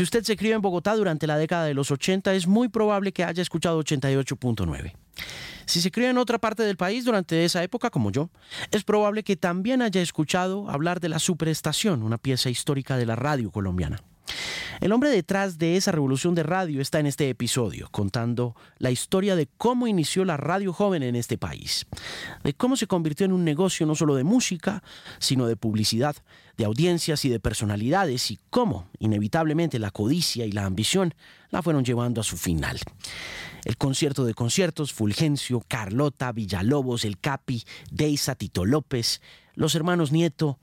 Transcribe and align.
Si 0.00 0.04
usted 0.04 0.24
se 0.24 0.34
crió 0.34 0.56
en 0.56 0.62
Bogotá 0.62 0.96
durante 0.96 1.26
la 1.26 1.36
década 1.36 1.66
de 1.66 1.74
los 1.74 1.90
80, 1.90 2.32
es 2.32 2.46
muy 2.46 2.68
probable 2.68 3.12
que 3.12 3.22
haya 3.22 3.42
escuchado 3.42 3.78
88.9. 3.84 4.94
Si 5.66 5.82
se 5.82 5.90
crió 5.90 6.08
en 6.08 6.16
otra 6.16 6.38
parte 6.38 6.62
del 6.62 6.78
país 6.78 7.04
durante 7.04 7.44
esa 7.44 7.62
época, 7.62 7.90
como 7.90 8.10
yo, 8.10 8.30
es 8.70 8.82
probable 8.82 9.24
que 9.24 9.36
también 9.36 9.82
haya 9.82 10.00
escuchado 10.00 10.70
hablar 10.70 11.00
de 11.00 11.10
la 11.10 11.18
Superestación, 11.18 12.02
una 12.02 12.16
pieza 12.16 12.48
histórica 12.48 12.96
de 12.96 13.04
la 13.04 13.14
radio 13.14 13.50
colombiana. 13.50 14.02
El 14.80 14.92
hombre 14.92 15.10
detrás 15.10 15.58
de 15.58 15.76
esa 15.76 15.92
revolución 15.92 16.34
de 16.34 16.42
radio 16.42 16.80
está 16.80 17.00
en 17.00 17.06
este 17.06 17.28
episodio, 17.28 17.88
contando 17.90 18.56
la 18.78 18.90
historia 18.90 19.36
de 19.36 19.46
cómo 19.58 19.86
inició 19.86 20.24
la 20.24 20.38
radio 20.38 20.72
joven 20.72 21.02
en 21.02 21.16
este 21.16 21.36
país, 21.36 21.86
de 22.42 22.54
cómo 22.54 22.76
se 22.76 22.86
convirtió 22.86 23.26
en 23.26 23.32
un 23.32 23.44
negocio 23.44 23.84
no 23.84 23.94
solo 23.94 24.14
de 24.14 24.24
música, 24.24 24.82
sino 25.18 25.46
de 25.46 25.56
publicidad, 25.56 26.16
de 26.56 26.64
audiencias 26.64 27.26
y 27.26 27.28
de 27.28 27.40
personalidades, 27.40 28.30
y 28.30 28.38
cómo, 28.48 28.88
inevitablemente, 28.98 29.78
la 29.78 29.90
codicia 29.90 30.46
y 30.46 30.52
la 30.52 30.64
ambición 30.64 31.14
la 31.50 31.62
fueron 31.62 31.84
llevando 31.84 32.22
a 32.22 32.24
su 32.24 32.38
final. 32.38 32.80
El 33.64 33.76
concierto 33.76 34.24
de 34.24 34.32
conciertos, 34.32 34.94
Fulgencio, 34.94 35.62
Carlota, 35.68 36.32
Villalobos, 36.32 37.04
El 37.04 37.18
Capi, 37.18 37.64
Deisa, 37.90 38.34
Tito 38.34 38.64
López, 38.64 39.20
los 39.54 39.74
hermanos 39.74 40.10
Nieto, 40.10 40.58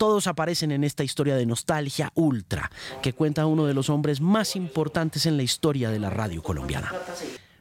todos 0.00 0.26
aparecen 0.28 0.72
en 0.72 0.82
esta 0.82 1.04
historia 1.04 1.36
de 1.36 1.44
nostalgia 1.44 2.10
ultra 2.14 2.70
que 3.02 3.12
cuenta 3.12 3.44
uno 3.44 3.66
de 3.66 3.74
los 3.74 3.90
hombres 3.90 4.22
más 4.22 4.56
importantes 4.56 5.26
en 5.26 5.36
la 5.36 5.42
historia 5.42 5.90
de 5.90 5.98
la 5.98 6.08
radio 6.08 6.42
colombiana. 6.42 6.90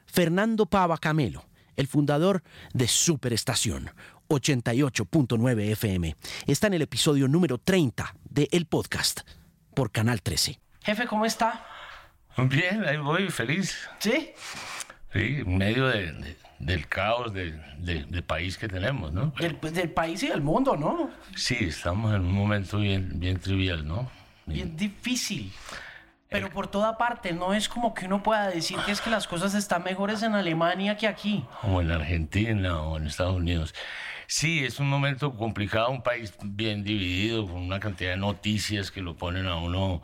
Fernando 0.06 0.66
Pava 0.66 0.98
Camelo, 1.00 1.44
el 1.76 1.88
fundador 1.88 2.42
de 2.74 2.88
Superestación 2.88 3.92
88.9 4.30 5.72
FM. 5.72 6.16
Está 6.48 6.68
en 6.68 6.76
el 6.76 6.84
episodio 6.84 7.28
número 7.28 7.58
30 7.58 8.16
de 8.30 8.48
El 8.54 8.68
Podcast 8.68 9.20
por 9.76 9.92
Canal 9.92 10.22
13. 10.22 10.62
Jefe, 10.82 11.08
¿cómo 11.08 11.26
está? 11.26 11.66
Bien, 12.38 12.86
ahí 12.86 12.96
voy, 12.96 13.30
feliz. 13.30 13.76
¿Sí? 14.00 14.32
Sí, 15.12 15.44
en 15.46 15.58
medio 15.58 15.90
del 16.60 16.88
caos 16.88 17.34
de, 17.34 18.24
país 18.28 18.58
que 18.58 18.68
tenemos, 18.68 19.12
¿no? 19.12 19.34
Del, 19.40 19.56
país 19.92 20.22
y 20.24 20.28
del 20.28 20.42
mundo, 20.42 20.76
¿no? 20.76 21.10
Sí, 21.36 21.58
estamos 21.62 22.14
en 22.14 22.22
un 22.22 22.34
momento 22.34 22.80
bien, 22.80 23.20
bien 23.20 23.40
trivial, 23.40 23.88
¿no? 23.88 24.10
Bien 24.46 24.76
difícil. 24.76 25.52
Pero 26.28 26.48
eh. 26.48 26.52
por 26.52 26.68
toda 26.68 26.98
parte, 26.98 27.34
no 27.34 27.54
es 27.54 27.70
como 27.70 27.94
que 27.94 28.06
uno 28.06 28.22
pueda 28.22 28.50
decir 28.50 28.78
que 28.86 28.92
es 28.92 29.02
que 29.02 29.10
las 29.10 29.28
cosas 29.28 29.56
están 29.56 29.84
mejores 29.84 30.22
en 30.22 30.36
Alemania 30.36 30.98
que 30.98 31.08
aquí. 31.08 31.46
O 31.64 31.82
en 31.82 31.92
Argentina 31.92 32.82
o 32.82 32.98
en 32.98 33.08
Estados 33.08 33.36
Unidos. 33.36 33.74
Sí, 34.28 34.64
es 34.64 34.80
un 34.80 34.88
momento 34.88 35.36
complicado, 35.36 35.90
un 35.90 36.04
país 36.04 36.34
bien 36.44 36.84
dividido, 36.84 37.48
con 37.48 37.56
una 37.56 37.80
cantidad 37.80 38.12
de 38.12 38.18
noticias 38.18 38.92
que 38.92 39.02
lo 39.02 39.16
ponen 39.16 39.48
a 39.48 39.56
uno 39.56 40.04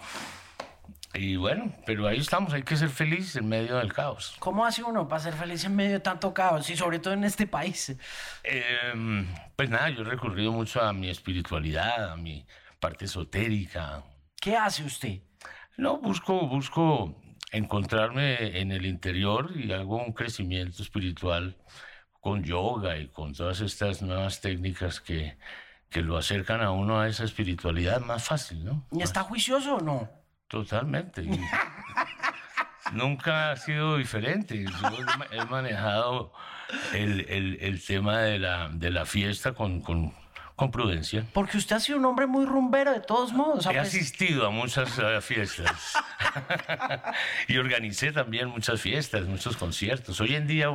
y 1.15 1.35
bueno, 1.37 1.73
pero 1.85 2.07
ahí 2.07 2.17
estamos, 2.17 2.53
hay 2.53 2.63
que 2.63 2.75
ser 2.75 2.89
feliz 2.89 3.35
en 3.35 3.47
medio 3.47 3.77
del 3.77 3.93
caos. 3.93 4.35
¿Cómo 4.39 4.65
hace 4.65 4.83
uno 4.83 5.07
para 5.07 5.21
ser 5.21 5.33
feliz 5.33 5.63
en 5.63 5.75
medio 5.75 5.93
de 5.93 5.99
tanto 5.99 6.33
caos 6.33 6.69
y 6.69 6.75
sobre 6.75 6.99
todo 6.99 7.13
en 7.13 7.23
este 7.23 7.47
país? 7.47 7.95
Em, 8.43 9.25
pues 9.55 9.69
nada, 9.69 9.89
yo 9.89 10.01
he 10.01 10.05
recurrido 10.05 10.51
mucho 10.51 10.81
a 10.81 10.93
mi 10.93 11.09
espiritualidad, 11.09 12.11
a 12.11 12.15
mi 12.17 12.45
parte 12.79 13.05
esotérica. 13.05 14.03
¿Qué 14.39 14.57
hace 14.57 14.83
usted? 14.83 15.21
No, 15.77 15.97
busco, 15.97 16.47
busco 16.47 17.15
encontrarme 17.51 18.59
en 18.59 18.71
el 18.71 18.85
interior 18.85 19.51
y 19.55 19.71
hago 19.71 19.97
un 19.97 20.13
crecimiento 20.13 20.83
espiritual 20.83 21.57
con 22.19 22.43
yoga 22.43 22.97
y 22.97 23.07
con 23.07 23.33
todas 23.33 23.61
estas 23.61 24.01
nuevas 24.01 24.41
técnicas 24.41 24.99
que, 24.99 25.37
que 25.89 26.01
lo 26.01 26.17
acercan 26.17 26.61
a 26.61 26.71
uno 26.71 26.99
a 26.99 27.07
esa 27.07 27.23
espiritualidad 27.23 28.01
más 28.01 28.23
fácil, 28.23 28.65
¿no? 28.65 28.85
¿Y 28.91 29.01
está 29.01 29.23
juicioso 29.23 29.75
o 29.75 29.81
no? 29.81 30.24
Totalmente. 30.47 31.23
Nunca 32.93 33.51
ha 33.51 33.57
sido 33.57 33.97
diferente. 33.97 34.63
Yo 34.63 34.71
he 35.31 35.45
manejado 35.45 36.33
el, 36.93 37.83
tema 37.85 38.19
de 38.19 38.39
la, 38.39 38.69
de 38.69 38.91
la 38.91 39.05
fiesta 39.05 39.53
con, 39.53 39.81
con, 39.81 40.13
prudencia. 40.71 41.25
Porque 41.33 41.57
usted 41.57 41.75
ha 41.75 41.79
sido 41.79 41.97
un 41.97 42.05
hombre 42.05 42.27
muy 42.27 42.45
rumbero 42.45 42.93
de 42.93 43.01
todos 43.01 43.33
modos. 43.33 43.65
He 43.65 43.69
pues 43.73 43.87
asistido 43.87 44.45
a 44.45 44.51
muchas 44.51 44.89
fiestas. 45.21 45.93
y 47.47 47.57
organicé 47.57 48.11
también 48.11 48.47
muchas 48.49 48.79
fiestas, 48.79 49.25
muchos 49.25 49.57
conciertos. 49.57 50.21
Hoy 50.21 50.35
en 50.35 50.47
día 50.47 50.69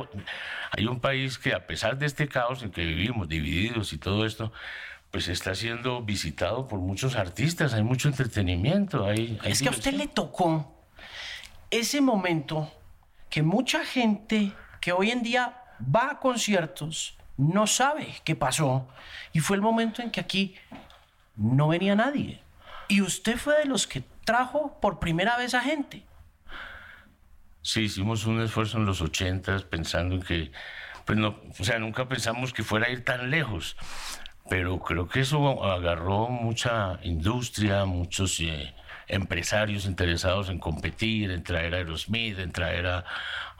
hay 0.71 0.85
un 0.85 0.99
país 0.99 1.37
que 1.37 1.53
a 1.53 1.65
pesar 1.65 1.97
de 1.97 2.05
este 2.05 2.27
caos 2.27 2.61
en 2.61 2.71
que 2.71 2.85
vivimos, 2.85 3.27
divididos 3.29 3.93
y 3.93 3.97
todo 3.97 4.25
esto, 4.25 4.51
pues 5.11 5.27
está 5.27 5.53
siendo 5.53 6.01
visitado 6.01 6.67
por 6.67 6.79
muchos 6.79 7.15
artistas, 7.15 7.73
hay 7.73 7.83
mucho 7.83 8.07
entretenimiento. 8.07 9.05
Hay, 9.05 9.37
es 9.43 9.61
que 9.61 9.67
a 9.67 9.71
usted 9.71 9.93
le 9.93 10.07
tocó 10.07 10.73
ese 11.69 11.99
momento 11.99 12.71
que 13.29 13.43
mucha 13.43 13.85
gente 13.85 14.53
que 14.79 14.93
hoy 14.93 15.11
en 15.11 15.21
día 15.21 15.61
va 15.83 16.11
a 16.11 16.19
conciertos 16.19 17.17
no 17.37 17.67
sabe 17.67 18.15
qué 18.23 18.35
pasó. 18.35 18.87
Y 19.33 19.39
fue 19.39 19.57
el 19.57 19.61
momento 19.61 20.01
en 20.01 20.11
que 20.11 20.21
aquí 20.21 20.55
no 21.35 21.67
venía 21.67 21.95
nadie. 21.95 22.41
Y 22.87 23.01
usted 23.01 23.37
fue 23.37 23.57
de 23.57 23.65
los 23.65 23.87
que 23.87 24.03
trajo 24.23 24.79
por 24.79 24.99
primera 24.99 25.37
vez 25.37 25.53
a 25.53 25.61
gente. 25.61 26.03
Sí, 27.61 27.81
hicimos 27.81 28.25
un 28.25 28.41
esfuerzo 28.41 28.77
en 28.77 28.85
los 28.85 29.01
ochentas 29.01 29.63
pensando 29.63 30.15
en 30.15 30.21
que, 30.21 30.51
pues 31.05 31.17
no, 31.17 31.39
o 31.59 31.63
sea, 31.63 31.79
nunca 31.79 32.07
pensamos 32.07 32.53
que 32.53 32.63
fuera 32.63 32.87
a 32.87 32.89
ir 32.89 33.03
tan 33.05 33.29
lejos 33.29 33.75
pero 34.51 34.79
creo 34.79 35.07
que 35.07 35.21
eso 35.21 35.63
agarró 35.63 36.27
mucha 36.27 36.99
industria, 37.03 37.85
muchos 37.85 38.37
eh, 38.41 38.75
empresarios 39.07 39.85
interesados 39.85 40.49
en 40.49 40.59
competir, 40.59 41.31
en 41.31 41.41
traer 41.41 41.73
a 41.73 41.77
Aerosmith, 41.77 42.37
en 42.37 42.51
traer 42.51 42.85
a, 42.85 43.05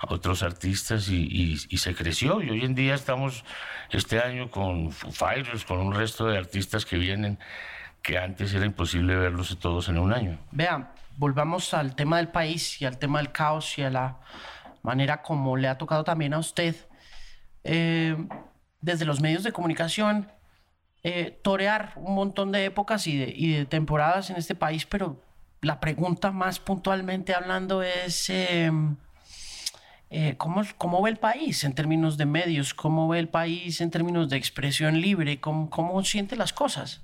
otros 0.10 0.44
artistas 0.44 1.08
y, 1.08 1.56
se 1.78 1.96
creció. 1.96 2.42
Y 2.42 2.50
hoy 2.50 2.66
en 2.66 2.76
día 2.76 2.94
estamos 2.94 3.46
este 3.90 4.20
año 4.20 4.52
con 4.52 4.92
Fighters, 4.92 5.64
con 5.64 5.80
un 5.80 5.96
resto 5.96 6.26
de 6.26 6.38
artistas 6.38 6.86
que 6.86 6.98
vienen 6.98 7.40
que 8.02 8.18
antes 8.18 8.54
era 8.54 8.66
imposible 8.66 9.16
verlos 9.16 9.58
todos 9.60 9.88
en 9.88 9.98
un 9.98 10.12
año. 10.12 10.40
Vean, 10.52 10.90
volvamos 11.16 11.74
al 11.74 11.96
tema 11.96 12.18
del 12.18 12.28
país 12.28 12.82
y 12.82 12.86
al 12.86 12.98
tema 12.98 13.20
del 13.20 13.32
caos 13.32 13.78
y 13.78 13.84
a 13.84 13.90
la 13.90 14.18
manera 14.82 15.22
como 15.22 15.56
le 15.56 15.70
ha 15.70 15.78
tocado 15.78 16.04
también 16.04 16.34
a 16.34 16.40
usted. 16.40 16.76
Eh, 17.64 18.18
desde 18.82 19.06
los 19.06 19.22
medios 19.22 19.44
de 19.44 19.54
comunicación, 19.54 20.28
eh, 21.04 21.40
torear 21.42 21.94
un 21.96 22.16
montón 22.16 22.52
de 22.52 22.66
épocas 22.66 23.08
y 23.08 23.18
de, 23.18 23.66
temporadas 23.66 24.30
en 24.30 24.38
este 24.38 24.56
país, 24.56 24.86
pero 24.86 25.22
la 25.62 25.80
pregunta 25.80 26.32
más 26.32 26.60
puntualmente 26.60 27.34
hablando 27.34 27.84
es... 27.84 28.30
Em, 28.30 28.96
eh, 30.14 30.36
¿cómo, 30.38 30.62
¿cómo, 30.78 31.02
ve 31.02 31.12
el 31.12 31.18
país 31.18 31.64
en 31.64 31.74
términos 31.74 32.18
de 32.18 32.26
medios? 32.26 32.74
¿Cómo 32.74 33.08
ve 33.08 33.20
el 33.20 33.30
país 33.30 33.80
en 33.80 33.92
términos 33.92 34.28
de 34.28 34.36
expresión 34.36 35.00
libre? 35.00 35.40
¿Cómo, 35.40 35.70
cómo 35.70 36.04
siente 36.04 36.36
las 36.36 36.52
cosas? 36.52 37.02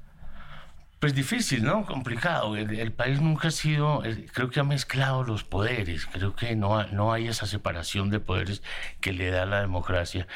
Pues 0.99 1.13
difícil, 1.13 1.63
¿no? 1.63 1.85
Complicado. 1.85 2.55
El, 2.55 2.91
país 2.91 3.21
nunca 3.21 3.49
ha 3.49 3.51
sido, 3.51 4.01
creo 4.33 4.49
que 4.49 4.59
ha 4.59 4.63
mezclado 4.63 5.23
los 5.23 5.43
poderes, 5.43 6.07
creo 6.07 6.35
que 6.35 6.55
no, 6.55 6.83
no 6.87 7.13
hay 7.13 7.27
esa 7.27 7.45
separación 7.45 8.09
de 8.09 8.19
poderes 8.19 8.63
que 8.99 9.13
le 9.13 9.29
da 9.29 9.45
la 9.45 9.61
democracia 9.61 10.27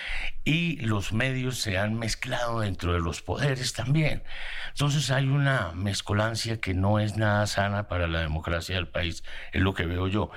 y 0.43 0.75
los 0.81 1.13
medios 1.13 1.57
se 1.57 1.79
han 1.79 1.95
mezclado 1.97 2.59
dentro 2.59 2.93
de 2.93 2.99
los 2.99 3.23
poderes 3.23 3.73
también. 3.73 4.21
Entonces 4.69 5.09
hay 5.09 5.27
una 5.27 5.71
mezcolancia 5.73 6.61
que 6.61 6.75
no 6.75 6.99
es 6.99 7.17
nada 7.17 7.47
sana 7.47 7.87
para 7.87 8.07
la 8.07 8.19
democracia 8.19 8.75
del 8.75 8.87
país, 8.87 9.23
es 9.53 9.61
lo 9.61 9.73
que 9.73 9.87
veo 9.87 10.07
yo. 10.07 10.29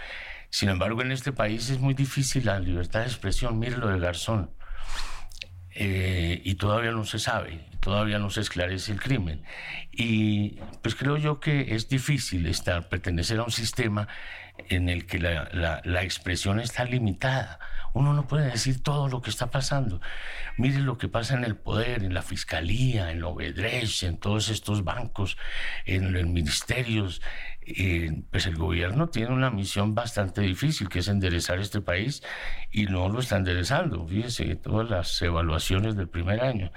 Sin 0.49 0.71
embargo, 0.71 1.03
en 1.03 1.13
este 1.13 1.33
país 1.33 1.69
es 1.69 1.81
muy 1.81 1.93
difícil 1.93 2.47
la 2.47 2.61
libertad 2.61 3.01
de 3.01 3.07
expresión. 3.07 3.59
Mire 3.59 3.77
lo 3.77 3.89
de 3.89 3.99
Garzón. 3.99 4.51
Eh, 5.77 6.41
y 6.45 6.55
todavía 6.55 6.93
no 6.93 7.05
se 7.05 7.19
sabe, 7.19 7.61
todavía 7.81 8.21
no 8.21 8.31
se 8.31 8.41
esclarece 8.41 8.93
el 8.93 9.01
crimen. 9.01 9.43
Y 9.91 10.61
pues 10.83 10.95
creo 10.95 11.17
yo 11.17 11.41
que 11.41 11.75
es 11.75 11.89
difícil 11.89 12.47
estar, 12.47 12.89
pertenecer 12.89 13.41
a 13.41 13.45
un 13.45 13.51
sistema 13.51 14.07
en 14.69 14.89
el 14.89 15.07
que 15.07 15.19
la, 15.19 15.81
la, 15.85 16.03
expresión 16.05 16.61
está 16.61 16.85
limitada. 16.85 17.59
Uno 17.93 18.13
no 18.13 18.27
puede 18.27 18.51
decir 18.51 18.83
todo 18.83 19.09
lo 19.09 19.21
que 19.21 19.31
está 19.31 19.51
pasando. 19.51 20.01
Mire 20.57 20.79
lo 20.79 20.97
que 20.97 21.09
pasa 21.09 21.35
en 21.35 21.45
el 21.45 21.57
poder, 21.57 22.05
en 22.05 22.15
la 22.15 22.23
fiscalía, 22.23 23.11
en 23.11 23.23
Obedrecht, 23.25 24.05
en 24.05 24.17
todos 24.19 24.49
estos 24.49 24.85
bancos, 24.85 25.37
en 25.87 26.13
los 26.13 26.25
ministerios. 26.25 27.21
Eh, 27.67 28.23
pues 28.31 28.47
el 28.47 28.57
gobierno 28.57 29.09
tiene 29.09 29.33
una 29.33 29.51
misión 29.51 29.95
bastante 29.95 30.43
difícil, 30.43 30.89
que 30.89 30.99
es 30.99 31.09
enderezar 31.09 31.59
este 31.61 31.81
país, 31.81 32.23
y 32.71 32.85
no 32.85 33.09
lo 33.09 33.21
está 33.21 33.37
enderezando. 33.37 34.07
Fíjese, 34.07 34.57
todas 34.57 34.91
las 34.91 35.23
evaluaciones 35.23 35.97
del 35.97 36.09
primer 36.09 36.41
año 36.43 36.73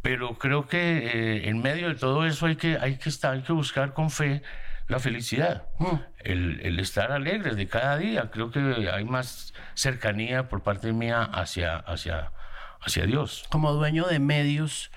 pero 0.00 0.38
creo 0.38 0.66
que 0.66 0.78
eh, 0.78 1.48
en 1.48 1.60
medio 1.60 1.88
de 1.88 1.94
todo 1.94 2.24
eso 2.24 2.46
hay 2.46 2.56
que, 2.56 2.78
hay 2.80 2.96
que, 2.96 3.08
estar, 3.08 3.34
hay 3.34 3.42
que 3.42 3.52
buscar 3.52 3.94
con 3.94 4.10
fe 4.10 4.42
la 4.86 4.98
felicidad, 4.98 5.66
mm. 5.78 5.96
el, 6.20 6.80
estar 6.80 7.12
alegres 7.12 7.56
de 7.56 7.68
cada 7.68 7.98
día. 7.98 8.30
Creo 8.30 8.50
que 8.50 8.88
hay 8.90 9.04
más 9.04 9.52
cercanía 9.74 10.48
por 10.48 10.62
parte 10.62 10.92
mía 10.92 11.22
hacia, 11.22 11.76
hacia, 11.76 12.32
hacia 12.80 13.04
Dios. 13.04 13.44
Como 13.50 13.72
dueño 13.72 14.06
de 14.06 14.18
medios, 14.18 14.90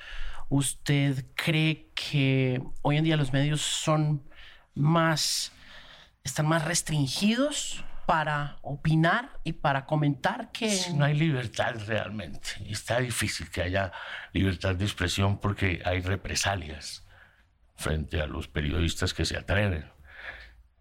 ¿usted 0.47 1.25
cree 1.35 1.89
que 1.93 2.61
hoy 2.81 2.97
en 2.97 3.03
día 3.03 3.17
los 3.17 3.33
medios 3.33 3.61
son 3.61 4.23
más 4.75 5.51
están 6.23 6.47
más 6.47 6.65
restringidos 6.65 7.83
para 8.05 8.57
opinar 8.61 9.39
y 9.43 9.53
para 9.53 9.85
comentar 9.85 10.51
que... 10.51 10.77
No 10.95 11.05
hay 11.05 11.13
libertad 11.13 11.75
realmente. 11.87 12.49
Está 12.67 12.99
difícil 12.99 13.49
que 13.49 13.61
haya 13.61 13.91
libertad 14.33 14.75
de 14.75 14.85
expresión 14.85 15.39
porque 15.39 15.81
hay 15.85 16.01
represalias 16.01 17.05
frente 17.75 18.21
a 18.21 18.27
los 18.27 18.47
periodistas 18.47 19.13
que 19.13 19.25
se 19.25 19.37
atreven. 19.37 19.89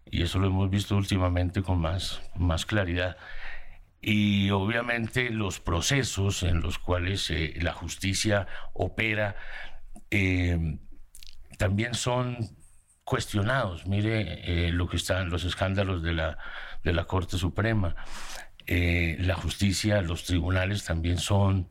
Y 0.05 0.23
eso 0.23 0.39
lo 0.39 0.47
hemos 0.47 0.69
visto 0.69 0.95
últimamente 0.95 1.63
con 1.63 1.79
más, 1.79 2.21
más 2.35 2.65
claridad. 2.65 3.17
Y 4.01 4.49
obviamente 4.49 5.29
los 5.29 5.59
procesos 5.59 6.43
en 6.43 6.61
los 6.61 6.79
cuales 6.79 7.29
eh, 7.29 7.53
la 7.61 7.71
justicia 7.71 8.47
opera 8.73 9.35
eh, 10.09 10.79
también 11.57 11.93
son 11.93 12.60
cuestionados. 13.03 13.87
Mire 13.87 14.67
eh, 14.67 14.71
lo 14.71 14.87
que 14.87 14.97
están 14.97 15.29
los 15.29 15.43
escándalos 15.43 16.03
de 16.03 16.13
la, 16.13 16.37
de 16.83 16.93
la 16.93 17.05
Corte 17.05 17.37
Suprema. 17.37 17.95
la 18.67 19.35
justicia, 19.35 20.01
los 20.01 20.23
tribunales 20.23 20.85
también 20.85 21.17
son 21.17 21.67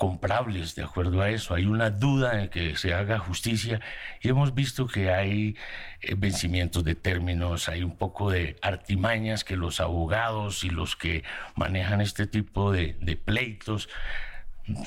comprables 0.00 0.74
de 0.76 0.82
acuerdo 0.82 1.20
a 1.20 1.28
eso. 1.28 1.54
Hay 1.54 1.66
una 1.66 1.90
duda 1.90 2.40
en 2.40 2.48
que 2.48 2.74
se 2.78 2.94
haga 2.94 3.18
justicia 3.18 3.82
y 4.22 4.30
hemos 4.30 4.54
visto 4.54 4.86
que 4.86 5.10
hay 5.10 5.58
eh, 6.00 6.14
vencimientos 6.16 6.84
de 6.84 6.94
términos, 6.94 7.68
hay 7.68 7.82
un 7.82 7.98
poco 7.98 8.30
de 8.30 8.56
artimañas 8.62 9.44
que 9.44 9.56
los 9.56 9.78
abogados 9.78 10.64
y 10.64 10.70
los 10.70 10.96
que 10.96 11.22
manejan 11.54 12.00
este 12.00 12.26
tipo 12.26 12.72
de, 12.72 12.96
de 13.02 13.16
pleitos 13.16 13.90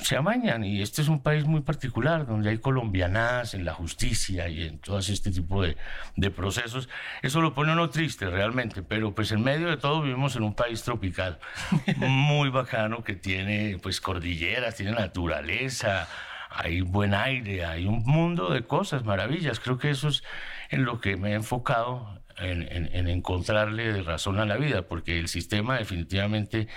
se 0.02 0.16
amañan 0.16 0.64
y 0.64 0.82
este 0.82 1.02
es 1.02 1.08
un 1.08 1.22
país 1.22 1.44
muy 1.44 1.60
particular 1.60 2.26
donde 2.26 2.50
hay 2.50 2.58
colombianadas 2.58 3.54
en 3.54 3.64
la 3.64 3.74
justicia 3.74 4.48
y 4.48 4.62
en 4.62 4.78
todo 4.78 4.98
este 4.98 5.30
tipo 5.30 5.62
de, 5.62 5.76
de, 6.16 6.30
procesos. 6.30 6.88
Eso 7.22 7.40
lo 7.40 7.54
pone 7.54 7.72
uno 7.72 7.90
triste 7.90 8.28
realmente, 8.28 8.82
pero 8.82 9.14
pues 9.14 9.32
en 9.32 9.42
medio 9.42 9.68
de 9.68 9.76
todo 9.76 10.02
vivimos 10.02 10.36
en 10.36 10.42
un 10.42 10.54
país 10.54 10.82
tropical 10.82 11.38
muy 11.96 12.50
bacano 12.50 13.04
que 13.04 13.14
tiene 13.14 13.78
pues 13.82 14.00
cordilleras, 14.00 14.76
tiene 14.76 14.92
naturaleza, 14.92 16.08
hay 16.50 16.80
buen 16.80 17.14
aire, 17.14 17.64
hay 17.64 17.86
un 17.86 18.04
mundo 18.04 18.50
de 18.50 18.62
cosas, 18.62 19.04
maravillas. 19.04 19.60
Creo 19.60 19.78
que 19.78 19.90
eso 19.90 20.08
es 20.08 20.22
en 20.70 20.84
lo 20.84 21.00
que 21.00 21.16
me 21.16 21.32
he 21.32 21.34
enfocado 21.34 22.20
en, 22.38 22.62
en, 22.62 22.88
en 22.92 23.08
encontrarle 23.08 24.02
razón 24.02 24.38
a 24.38 24.46
la 24.46 24.56
vida, 24.56 24.82
porque 24.82 25.18
el 25.18 25.28
sistema 25.28 25.78
definitivamente 25.78 26.68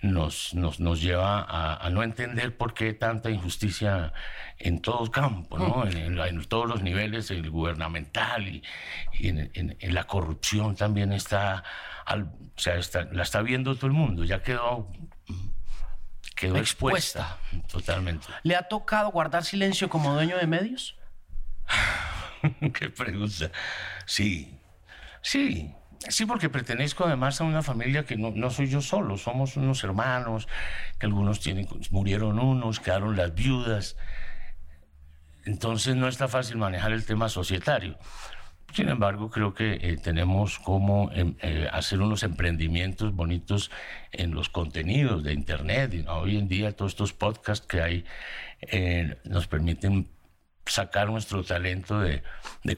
nos, 0.00 0.54
nos, 0.54 0.78
nos 0.78 1.02
lleva 1.02 1.44
a, 1.48 1.90
no 1.90 2.02
entender 2.02 2.56
por 2.56 2.72
qué 2.74 2.92
tanta 2.92 3.30
injusticia 3.30 4.12
en 4.58 4.80
todo 4.80 5.10
campo, 5.10 5.58
¿no? 5.58 5.84
Mm. 5.84 6.20
en, 6.20 6.44
todos 6.44 6.68
los 6.68 6.82
niveles, 6.82 7.30
el 7.30 7.50
gubernamental 7.50 8.46
y, 8.46 8.62
en, 9.20 9.76
la 9.94 10.04
corrupción 10.04 10.76
también 10.76 11.12
está, 11.12 11.64
o 12.06 12.60
sea, 12.60 12.78
la 13.12 13.22
está 13.22 13.42
viendo 13.42 13.74
todo 13.74 13.86
el 13.86 13.92
mundo, 13.92 14.24
ya 14.24 14.42
quedó 14.42 14.88
quedó 16.36 16.56
expuesta. 16.58 17.38
totalmente. 17.66 18.28
¿Le 18.44 18.54
ha 18.54 18.62
tocado 18.62 19.10
guardar 19.10 19.44
silencio 19.44 19.88
como 19.88 20.14
dueño 20.14 20.36
de 20.36 20.46
medios? 20.46 20.96
Qué 22.74 22.90
pregunta. 22.90 23.50
Sí, 24.06 24.56
sí. 25.20 25.74
Sí, 26.06 26.26
porque 26.26 26.48
pertenezco 26.48 27.04
además 27.04 27.40
a 27.40 27.44
una 27.44 27.62
familia 27.62 28.04
que 28.04 28.16
no, 28.16 28.50
soy 28.50 28.68
yo 28.68 28.80
solo, 28.80 29.16
somos 29.18 29.56
unos 29.56 29.82
hermanos, 29.82 30.48
que 30.98 31.06
algunos 31.06 31.40
tienen, 31.40 31.68
murieron 31.90 32.38
unos, 32.38 32.80
quedaron 32.80 33.16
las 33.16 33.34
viudas. 33.34 33.96
Entonces 35.44 35.96
no 35.96 36.08
está 36.08 36.28
fácil 36.28 36.56
manejar 36.56 36.92
el 36.92 37.04
tema 37.04 37.28
societario. 37.28 37.98
Sin 38.72 38.88
embargo, 38.90 39.30
creo 39.30 39.54
que 39.54 39.78
eh, 39.80 39.96
tenemos 39.96 40.58
como 40.58 41.10
em, 41.12 41.34
eh, 41.40 41.68
hacer 41.72 42.00
unos 42.00 42.22
emprendimientos 42.22 43.14
bonitos 43.14 43.70
en 44.12 44.34
los 44.34 44.50
contenidos 44.50 45.24
de 45.24 45.32
Internet. 45.32 46.06
Hoy 46.08 46.36
en 46.36 46.48
día 46.48 46.76
todos 46.76 46.92
estos 46.92 47.14
podcasts 47.14 47.66
que 47.66 47.80
hay 47.80 48.04
eh, 48.60 49.16
nos 49.24 49.46
permiten 49.46 50.08
sacar 50.68 51.08
nuestro 51.08 51.42
talento 51.42 52.00
de, 52.00 52.22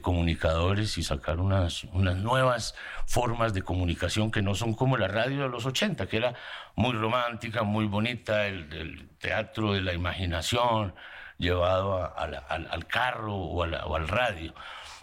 comunicadores 0.01 0.97
y 0.97 1.03
sacar 1.03 1.39
unas, 1.39 1.83
unas 1.85 2.15
nuevas 2.17 2.75
formas 3.05 3.53
de 3.53 3.61
comunicación 3.61 4.31
que 4.31 4.41
no 4.41 4.55
son 4.55 4.73
como 4.73 4.97
la 4.97 5.07
radio 5.07 5.43
de 5.43 5.49
los 5.49 5.65
80, 5.65 6.07
que 6.07 6.17
era 6.17 6.33
muy 6.75 6.93
romántica, 6.93 7.63
muy 7.63 7.85
bonita, 7.85 8.47
el, 8.47 9.09
teatro 9.19 9.73
de 9.73 9.81
la 9.81 9.93
imaginación 9.93 10.95
llevado 11.37 12.17
al, 12.17 12.87
carro 12.87 13.35
o, 13.35 13.63
al 13.63 14.07
radio. 14.07 14.53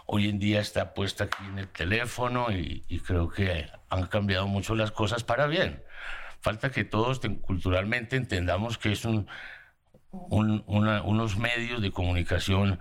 Hoy 0.05 0.27
en 0.27 0.39
día 0.39 0.59
está 0.59 0.93
puesta 0.93 1.25
aquí 1.25 1.43
en 1.45 1.59
el 1.59 1.67
teléfono 1.67 2.51
y, 2.51 2.81
creo 3.05 3.29
que 3.29 3.69
han 3.89 4.07
cambiado 4.07 4.47
mucho 4.47 4.73
las 4.75 4.91
cosas 4.91 5.23
para 5.23 5.45
bien. 5.45 5.83
Falta 6.41 6.71
que 6.71 6.83
todos 6.83 7.21
culturalmente 7.41 8.15
entendamos 8.15 8.77
que 8.77 8.91
es 8.91 9.05
un 9.05 9.27
unos 10.11 11.37
medios 11.37 11.81
de 11.81 11.91
comunicación 11.91 12.79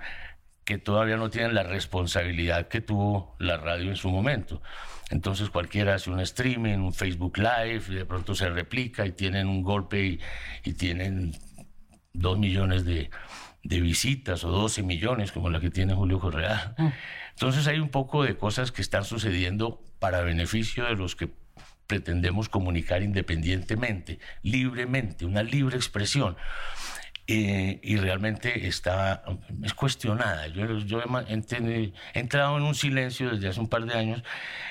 que 0.65 0.77
todavía 0.77 1.17
no 1.17 1.31
tienen 1.31 1.55
la 1.55 1.63
responsabilidad 1.63 2.69
que 2.69 2.83
tuvo 2.83 3.35
la 3.39 3.57
radio 3.57 3.89
en 3.89 3.97
su 3.97 4.11
momento. 4.11 4.61
Entonces 5.11 5.49
cualquiera 5.49 5.95
hace 5.95 6.11
un 6.11 6.21
streaming, 6.21 6.79
un 6.79 6.93
Facebook 6.93 7.39
Live, 7.39 7.85
y 7.89 7.95
de 7.95 8.05
pronto 8.05 8.35
se 8.35 8.51
replica 8.51 9.07
y 9.07 9.13
tienen 9.13 9.49
un 9.49 9.63
golpe 9.63 10.21
y, 10.65 10.73
tienen 10.75 11.35
dos 12.13 12.39
millones 12.39 12.85
de, 12.85 13.11
visitas 13.63 14.45
o 14.45 14.51
12 14.51 14.83
millones 14.83 15.33
como 15.33 15.49
la 15.49 15.59
que 15.61 15.71
tiene 15.71 15.95
Julio 15.95 16.21
Correa. 16.21 16.75
Mm. 16.77 16.89
Entonces 17.31 17.67
hay 17.67 17.79
un 17.79 17.89
poco 17.89 18.23
de 18.23 18.37
cosas 18.37 18.71
que 18.71 18.83
están 18.83 19.05
sucediendo 19.05 19.83
para 19.99 20.21
beneficio 20.21 20.85
de 20.85 20.97
los 20.97 21.17
que 21.17 21.31
pretendemos 21.87 22.51
comunicar 22.51 23.03
independientemente, 23.03 24.19
libremente, 24.43 25.25
una 25.25 25.43
libre 25.43 25.77
expresión. 25.77 26.37
Eh, 27.31 27.79
y 27.83 27.97
realmente 27.99 28.67
está, 28.67 29.23
es 29.63 29.75
cuestionada. 29.75 30.47
Yo, 30.47 30.79
yo 30.79 31.03
he, 31.03 31.93
entrado 32.15 32.57
en 32.57 32.63
un 32.63 32.75
silencio 32.75 33.29
desde 33.29 33.49
hace 33.49 33.61
un 33.61 33.69
par 33.69 33.85
de 33.85 33.93
años 33.93 34.23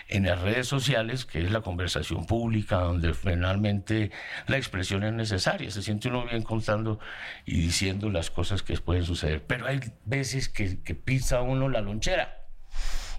en 0.08 0.26
las 0.26 0.42
redes 0.42 0.68
sociales, 0.68 1.26
que 1.26 1.44
es 1.44 1.52
la 1.52 1.62
conversación 1.62 2.26
pública, 2.26 2.78
donde 2.78 3.14
finalmente 3.14 4.10
la 4.48 4.58
expresión 4.58 5.04
es 5.04 5.14
necesaria. 5.14 5.70
Se 5.70 5.84
siente 5.84 6.08
uno 6.08 6.26
bien 6.26 6.42
contando 6.42 7.00
y 7.46 7.62
diciendo 7.62 8.10
las 8.10 8.32
cosas 8.32 8.64
que 8.64 8.76
pueden 8.78 9.06
suceder. 9.06 9.46
Pero 9.46 9.68
hay 9.68 9.80
veces 10.06 10.50
que, 10.50 10.82
que 10.82 10.96
pisa 10.96 11.42
uno 11.44 11.70
la 11.70 11.82
lonchera. 11.82 12.48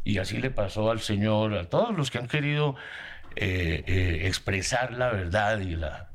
Y 0.02 0.19
así 0.19 0.38
le 0.38 0.50
pasó 0.50 0.91
al 0.91 0.99
Señor, 0.99 1.55
a 1.55 1.69
todos 1.69 1.96
los 1.96 2.10
que 2.10 2.19
han 2.19 2.27
querido 2.27 2.74
eh, 3.36 3.84
eh, 3.86 4.27
expresar 4.27 4.94
la 4.94 5.13
verdad 5.13 5.60
y 5.60 5.77
la, 5.77 6.10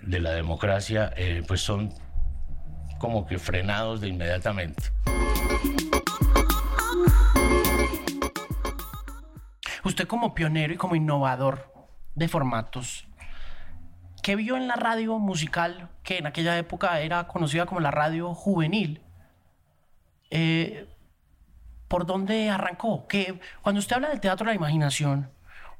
de 0.00 0.18
la 0.18 0.32
democracia, 0.32 1.14
pues 1.46 1.60
son 1.60 1.94
como 2.98 3.26
que 3.26 3.38
frenados 3.38 4.00
de 4.00 4.08
inmediatamente. 4.08 4.82
Usted 9.84 10.06
como 10.06 10.34
pionero 10.34 10.74
y 10.74 10.76
como 10.76 10.96
innovador 10.96 11.72
de 12.14 12.28
formatos, 12.28 13.08
¿qué 14.22 14.36
vio 14.36 14.56
en 14.56 14.68
la 14.68 14.76
radio 14.76 15.18
musical 15.18 15.88
que 16.02 16.18
en 16.18 16.26
aquella 16.26 16.58
época 16.58 17.00
era 17.00 17.26
conocida 17.28 17.66
como 17.66 17.80
la 17.80 17.90
radio 17.90 18.34
juvenil? 18.34 19.02
Eh, 20.30 20.88
¿Por 21.86 22.04
dónde 22.04 22.50
arrancó? 22.50 23.06
Que 23.06 23.40
cuando 23.62 23.78
usted 23.78 23.96
habla 23.96 24.10
del 24.10 24.20
teatro 24.20 24.44
de 24.44 24.52
la 24.52 24.56
imaginación, 24.56 25.30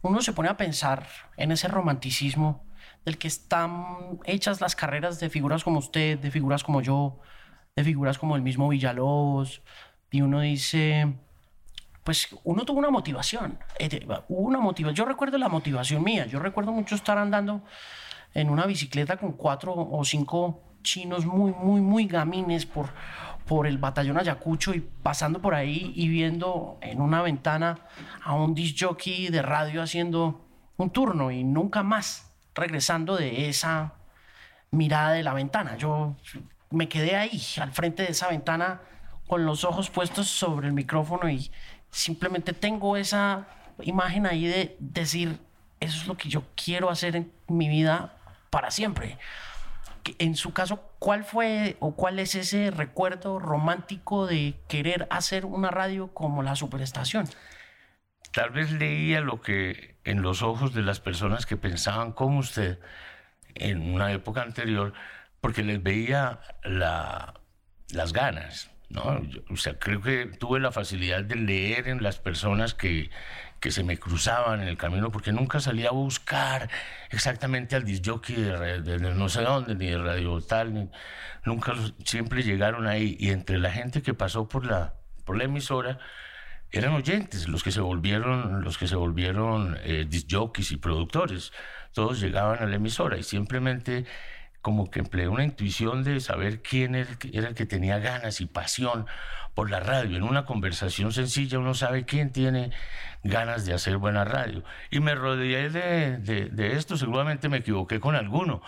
uno 0.01 0.23
se 0.23 0.33
pone 0.33 0.49
a 0.49 0.57
pensar 0.57 1.07
en 1.37 1.53
ese 1.53 1.69
romanticismo 1.69 2.65
del 3.09 3.17
que 3.17 3.29
están 3.29 4.21
hechas 4.25 4.61
las 4.61 4.77
carreras 4.77 5.19
de 5.19 5.31
figuras 5.31 5.65
como 5.65 5.79
usted, 5.79 6.19
de 6.19 6.31
figuras 6.31 6.63
como 6.63 6.83
yo, 6.83 7.19
de 7.75 7.83
figuras 7.83 8.19
como 8.19 8.37
el 8.37 8.43
mismo 8.43 8.69
Villalobos, 8.69 9.63
y 10.11 10.21
uno 10.21 10.41
dice, 10.41 11.15
pues 12.05 12.29
uno 12.45 12.67
tuvo 12.67 12.81
una 12.81 12.91
motivación, 12.91 13.59
eh, 13.79 14.07
una 14.29 14.61
motivación. 14.61 14.95
Yo 14.95 15.05
recuerdo 15.07 15.39
la 15.39 15.49
motivación 15.49 16.05
mía, 16.05 16.27
yo 16.27 16.39
recuerdo 16.39 16.71
mucho 16.73 16.95
estar 16.97 17.17
andando 17.17 17.63
en 18.35 18.51
una 18.51 18.67
bicicleta 18.67 19.17
con 19.17 19.33
cuatro 19.33 19.75
o 19.75 20.05
cinco 20.05 20.61
chinos 20.83 21.25
muy, 21.25 21.53
muy, 21.53 21.81
muy 21.81 22.07
gamines 22.07 22.67
por, 22.67 22.91
por 23.47 23.67
el 23.67 23.79
batallón 23.79 24.19
Ayacucho 24.19 24.75
y 24.75 24.81
pasando 24.81 25.41
por 25.41 25.55
ahí 25.55 25.93
y 25.97 26.09
viendo 26.09 26.77
en 26.83 27.01
una 27.01 27.23
ventana 27.23 27.87
a 28.23 28.35
un 28.35 28.55
disc 28.55 28.77
jockey 28.79 29.29
de 29.29 29.41
radio 29.41 29.81
haciendo 29.81 30.45
un 30.77 30.91
turno 30.91 31.31
y 31.31 31.43
nunca 31.43 31.83
más 31.83 32.28
regresando 32.59 33.17
de 33.17 33.49
esa 33.49 33.95
mirada 34.71 35.13
de 35.13 35.23
la 35.23 35.33
ventana. 35.33 35.77
Yo 35.77 36.17
me 36.71 36.89
quedé 36.89 37.17
ahí, 37.17 37.43
al 37.61 37.73
frente 37.73 38.03
de 38.03 38.11
esa 38.11 38.29
ventana, 38.29 38.81
con 39.27 39.45
los 39.45 39.65
ojos 39.65 39.91
puestos 39.91 40.29
sobre 40.29 40.69
el 40.69 40.73
micrófono 40.73 41.29
y 41.29 41.51
simplemente 41.91 42.53
tengo 42.53 42.97
esa 42.97 43.47
imagen 43.83 44.27
ahí 44.27 44.47
de 44.47 44.77
decir, 44.79 45.39
eso 45.81 46.01
es 46.03 46.07
lo 46.07 46.17
que 46.17 46.29
yo 46.29 46.43
quiero 46.57 46.91
hacer 46.91 47.17
en 47.17 47.33
mi 47.47 47.69
vida 47.69 48.17
para 48.51 48.71
siempre. 48.71 49.19
En 50.19 50.37
su 50.37 50.53
caso, 50.53 50.83
¿cuál 50.99 51.25
fue 51.25 51.77
o 51.81 51.93
cuál 51.93 52.19
es 52.19 52.35
ese 52.35 52.71
recuerdo 52.71 53.39
romántico 53.39 54.27
de 54.27 54.55
querer 54.67 55.07
hacer 55.11 55.45
una 55.45 55.71
radio 55.71 56.09
como 56.15 56.43
la 56.43 56.57
Superestación? 56.57 57.29
Tal 58.39 58.51
vez 58.51 58.71
leía 58.71 59.21
lo 59.21 59.41
que 59.41 59.97
en 60.05 60.23
los 60.23 60.43
ojos 60.43 60.73
de 60.73 60.83
las 60.83 61.01
personas 61.01 61.45
que 61.45 61.57
pensaban 61.57 62.13
como 62.13 62.39
usted 62.39 62.79
en 63.57 63.93
una 63.93 64.13
época 64.13 64.43
anterior, 64.43 64.93
porque 65.41 65.65
les 65.65 65.83
veía 65.83 66.39
la, 66.63 67.35
las 67.91 68.13
ganas. 68.13 68.71
¿no? 68.91 69.21
o 69.51 69.57
sea, 69.57 69.77
creo 69.81 70.01
que 70.01 70.27
tuve 70.27 70.61
la 70.61 70.71
facilidad 70.71 71.25
de 71.25 71.35
leer 71.35 71.89
en 71.89 72.01
las 72.01 72.21
personas 72.21 72.75
que, 72.75 73.11
que 73.59 73.73
se 73.73 73.83
me 73.83 73.99
cruzaban 73.99 74.63
en 74.63 74.69
el 74.69 74.77
camino, 74.77 75.11
porque 75.11 75.33
nunca 75.33 75.59
salía 75.59 75.89
a 75.89 75.93
buscar 75.93 76.71
exactamente 77.11 77.75
al 77.75 77.85
disjockey 77.85 78.37
de, 78.37 78.99
no 79.01 79.29
sé 79.29 79.43
dónde, 79.43 79.75
ni 79.75 79.87
de 79.87 79.99
radio 79.99 80.41
tal, 80.43 80.93
nunca 81.45 81.75
siempre 82.05 82.45
llegaron 82.45 82.87
ahí. 82.87 83.17
Y 83.19 83.31
entre 83.31 83.59
la 83.59 83.73
gente 83.73 84.01
que 84.01 84.15
pasó 84.15 84.49
por 84.49 84.65
la, 84.65 84.95
por 85.25 85.37
la 85.37 85.43
emisora, 85.43 85.99
eran 86.71 86.95
oyentes, 86.95 87.49
los 87.49 87.63
que 87.63 87.73
se 87.73 87.81
volvieron, 87.81 88.63
los 88.63 88.77
que 88.79 88.87
se 88.89 88.97
volvieron 88.97 89.77
eh, 89.83 90.07
disjockeys 90.09 90.73
y 90.73 90.77
productores. 90.77 91.53
Todos 91.93 92.21
llegaban 92.21 92.63
a 92.63 92.67
la 92.67 92.77
emisora 92.77 93.17
y 93.17 93.23
simplemente 93.23 94.05
como 94.63 94.91
que 94.91 95.01
empleé 95.01 95.29
una 95.29 95.45
intuición 95.45 96.05
de 96.05 96.21
saber 96.21 96.63
quién 96.63 96.95
era 96.95 97.49
el 97.49 97.55
que 97.55 97.67
tenía 97.67 97.99
ganas 97.99 98.41
y 98.41 98.47
pasión 98.47 99.07
por 99.55 99.71
la 99.71 99.81
radio. 99.81 100.17
En 100.17 100.23
una 100.23 100.45
conversación 100.45 101.13
sencilla 101.13 101.59
uno 101.59 101.75
sabe 101.75 102.05
quién 102.05 102.31
tiene 102.33 102.71
ganas 103.25 103.67
de 103.67 103.75
hacer 103.75 103.97
buena 103.97 104.25
radio. 104.25 104.63
Y 104.91 105.01
me 105.01 105.15
rodeé 105.15 105.69
de, 105.71 106.19
de, 106.49 106.73
esto, 106.77 106.97
seguramente 106.97 107.49
me 107.49 107.59
equivoqué 107.59 107.99
con 107.99 108.15
alguno, 108.15 108.63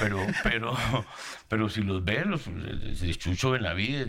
pero, 0.00 0.18
pero, 0.42 0.76
pero 1.48 1.68
si 1.68 1.82
los 1.82 2.04
ven, 2.04 2.30
los, 2.30 2.44
Chucho 3.18 3.52
Benavides, 3.52 4.08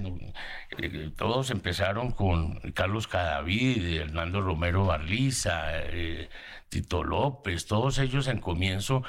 eh, 0.77 1.12
todos 1.15 1.51
empezaron 1.51 2.12
con 2.12 2.60
Carlos 2.74 3.08
Cadavid, 3.08 4.01
Hernando 4.01 4.42
Romero 4.42 4.86
Barliza, 4.86 5.70
eh, 5.74 6.30
Tito 6.70 7.04
López, 7.04 7.65
todos 7.65 7.98
ellos 8.00 8.27
en 8.27 8.39
comienzo 8.39 9.04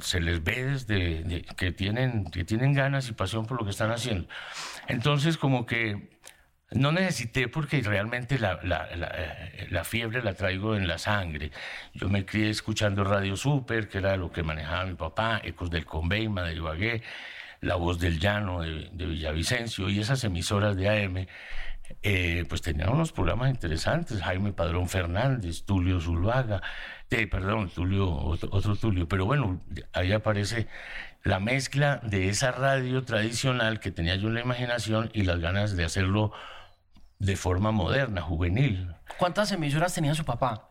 se 0.00 0.20
les 0.20 0.44
ve 0.44 0.64
desde 0.64 1.42
que, 1.56 1.72
tienen, 1.72 2.24
que 2.26 2.44
tienen 2.44 2.72
ganas 2.72 3.08
y 3.08 3.12
pasión 3.12 3.46
por 3.46 3.58
lo 3.58 3.64
que 3.64 3.70
están 3.70 3.90
haciendo. 3.90 4.28
Entonces, 4.86 5.36
como 5.36 5.66
que 5.66 6.08
no 6.70 6.92
necesité 6.92 7.48
porque 7.48 7.80
realmente 7.82 8.38
la, 8.38 8.60
la, 8.62 8.88
eh, 8.92 9.66
la, 9.70 9.84
fiebre 9.84 10.22
la 10.22 10.34
traigo 10.34 10.76
en 10.76 10.86
la 10.86 10.98
sangre. 10.98 11.50
Yo 11.94 12.08
me 12.08 12.24
crié 12.24 12.50
escuchando 12.50 13.02
Radio 13.02 13.36
Super, 13.36 13.88
que 13.88 13.98
era 13.98 14.16
lo 14.16 14.30
que 14.30 14.44
manejaba 14.44 14.86
mi 14.86 14.94
papá, 14.94 15.40
Ecos 15.42 15.70
del 15.70 15.84
Conveima 15.84 16.42
de 16.44 16.54
Ibagué, 16.54 17.02
La 17.60 17.74
Voz 17.74 17.98
del 17.98 18.20
Llano 18.20 18.62
de, 18.62 18.90
de 18.92 19.06
Villavicencio 19.06 19.88
y 19.88 19.98
esas 20.00 20.22
emisoras 20.22 20.76
de 20.76 20.88
AM. 20.88 21.26
Eh, 22.02 22.44
pues 22.48 22.62
tenían 22.62 22.90
unos 22.90 23.12
programas 23.12 23.50
interesantes, 23.50 24.20
Jaime 24.22 24.52
Padrón 24.52 24.88
Fernández, 24.88 25.64
Tulio 25.64 26.00
Zuluaga, 26.00 26.62
eh, 27.10 27.26
perdón, 27.26 27.70
Tulio, 27.70 28.08
otro, 28.08 28.48
otro 28.52 28.76
Tulio, 28.76 29.08
pero 29.08 29.26
bueno, 29.26 29.60
ahí 29.92 30.12
aparece 30.12 30.66
la 31.22 31.40
mezcla 31.40 32.00
de 32.04 32.28
esa 32.28 32.52
radio 32.52 33.02
tradicional 33.04 33.80
que 33.80 33.90
tenía 33.90 34.16
yo 34.16 34.28
en 34.28 34.34
la 34.34 34.40
imaginación 34.40 35.10
y 35.12 35.22
las 35.22 35.40
ganas 35.40 35.76
de 35.76 35.84
hacerlo 35.84 36.32
de 37.18 37.36
forma 37.36 37.72
moderna, 37.72 38.22
juvenil. 38.22 38.94
¿Cuántas 39.18 39.50
emisoras 39.52 39.94
tenía 39.94 40.14
su 40.14 40.24
papá? 40.24 40.68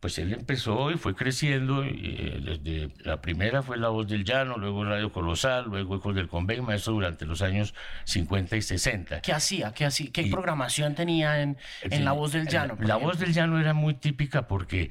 Pues 0.00 0.18
él 0.18 0.34
empezó 0.34 0.90
y 0.90 0.98
fue 0.98 1.16
creciendo. 1.16 1.84
Y, 1.84 2.16
eh, 2.18 2.58
desde 2.62 2.94
la 3.02 3.20
primera 3.20 3.62
fue 3.62 3.78
La 3.78 3.88
Voz 3.88 4.06
del 4.06 4.24
Llano, 4.24 4.56
luego 4.58 4.84
Radio 4.84 5.10
Colosal, 5.10 5.64
luego 5.68 5.96
Ecos 5.96 6.14
del 6.14 6.28
Convenio, 6.28 6.70
eso 6.70 6.92
durante 6.92 7.24
los 7.24 7.40
años 7.40 7.74
50 8.04 8.56
y 8.56 8.62
60. 8.62 9.22
¿Qué 9.22 9.32
hacía? 9.32 9.72
¿Qué, 9.72 9.86
hacía? 9.86 10.10
¿Qué 10.12 10.28
programación 10.30 10.94
tenía 10.94 11.40
en, 11.40 11.56
en 11.82 12.04
La 12.04 12.12
Voz 12.12 12.32
del 12.32 12.46
Llano? 12.46 12.76
La 12.78 12.96
Voz 12.96 13.18
del 13.18 13.32
Llano 13.32 13.58
era 13.58 13.72
muy 13.72 13.94
típica 13.94 14.46
porque 14.46 14.90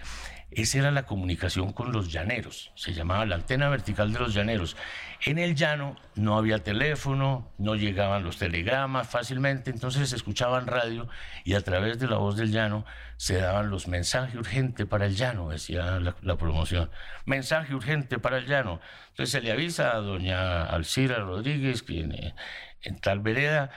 esa 0.56 0.80
era 0.80 0.92
la 0.92 1.06
comunicación 1.06 1.74
con 1.74 1.92
los 1.92 2.12
llaneros, 2.12 2.72
se 2.76 2.94
llamaba 2.94 3.26
la 3.26 3.36
antena 3.36 3.70
vertical 3.70 4.14
de 4.14 4.20
los 4.20 4.34
llaneros. 4.34 4.78
En 5.26 5.38
el 5.38 5.56
llano 5.56 5.96
no 6.16 6.38
había 6.38 6.64
teléfono, 6.64 7.52
no 7.58 7.76
llegaban 7.76 8.24
los 8.24 8.38
telegramas 8.38 9.10
fácilmente, 9.10 9.70
entonces 9.70 10.10
se 10.10 10.16
escuchaban 10.16 10.68
radio 10.68 11.08
y 11.44 11.56
a 11.56 11.62
través 11.62 12.00
de 12.00 12.08
la 12.08 12.18
voz 12.18 12.38
del 12.38 12.52
llano 12.52 12.86
se 13.18 13.38
daban 13.38 13.70
los 13.70 13.88
mensajes 13.88 14.36
urgentes 14.36 14.86
para 14.86 15.06
el 15.06 15.16
llano, 15.16 15.50
decía 15.50 16.00
la, 16.00 16.38
promoción. 16.38 16.90
Mensaje 17.26 17.74
urgente 17.74 18.20
para 18.20 18.38
el 18.38 18.46
llano. 18.46 18.80
Entonces 19.10 19.32
se 19.32 19.42
le 19.42 19.52
avisa 19.52 19.96
a 19.96 20.00
doña 20.00 20.64
Alcira 20.64 21.18
Rodríguez, 21.20 21.82
que 21.84 22.34
en, 22.82 23.00
tal 23.00 23.20
vereda, 23.20 23.72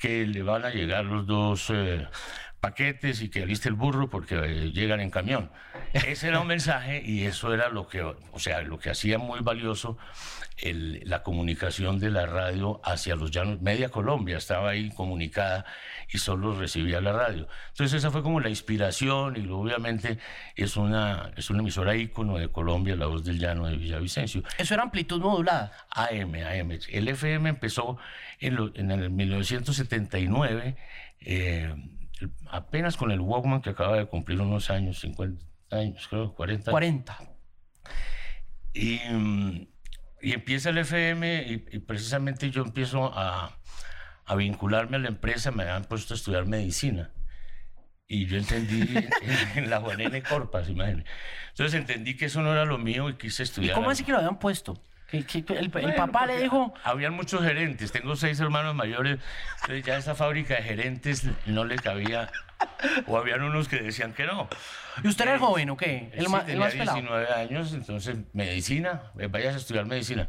que 0.00 0.26
le 0.26 0.42
van 0.42 0.64
a 0.64 0.70
llegar 0.70 1.04
los 1.04 1.26
dos... 1.26 1.70
Eh, 1.70 2.06
paquetes 2.60 3.22
y 3.22 3.30
que 3.30 3.42
aliste 3.42 3.68
el 3.68 3.74
burro 3.74 4.10
porque 4.10 4.36
eh, 4.36 4.70
llegan 4.72 5.00
en 5.00 5.10
camión. 5.10 5.50
Ese 5.92 6.28
era 6.28 6.40
un 6.40 6.46
mensaje 6.46 7.02
y 7.04 7.24
eso 7.24 7.52
era 7.52 7.68
lo 7.68 7.88
que, 7.88 8.02
o 8.02 8.38
sea, 8.38 8.62
lo 8.62 8.78
que 8.78 8.90
hacía 8.90 9.18
muy 9.18 9.40
valioso 9.40 9.98
el, 10.58 11.02
la 11.04 11.22
comunicación 11.22 11.98
de 11.98 12.10
la 12.10 12.26
radio 12.26 12.80
hacia 12.84 13.16
los 13.16 13.30
llanos. 13.30 13.60
Media 13.60 13.88
Colombia 13.88 14.36
estaba 14.36 14.70
ahí 14.70 14.90
comunicada 14.90 15.64
y 16.12 16.18
solo 16.18 16.54
recibía 16.54 17.00
la 17.00 17.12
radio. 17.12 17.48
Entonces 17.70 17.98
esa 17.98 18.10
fue 18.10 18.22
como 18.22 18.40
la 18.40 18.50
inspiración 18.50 19.36
y 19.36 19.48
obviamente 19.48 20.18
es 20.54 20.76
una, 20.76 21.32
es 21.36 21.50
una 21.50 21.60
emisora 21.60 21.96
ícono 21.96 22.38
de 22.38 22.48
Colombia, 22.48 22.94
La 22.94 23.06
Voz 23.06 23.24
del 23.24 23.38
Llano 23.38 23.66
de 23.66 23.76
Villavicencio. 23.76 24.42
¿Eso 24.58 24.74
era 24.74 24.82
amplitud 24.82 25.20
modulada? 25.20 25.72
AM, 25.90 26.34
AM. 26.34 26.78
El 26.88 27.08
FM 27.08 27.48
empezó 27.48 27.98
en, 28.38 28.72
en 28.74 28.90
el 28.90 29.10
1979. 29.10 30.76
Eh, 31.22 31.74
apenas 32.50 32.96
con 32.96 33.10
el 33.10 33.20
Walkman 33.20 33.62
que 33.62 33.70
acaba 33.70 33.96
de 33.96 34.06
cumplir 34.06 34.40
unos 34.40 34.70
años, 34.70 35.00
50 35.00 35.44
años, 35.70 36.06
creo, 36.08 36.34
40. 36.34 36.70
40. 36.70 37.18
Y, 38.72 38.98
mm, 39.10 39.66
y 40.22 40.32
empieza 40.32 40.70
el 40.70 40.78
FM 40.78 41.46
y, 41.70 41.78
precisamente 41.80 42.50
yo 42.50 42.62
empiezo 42.62 43.12
a, 43.12 43.58
a, 44.24 44.34
vincularme 44.34 44.96
a 44.96 45.00
la 45.00 45.08
empresa, 45.08 45.50
me 45.50 45.64
han 45.64 45.84
puesto 45.84 46.14
a 46.14 46.16
estudiar 46.16 46.46
medicina. 46.46 47.10
Y 48.06 48.26
yo 48.26 48.38
entendí 48.38 48.82
en, 49.54 49.70
la 49.70 49.80
Juan 49.80 49.98
Corpas, 50.28 50.68
imagínate. 50.68 51.08
Entonces 51.50 51.80
entendí 51.80 52.16
que 52.16 52.26
eso 52.26 52.42
no 52.42 52.52
era 52.52 52.64
lo 52.64 52.76
mío 52.76 53.08
y 53.08 53.14
quise 53.14 53.44
estudiar. 53.44 53.72
¿Y 53.72 53.74
cómo 53.74 53.90
así 53.90 54.04
que 54.04 54.12
lo 54.12 54.18
habían 54.18 54.38
puesto? 54.38 54.82
El, 55.12 55.70
papá 55.96 56.26
le 56.26 56.40
dijo... 56.40 56.72
Habían 56.84 57.14
muchos 57.14 57.42
gerentes, 57.42 57.90
tengo 57.92 58.14
seis 58.16 58.38
hermanos 58.40 58.74
mayores, 58.74 59.18
entonces 59.62 59.84
ya 59.84 59.96
esa 59.96 60.14
fábrica 60.14 60.56
de 60.56 60.62
gerentes 60.62 61.26
no 61.46 61.64
le 61.64 61.76
cabía, 61.76 62.30
o 63.06 63.16
habían 63.16 63.42
unos 63.42 63.68
que 63.68 63.80
decían 63.80 64.12
que 64.12 64.26
no. 64.26 64.48
¿Y 65.02 65.08
usted 65.08 65.24
era 65.24 65.34
el 65.34 65.40
joven 65.40 65.70
o 65.70 65.76
qué? 65.76 66.10
El, 66.14 66.28
más, 66.28 66.46
tenía 66.46 66.68
19 66.68 67.32
años, 67.32 67.72
entonces 67.72 68.18
medicina, 68.32 69.02
eh, 69.18 69.26
vayas 69.26 69.54
a 69.54 69.58
estudiar 69.58 69.86
medicina. 69.86 70.28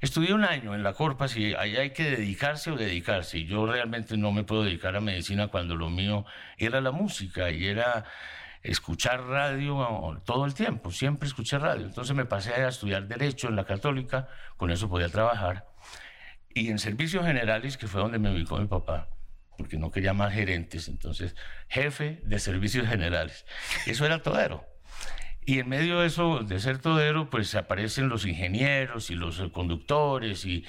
Estudié 0.00 0.34
un 0.34 0.44
año 0.44 0.74
en 0.74 0.82
la 0.82 0.94
Corpa, 0.94 1.26
y 1.34 1.54
ahí 1.54 1.76
hay 1.76 1.90
que 1.90 2.04
dedicarse 2.10 2.70
o 2.70 2.76
dedicarse. 2.76 3.44
Yo 3.44 3.66
realmente 3.66 4.16
no 4.16 4.32
me 4.32 4.44
puedo 4.44 4.64
dedicar 4.64 4.96
a 4.96 5.00
medicina 5.00 5.48
cuando 5.48 5.76
lo 5.76 5.90
mío 5.90 6.24
era 6.58 6.80
la 6.80 6.90
música 6.90 7.50
y 7.50 7.66
era 7.66 8.04
escuchar 8.62 9.24
radio 9.24 10.20
todo 10.24 10.44
el 10.44 10.54
tiempo, 10.54 10.90
siempre 10.90 11.28
escuché 11.28 11.58
radio. 11.58 11.86
Entonces 11.86 12.14
me 12.14 12.24
pasé 12.24 12.54
a 12.54 12.68
estudiar 12.68 13.08
Derecho 13.08 13.48
en 13.48 13.56
la 13.56 13.64
Católica, 13.64 14.28
con 14.56 14.70
eso 14.70 14.88
podía 14.88 15.08
trabajar. 15.08 15.66
Y 16.54 16.70
en 16.70 16.78
servicios 16.78 17.24
generales, 17.24 17.76
que 17.76 17.86
fue 17.86 18.00
donde 18.00 18.18
me 18.18 18.30
ubicó 18.30 18.58
mi 18.58 18.66
papá, 18.66 19.08
porque 19.56 19.78
no 19.78 19.90
quería 19.90 20.12
más 20.12 20.32
gerentes, 20.32 20.88
entonces 20.88 21.34
jefe 21.68 22.20
de 22.24 22.38
servicios 22.38 22.86
generales. 22.86 23.46
Eso 23.86 24.06
era 24.06 24.22
todero. 24.22 24.64
Y 25.44 25.58
en 25.58 25.68
medio 25.68 26.00
de 26.00 26.06
eso, 26.06 26.40
de 26.40 26.60
ser 26.60 26.78
todero, 26.78 27.28
pues 27.28 27.54
aparecen 27.56 28.08
los 28.08 28.26
ingenieros 28.26 29.10
y 29.10 29.16
los 29.16 29.42
conductores 29.50 30.44
y, 30.44 30.64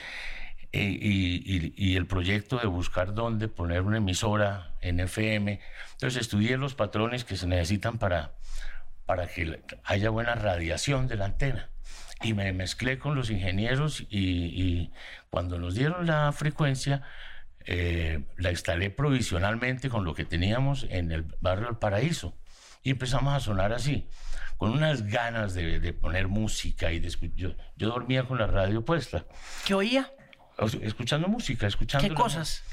y, 0.74 1.96
el 1.96 2.08
proyecto 2.08 2.58
de 2.58 2.68
buscar 2.68 3.13
dónde 3.13 3.48
poner 3.48 3.82
una 3.82 3.98
emisora 3.98 4.74
en 4.82 5.00
FM. 5.00 5.60
Entonces 5.94 6.22
estudié 6.22 6.58
los 6.58 6.74
patrones 6.74 7.24
que 7.24 7.38
se 7.38 7.48
necesitan 7.48 8.00
para, 8.00 8.34
para 9.06 9.27
que 9.27 9.62
haya 9.84 10.10
buena 10.10 10.36
radiación 10.36 11.08
de 11.08 11.15
la 11.15 11.25
antena. 11.25 11.70
Y 12.24 12.34
me 12.34 12.51
mezclé 12.53 12.98
con 12.98 13.15
los 13.15 13.30
ingenieros 13.30 14.06
y, 14.10 14.92
cuando 15.30 15.60
nos 15.60 15.75
dieron 15.75 16.08
la 16.08 16.32
frecuencia, 16.32 17.03
eh, 17.65 18.24
la 18.38 18.51
instalé 18.51 18.89
provisionalmente 18.89 19.89
con 19.89 20.06
lo 20.06 20.13
que 20.13 20.25
teníamos 20.25 20.88
en 20.89 21.12
el 21.12 21.24
barrio 21.42 21.68
del 21.68 21.77
Paraíso. 21.77 22.36
Y 22.82 22.92
empezamos 22.92 23.34
a 23.34 23.39
sonar 23.39 23.74
así, 23.74 24.08
con 24.58 24.72
unas 24.72 25.03
ganas 25.03 25.53
de, 25.53 25.94
poner 25.94 26.27
música 26.27 26.92
y 26.92 27.00
de 27.00 27.10
yo, 27.36 27.56
yo 27.75 27.88
dormía 27.89 28.24
con 28.25 28.39
la 28.39 28.48
radio 28.48 28.84
puesta. 28.84 29.25
¿Qué 29.65 29.74
oía? 29.74 30.12
Escuchando 30.81 31.27
música, 31.27 31.67
escuchando... 31.67 32.07
¿Qué 32.07 32.13
cosas? 32.13 32.63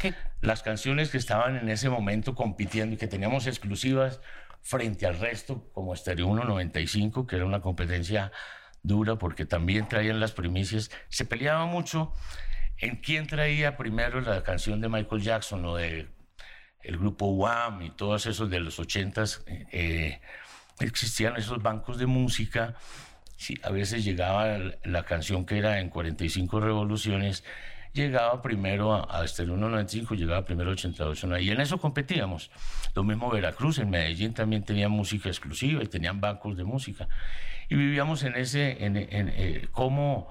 Las 0.41 0.63
canciones 0.63 1.11
que 1.11 1.19
estaban 1.19 1.57
en 1.57 1.69
ese 1.69 1.89
momento 1.89 2.35
compitiendo 2.35 2.95
y 2.95 2.99
que 2.99 3.07
teníamos 3.07 3.47
exclusivas 3.47 4.21
frente 4.63 5.07
al 5.07 5.19
resto, 5.19 5.71
como 5.73 5.97
Stereo 5.97 6.27
195, 6.27 7.27
que 7.27 7.37
era 7.37 7.45
una 7.45 7.61
competencia 7.61 8.33
dura 8.83 9.17
porque 9.17 9.47
también 9.47 9.89
traían 9.89 10.21
las 10.21 10.33
primicias. 10.33 10.91
Se 11.09 11.25
peleaba 11.25 11.67
mucho 11.67 12.13
en 12.79 12.97
quién 12.97 13.27
traía 13.27 13.77
primero 13.77 14.21
la 14.21 14.43
canción 14.43 14.81
de 14.81 14.89
Michael 14.89 15.23
Jackson 15.23 15.65
o 15.65 15.77
de 15.77 16.09
el 16.83 16.97
grupo 16.97 17.27
Wham 17.27 17.83
y 17.83 17.91
todos 17.91 18.27
esos 18.27 18.49
de 18.51 18.61
los 18.61 18.79
ochentas, 18.79 19.45
eh, 19.47 20.21
existían 20.81 21.37
esos 21.37 21.63
bancos 21.63 21.99
de 21.99 22.07
música. 22.07 22.75
Sí, 23.37 23.59
a 23.63 23.71
veces 23.71 24.05
llegaba 24.05 24.59
la 24.85 25.05
canción 25.05 25.45
que 25.45 25.59
era 25.59 25.81
en 25.81 25.89
45 25.91 26.61
revoluciones, 26.61 27.45
llegaba 27.93 28.41
primero 28.43 29.11
hasta 29.11 29.43
el 29.43 29.51
1.95, 29.51 30.17
llegaba 30.17 30.45
primero 30.45 30.71
88. 30.71 31.39
Y 31.39 31.51
en 31.51 31.61
eso 31.61 31.79
competíamos. 31.79 32.51
Lo 32.95 33.05
mismo 33.05 33.31
Veracruz, 33.31 33.79
en 33.79 33.91
Medellín 33.91 34.35
también 34.35 34.65
tenía 34.65 34.89
música 34.89 35.29
exclusiva 35.29 35.83
y 35.83 35.87
tenían 35.87 36.21
bancos 36.21 36.57
de 36.57 36.65
música. 36.65 37.09
Y 37.69 37.77
vivíamos 37.77 38.23
en 38.23 38.35
ese, 38.37 38.85
en, 38.85 38.97
eh, 38.97 39.69
cómo 39.71 40.29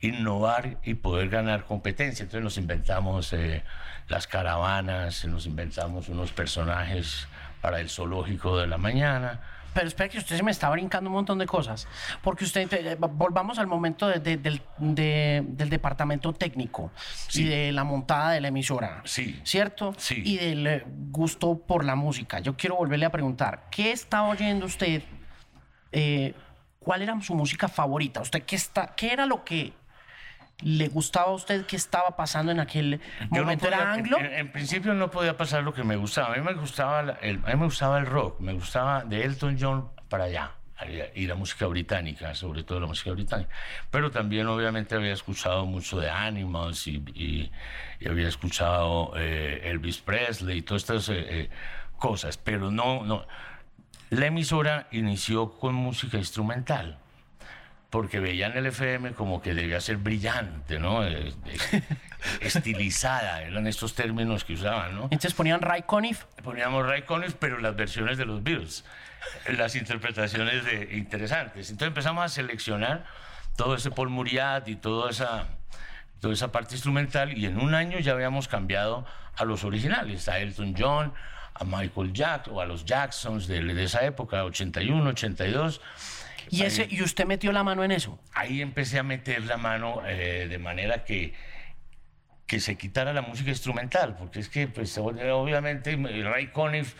innovar 0.00 0.78
y 0.84 0.94
poder 0.94 1.28
ganar 1.28 1.64
competencia. 1.64 2.24
Entonces 2.24 2.42
nos 2.42 2.58
inventamos 2.58 3.32
eh, 3.32 3.62
las 4.08 4.26
caravanas, 4.26 5.24
nos 5.26 5.46
inventamos 5.46 6.08
unos 6.08 6.32
personajes 6.32 7.28
para 7.60 7.80
el 7.80 7.88
zoológico 7.88 8.58
de 8.58 8.66
la 8.66 8.78
mañana 8.78 9.40
pero 9.76 9.88
espera 9.88 10.08
que 10.08 10.16
usted 10.16 10.38
se 10.38 10.42
me 10.42 10.52
está 10.52 10.70
brincando 10.70 11.10
un 11.10 11.16
montón 11.16 11.38
de 11.38 11.44
cosas. 11.44 11.86
Porque 12.22 12.44
usted, 12.44 12.72
eh, 12.72 12.96
volvamos 12.98 13.58
al 13.58 13.66
momento 13.66 14.08
del, 14.08 14.62
del, 14.78 15.68
departamento 15.68 16.32
técnico 16.32 16.90
y 17.34 17.44
de 17.44 17.72
la 17.72 17.84
montada 17.84 18.30
de 18.30 18.40
la 18.40 18.48
emisora. 18.48 19.02
Sí. 19.04 19.38
¿Cierto? 19.44 19.92
Sí. 19.98 20.22
Y 20.24 20.38
del 20.38 20.66
eh, 20.66 20.84
gusto 21.10 21.58
por 21.58 21.84
la 21.84 21.94
música. 21.94 22.38
Yo 22.38 22.56
quiero 22.56 22.76
volverle 22.76 23.04
a 23.04 23.10
preguntar, 23.10 23.64
¿qué 23.70 23.92
está 23.92 24.22
oyendo 24.22 24.64
usted? 24.64 25.02
Eh, 25.92 26.32
¿Cuál 26.78 27.02
era 27.02 27.20
su 27.20 27.34
música 27.34 27.68
favorita? 27.68 28.22
¿Usted 28.22 28.44
qué, 28.44 28.56
está, 28.56 28.94
qué 28.96 29.12
era 29.12 29.26
lo 29.26 29.44
que 29.44 29.74
le 30.62 30.88
gustaba 30.88 31.28
a 31.28 31.34
usted 31.34 31.66
qué 31.66 31.76
estaba 31.76 32.16
pasando 32.16 32.52
en 32.52 32.60
aquel 32.60 33.00
momento? 33.30 33.66
¿Era 33.66 33.92
anglo? 33.92 34.18
En, 34.18 34.50
principio 34.52 34.94
no 34.94 35.10
podía 35.10 35.36
pasar 35.36 35.62
lo 35.62 35.74
que 35.74 35.84
me 35.84 35.96
gustaba. 35.96 36.34
A 36.34 36.36
mí 36.36 36.42
me 36.42 36.54
gustaba, 36.54 37.18
el, 37.20 37.40
a 37.44 37.48
mí 37.48 37.56
me 37.56 37.64
gustaba 37.64 37.98
el 37.98 38.06
rock, 38.06 38.40
me 38.40 38.54
gustaba 38.54 39.04
de 39.04 39.24
Elton 39.24 39.56
John 39.60 39.90
para 40.08 40.24
allá 40.24 40.52
y 41.14 41.26
la 41.26 41.34
música 41.34 41.66
británica, 41.66 42.34
sobre 42.34 42.62
todo 42.62 42.80
la 42.80 42.86
música 42.86 43.10
británica. 43.12 43.50
Pero 43.90 44.10
también 44.10 44.46
obviamente 44.46 44.94
había 44.94 45.12
escuchado 45.12 45.64
mucho 45.64 45.98
de 45.98 46.10
Animals 46.10 46.86
y, 46.86 47.50
había 48.06 48.28
escuchado 48.28 49.12
eh, 49.16 49.62
Elvis 49.64 49.98
Presley 49.98 50.58
y 50.58 50.62
todas 50.62 50.82
estas 50.82 51.08
eh, 51.08 51.14
eh, 51.16 51.50
cosas, 51.98 52.36
pero 52.36 52.70
no, 52.70 53.04
no. 53.04 53.26
La 54.10 54.26
emisora 54.26 54.86
inició 54.92 55.58
con 55.58 55.74
música 55.74 56.18
instrumental 56.18 56.98
porque 57.90 58.20
veían 58.20 58.56
el 58.56 58.66
FM 58.66 59.12
como 59.12 59.40
que 59.40 59.54
debía 59.54 59.80
ser 59.80 59.96
brillante, 59.98 60.78
¿no? 60.78 61.04
Estilizada, 62.40 63.42
eran 63.42 63.66
estos 63.66 63.94
términos 63.94 64.44
que 64.44 64.54
usaban, 64.54 64.94
¿no? 64.94 65.02
Entonces 65.04 65.34
ponían 65.34 65.60
Ray 65.60 65.82
Conniff. 65.82 66.24
Poníamos 66.42 66.86
Ray 66.86 67.02
Conniff, 67.02 67.34
pero 67.38 67.58
las 67.58 67.76
versiones 67.76 68.18
de 68.18 68.26
los 68.26 68.42
Beatles, 68.42 68.84
las 69.56 69.76
interpretaciones 69.76 70.64
de, 70.64 70.96
interesantes. 70.96 71.70
Entonces 71.70 71.88
empezamos 71.88 72.24
a 72.24 72.28
seleccionar 72.28 73.04
todo 73.56 73.76
ese 73.76 73.90
Paul 73.90 74.10
Muriat 74.10 74.66
y 74.68 74.76
toda 74.76 75.10
esa, 75.10 75.46
toda 76.20 76.34
esa 76.34 76.50
parte 76.50 76.74
instrumental, 76.74 77.38
y 77.38 77.46
en 77.46 77.58
un 77.58 77.74
año 77.74 78.00
ya 78.00 78.12
habíamos 78.12 78.48
cambiado 78.48 79.06
a 79.36 79.44
los 79.44 79.62
originales, 79.64 80.28
a 80.28 80.40
Elton 80.40 80.74
John, 80.76 81.14
a 81.54 81.64
Michael 81.64 82.12
Jackson, 82.12 82.54
o 82.54 82.60
a 82.60 82.66
los 82.66 82.84
Jacksons 82.84 83.46
de, 83.46 83.62
de 83.62 83.84
esa 83.84 84.04
época, 84.04 84.44
81, 84.44 85.08
82 85.10 85.80
¿Y, 86.50 86.62
ese, 86.62 86.86
¿Y 86.90 87.02
usted 87.02 87.26
metió 87.26 87.52
la 87.52 87.62
mano 87.62 87.84
en 87.84 87.92
eso? 87.92 88.18
Ahí 88.34 88.62
empecé 88.62 88.98
a 88.98 89.02
meter 89.02 89.44
la 89.44 89.56
mano 89.56 90.02
eh, 90.06 90.46
de 90.48 90.58
manera 90.58 91.04
que, 91.04 91.34
que 92.46 92.60
se 92.60 92.76
quitara 92.76 93.12
la 93.12 93.22
música 93.22 93.50
instrumental, 93.50 94.16
porque 94.16 94.40
es 94.40 94.48
que, 94.48 94.68
pues, 94.68 94.96
obviamente, 94.98 95.96
Ray 95.96 96.48
Conniff 96.48 96.94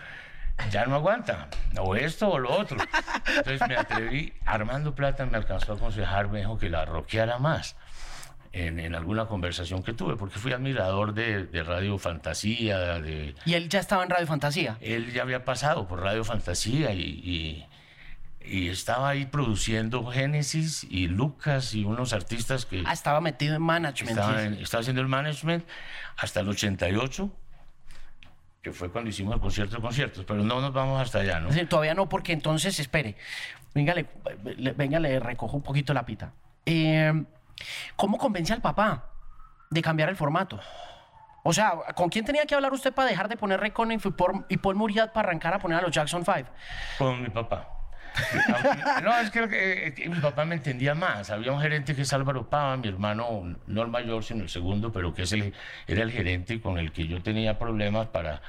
ya 0.71 0.87
no 0.87 0.97
aguanta, 0.97 1.49
o 1.79 1.95
esto 1.95 2.29
o 2.29 2.39
lo 2.39 2.51
otro. 2.51 2.79
Entonces 3.29 3.61
me 3.69 3.77
atreví, 3.77 4.33
Armando 4.45 4.95
Plata 4.95 5.27
me 5.27 5.37
alcanzó 5.37 5.73
a 5.73 5.77
aconsejar, 5.77 6.29
me 6.29 6.41
dijo 6.41 6.59
que 6.59 6.71
la 6.71 6.85
rockeara 6.85 7.39
más. 7.39 7.77
En, 8.53 8.81
en, 8.81 8.95
alguna 8.95 9.27
conversación 9.27 9.83
que 9.83 9.93
tuve, 9.93 10.17
porque 10.17 10.39
fui 10.39 10.51
admirador 10.51 11.13
de, 11.13 11.45
de, 11.45 11.63
Radio 11.63 11.99
Fantasía. 11.99 12.99
De, 13.01 13.35
¿Y 13.45 13.53
él 13.53 13.69
ya 13.69 13.81
estaba 13.81 14.03
en 14.03 14.09
Radio 14.09 14.27
Fantasía? 14.27 14.79
Él 14.81 15.13
ya 15.13 15.23
había 15.23 15.45
pasado 15.45 15.87
por 15.87 16.01
Radio 16.01 16.25
Fantasía 16.25 16.91
y, 16.93 17.03
y 17.03 17.67
estaba 18.47 19.11
ahí 19.11 19.27
produciendo 19.27 20.07
Génesis 20.07 20.85
y 20.89 21.09
Lucas 21.09 21.75
y 21.75 21.85
unos 21.85 22.13
artistas 22.13 22.67
que... 22.67 22.83
Ah, 22.87 22.93
estaba 22.93 23.21
metido 23.21 23.57
en 23.57 23.63
management. 23.63 24.19
Estaba, 24.61 24.81
haciendo 24.81 25.03
el 25.03 25.09
management 25.09 25.65
hasta 26.17 26.41
el 26.41 26.49
88, 26.49 27.31
que 28.63 28.73
fue 28.73 28.91
cuando 28.91 29.11
hicimos 29.11 29.35
el 29.35 29.41
concierto 29.41 29.77
de 29.77 29.83
conciertos, 29.83 30.25
pero 30.25 30.43
no 30.43 30.61
nos 30.61 30.73
vamos 30.73 31.01
hasta 31.01 31.21
allá, 31.21 31.41
¿no? 31.41 31.49
todavía 31.67 31.95
no, 31.95 32.09
porque 32.09 32.33
entonces, 32.33 32.79
espere, 32.79 33.17
venga, 33.75 33.95
le, 33.95 34.07
venga, 34.73 35.01
le 35.01 35.19
recojo 35.21 35.57
un 35.57 35.63
poquito 35.63 35.93
la 35.93 36.05
pita. 36.05 36.33
Eh, 36.65 37.25
¿Cómo 37.97 38.19
convence 38.19 38.53
al 38.53 38.61
papá 38.61 39.11
de 39.71 39.83
cambiar 39.83 40.09
el 40.09 40.17
formato? 40.17 40.61
O 41.43 41.53
sea, 41.53 41.75
¿con 41.95 42.09
quién 42.09 42.25
tenía 42.25 42.45
que 42.45 42.57
hablar 42.57 42.73
usted 42.73 42.93
para 42.93 43.09
dejar 43.09 43.29
de 43.29 43.37
poner 43.37 43.61
Ray 43.61 43.73
y 44.49 44.57
Paul 44.57 44.75
Muriat 44.75 45.13
para 45.13 45.29
arrancar 45.29 45.55
a 45.55 45.59
poner 45.61 45.79
a 45.79 45.83
los 45.83 45.93
Jackson 45.93 46.25
5? 46.25 46.51
Con 46.99 47.23
mi 47.23 47.29
papá. 47.29 47.76
No, 49.03 49.19
es 49.19 49.31
que, 49.31 50.09
mi 50.09 50.21
papá 50.21 50.45
me 50.45 50.57
entendía 50.57 50.95
más. 50.95 51.31
Había 51.31 51.53
un 51.53 51.61
gerente 51.61 51.95
que 51.95 52.03
es 52.03 52.13
Álvaro 52.13 52.49
Pava, 52.49 52.77
mi 52.77 52.89
hermano, 52.89 53.57
no 53.67 53.83
el 53.83 53.89
mayor, 53.89 54.25
sino 54.25 54.43
el 54.43 54.49
segundo, 54.49 54.93
pero 54.93 55.15
que 55.15 55.23
es 55.23 55.33
el, 55.33 55.53
era 55.87 56.03
el 56.03 56.11
gerente 56.11 56.61
con 56.61 56.79
el 56.79 56.93
que 56.93 57.07
yo 57.07 57.23
tenía 57.23 57.59
problemas 57.59 58.09
para 58.09 58.43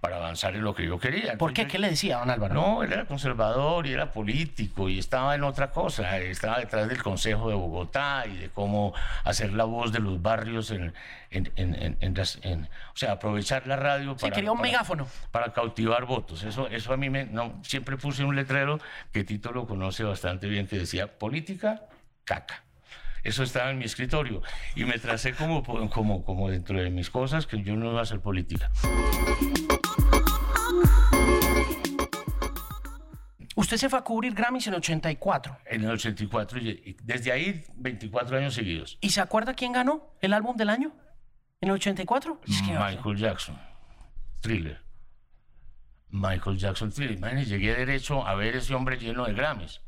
para 0.00 0.16
avanzar 0.16 0.56
en 0.56 0.62
lo 0.62 0.74
que 0.74 0.86
yo 0.86 0.98
quería. 0.98 1.36
¿Por 1.36 1.52
qué? 1.52 1.66
¿Qué 1.66 1.78
le 1.78 1.90
decía, 1.90 2.18
don 2.18 2.30
Álvaro? 2.30 2.54
No, 2.54 2.82
él 2.82 2.92
era 2.92 3.04
conservador 3.04 3.86
y 3.86 3.92
era 3.92 4.10
político 4.10 4.88
y 4.88 4.98
estaba 4.98 5.34
en 5.34 5.44
otra 5.44 5.70
cosa. 5.70 6.18
Estaba 6.18 6.58
detrás 6.58 6.88
del 6.88 7.02
Consejo 7.02 7.50
de 7.50 7.54
Bogotá 7.54 8.24
y 8.26 8.36
de 8.36 8.48
cómo 8.48 8.94
hacer 9.24 9.52
la 9.52 9.64
voz 9.64 9.92
de 9.92 10.00
los 10.00 10.22
barrios 10.22 10.70
en, 10.70 10.94
en, 11.30 11.52
en, 11.56 11.98
en 12.00 12.18
o 12.18 12.96
sea, 12.96 13.12
aprovechar 13.12 13.66
la 13.66 13.76
radio 13.76 14.16
para... 14.16 14.34
quería 14.34 14.52
un 14.52 14.60
megáfono. 14.60 15.06
Para 15.30 15.52
cautivar 15.52 16.06
votos. 16.06 16.44
Eso, 16.44 16.68
eso 16.68 16.92
a 16.92 16.96
mí 16.96 17.10
me... 17.10 17.26
No, 17.26 17.60
siempre 17.62 17.96
puse 17.98 18.24
un 18.24 18.34
letrero 18.36 18.80
que 19.12 19.22
Tito 19.24 19.52
lo 19.52 19.66
conoce 19.66 20.02
bastante 20.02 20.48
bien 20.48 20.66
que 20.66 20.78
decía, 20.78 21.18
política, 21.18 21.82
caca. 22.24 22.64
Eso 23.22 23.42
estaba 23.42 23.70
en 23.70 23.78
mi 23.78 23.84
escritorio 23.84 24.40
y 24.74 24.84
me 24.84 24.98
tracé 24.98 25.34
como, 25.34 25.62
como, 25.90 26.24
como 26.24 26.48
dentro 26.48 26.80
de 26.80 26.88
mis 26.88 27.10
cosas 27.10 27.46
que 27.46 27.62
yo 27.62 27.76
no 27.76 27.90
iba 27.90 28.00
a 28.00 28.02
hacer 28.04 28.20
política. 28.20 28.70
Usted 33.60 33.76
se 33.76 33.90
fue 33.90 33.98
a 33.98 34.02
cubrir 34.02 34.32
Grammys 34.32 34.66
en 34.68 34.72
el 34.72 34.78
84. 34.78 35.58
En 35.66 35.84
el 35.84 35.90
84, 35.90 36.58
y 36.60 36.96
desde 37.02 37.30
ahí 37.30 37.62
24 37.76 38.38
años 38.38 38.54
seguidos. 38.54 38.96
¿Y 39.02 39.10
se 39.10 39.20
acuerda 39.20 39.52
quién 39.52 39.72
ganó 39.72 40.14
el 40.22 40.32
álbum 40.32 40.56
del 40.56 40.70
año? 40.70 40.94
¿En 41.60 41.68
el 41.68 41.74
84? 41.74 42.40
Michael 42.46 43.18
Jackson. 43.18 43.60
Thriller. 44.40 44.80
Michael 46.08 46.56
Jackson 46.56 46.90
Thriller. 46.90 47.18
Imagínese, 47.18 47.50
llegué 47.50 47.74
derecho 47.74 48.26
a 48.26 48.34
ver 48.34 48.56
ese 48.56 48.74
hombre 48.74 48.96
lleno 48.96 49.26
de 49.26 49.34
Grammys. 49.34 49.82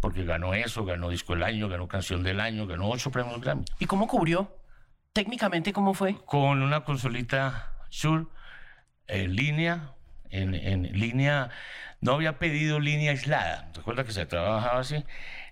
Porque 0.00 0.24
ganó 0.24 0.54
eso, 0.54 0.86
ganó 0.86 1.10
Disco 1.10 1.34
del 1.34 1.42
Año, 1.42 1.68
ganó 1.68 1.88
Canción 1.88 2.22
del 2.22 2.40
Año, 2.40 2.66
ganó 2.66 2.88
ocho 2.88 3.10
premios 3.10 3.42
Grammy. 3.42 3.66
¿Y 3.78 3.84
cómo 3.84 4.06
cubrió? 4.08 4.56
Técnicamente, 5.12 5.74
¿cómo 5.74 5.92
fue? 5.92 6.16
Con 6.24 6.62
una 6.62 6.82
consolita 6.82 7.74
Shure 7.90 8.24
en 9.06 9.36
línea, 9.36 9.92
en, 10.30 10.54
en 10.54 10.84
línea 10.98 11.50
no 12.00 12.12
había 12.12 12.38
pedido 12.38 12.80
línea 12.80 13.12
aislada. 13.12 13.70
Recuerda 13.74 14.04
que 14.04 14.12
se 14.12 14.26
trabajaba 14.26 14.80
así. 14.80 15.04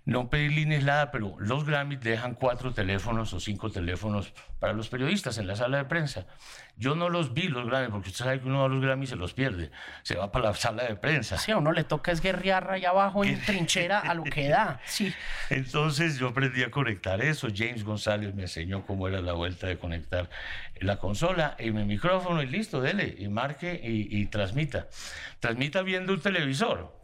No 0.06 0.28
pedí 0.28 0.50
línea 0.50 0.76
aislada, 0.76 1.10
pero 1.10 1.34
los 1.38 1.64
Grammys 1.64 2.00
dejan 2.00 2.34
cuatro 2.34 2.74
teléfonos 2.74 3.32
o 3.32 3.40
cinco 3.40 3.70
teléfonos 3.70 4.34
para 4.58 4.74
los 4.74 4.88
periodistas 4.90 5.38
en 5.38 5.46
la 5.46 5.56
sala 5.56 5.78
de 5.78 5.86
prensa. 5.86 6.26
Yo 6.76 6.94
no 6.94 7.08
los 7.08 7.32
vi 7.32 7.48
los 7.48 7.66
Grammys, 7.66 7.90
porque 7.90 8.10
usted 8.10 8.24
sabe 8.24 8.40
que 8.40 8.46
uno 8.46 8.58
va 8.58 8.66
a 8.66 8.68
los 8.68 8.82
Grammys 8.82 9.08
se 9.08 9.16
los 9.16 9.32
pierde. 9.32 9.70
Se 10.02 10.16
va 10.16 10.30
para 10.30 10.50
la 10.50 10.54
sala 10.54 10.84
de 10.84 10.96
prensa. 10.96 11.38
Sí, 11.38 11.52
a 11.52 11.56
uno 11.56 11.72
le 11.72 11.84
toca 11.84 12.12
es 12.12 12.20
guerrear 12.20 12.70
allá 12.70 12.90
abajo 12.90 13.24
en 13.24 13.40
trinchera 13.46 13.98
a 13.98 14.12
lo 14.12 14.24
que 14.24 14.48
da. 14.48 14.78
Sí. 14.84 15.14
Entonces 15.48 16.18
yo 16.18 16.28
aprendí 16.28 16.62
a 16.64 16.70
conectar 16.70 17.22
eso. 17.22 17.48
James 17.54 17.82
González 17.82 18.34
me 18.34 18.42
enseñó 18.42 18.84
cómo 18.84 19.08
era 19.08 19.22
la 19.22 19.32
vuelta 19.32 19.68
de 19.68 19.78
conectar 19.78 20.28
la 20.80 20.98
consola 20.98 21.56
y 21.58 21.70
mi 21.70 21.84
micrófono 21.84 22.42
y 22.42 22.46
listo, 22.46 22.82
dele, 22.82 23.14
y 23.18 23.28
marque 23.28 23.80
y, 23.82 24.20
y 24.20 24.26
transmita. 24.26 24.88
Transmita 25.40 25.80
viendo 25.80 26.12
un 26.12 26.20
televisor 26.20 27.03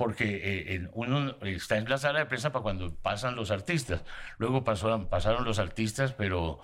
porque 0.00 0.40
eh, 0.76 0.88
uno 0.94 1.36
está 1.42 1.76
en 1.76 1.86
la 1.86 1.98
sala 1.98 2.20
de 2.20 2.24
prensa 2.24 2.52
para 2.52 2.62
cuando 2.62 2.94
pasan 2.94 3.36
los 3.36 3.50
artistas. 3.50 4.02
Luego 4.38 4.64
pasaron 4.64 5.44
los 5.44 5.58
artistas, 5.58 6.14
pero 6.14 6.62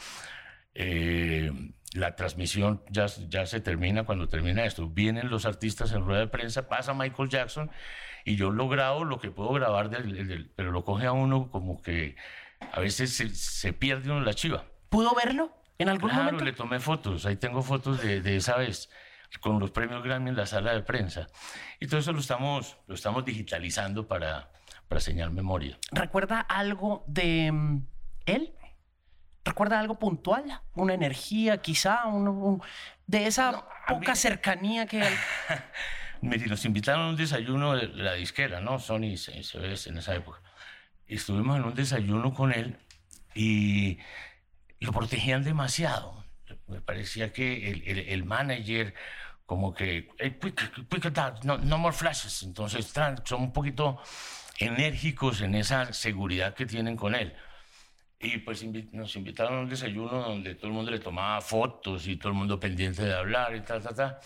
eh, 0.72 1.52
la 1.92 2.16
transmisión 2.16 2.82
ya, 2.88 3.04
ya 3.28 3.44
se 3.44 3.60
termina 3.60 4.04
cuando 4.04 4.26
termina 4.26 4.64
esto. 4.64 4.88
Vienen 4.88 5.28
los 5.28 5.44
artistas 5.44 5.92
en 5.92 6.06
rueda 6.06 6.20
de 6.20 6.28
prensa, 6.28 6.66
pasa 6.66 6.94
Michael 6.94 7.28
Jackson 7.28 7.70
y 8.24 8.36
yo 8.36 8.50
lo 8.50 8.70
grabo 8.70 9.04
lo 9.04 9.18
que 9.18 9.30
puedo 9.30 9.52
grabar, 9.52 9.90
pero 10.56 10.72
lo 10.72 10.82
coge 10.82 11.04
a 11.04 11.12
uno 11.12 11.50
como 11.50 11.82
que 11.82 12.16
a 12.72 12.80
veces 12.80 13.12
se, 13.12 13.72
pierde 13.74 14.12
uno 14.12 14.22
la 14.22 14.32
chiva. 14.32 14.64
¿Pudo 14.88 15.14
verlo 15.14 15.54
en 15.76 15.90
algún 15.90 16.08
claro, 16.08 16.24
momento? 16.24 16.42
le 16.46 16.54
tomé 16.54 16.80
fotos, 16.80 17.26
ahí 17.26 17.36
tengo 17.36 17.60
fotos 17.60 18.00
de, 18.00 18.22
de 18.22 18.36
esa 18.36 18.56
vez. 18.56 18.88
Con 19.40 19.58
los 19.60 19.70
premios 19.70 20.02
Grammy 20.02 20.30
en 20.30 20.36
la 20.36 20.46
sala 20.46 20.72
de 20.72 20.82
prensa. 20.82 21.26
Y 21.80 21.86
todo 21.86 22.00
eso 22.00 22.12
lo 22.12 22.20
estamos, 22.20 22.78
lo 22.86 22.94
estamos 22.94 23.24
digitalizando 23.24 24.06
para, 24.06 24.50
para 24.88 25.00
señal 25.00 25.30
memoria. 25.30 25.78
¿Recuerda 25.92 26.40
algo 26.40 27.04
de 27.06 27.50
mm, 27.52 27.86
él? 28.26 28.52
¿Recuerda 29.44 29.78
algo 29.78 29.98
puntual? 29.98 30.60
¿Una 30.74 30.94
energía 30.94 31.58
quizá? 31.58 32.06
Un, 32.06 32.26
un- 32.28 32.62
de 33.06 33.26
esa 33.26 33.52
No, 33.52 33.64
poca 33.86 34.12
mí- 34.12 34.16
cercanía 34.16 34.86
que 34.86 35.00
él... 35.00 35.14
Mire, 36.22 36.46
nos 36.46 36.64
invitaron 36.64 37.02
a 37.02 37.08
un 37.10 37.16
desayuno 37.16 37.74
de 37.76 37.88
la 37.88 38.14
disquera, 38.14 38.60
¿no? 38.60 38.78
Sony 38.80 39.04
y 39.12 39.16
CBS 39.18 39.90
en 39.90 39.98
esa 39.98 40.14
época. 40.14 40.40
Estuvimos 41.06 41.56
en 41.58 41.64
un 41.64 41.74
desayuno 41.74 42.32
con 42.34 42.52
él 42.52 42.78
y 43.34 43.98
lo 44.80 44.92
protegían 44.92 45.44
demasiado. 45.44 46.24
Me 46.66 46.80
parecía 46.80 47.32
que 47.32 47.70
el, 47.70 47.82
el- 47.86 47.98
el 48.08 48.24
manager, 48.24 48.94
como 49.46 49.72
que, 49.72 50.08
"Hey, 50.18 50.38
quick, 50.40 50.88
quick 50.88 51.44
no, 51.44 51.58
no 51.58 51.78
more 51.78 51.96
flashes. 51.96 52.42
Entonces, 52.42 52.92
son 53.24 53.42
un 53.42 53.52
poquito 53.52 53.98
enérgicos 54.58 55.40
en 55.40 55.54
esa 55.54 55.92
seguridad 55.92 56.54
que 56.54 56.66
tienen 56.66 56.96
con 56.96 57.14
él. 57.14 57.34
Y 58.18 58.38
pues 58.38 58.64
invi- 58.64 58.90
nos 58.92 59.14
invitaron 59.16 59.58
a 59.58 59.60
un 59.62 59.68
desayuno 59.68 60.22
donde 60.22 60.54
todo 60.54 60.68
el 60.68 60.72
mundo 60.72 60.90
le 60.90 60.98
tomaba 60.98 61.40
fotos 61.40 62.06
y 62.06 62.16
todo 62.16 62.30
el 62.30 62.38
mundo 62.38 62.58
pendiente 62.58 63.04
de 63.04 63.14
hablar 63.14 63.54
y 63.54 63.60
tal, 63.60 63.82
tal, 63.82 63.94
tal 63.94 64.18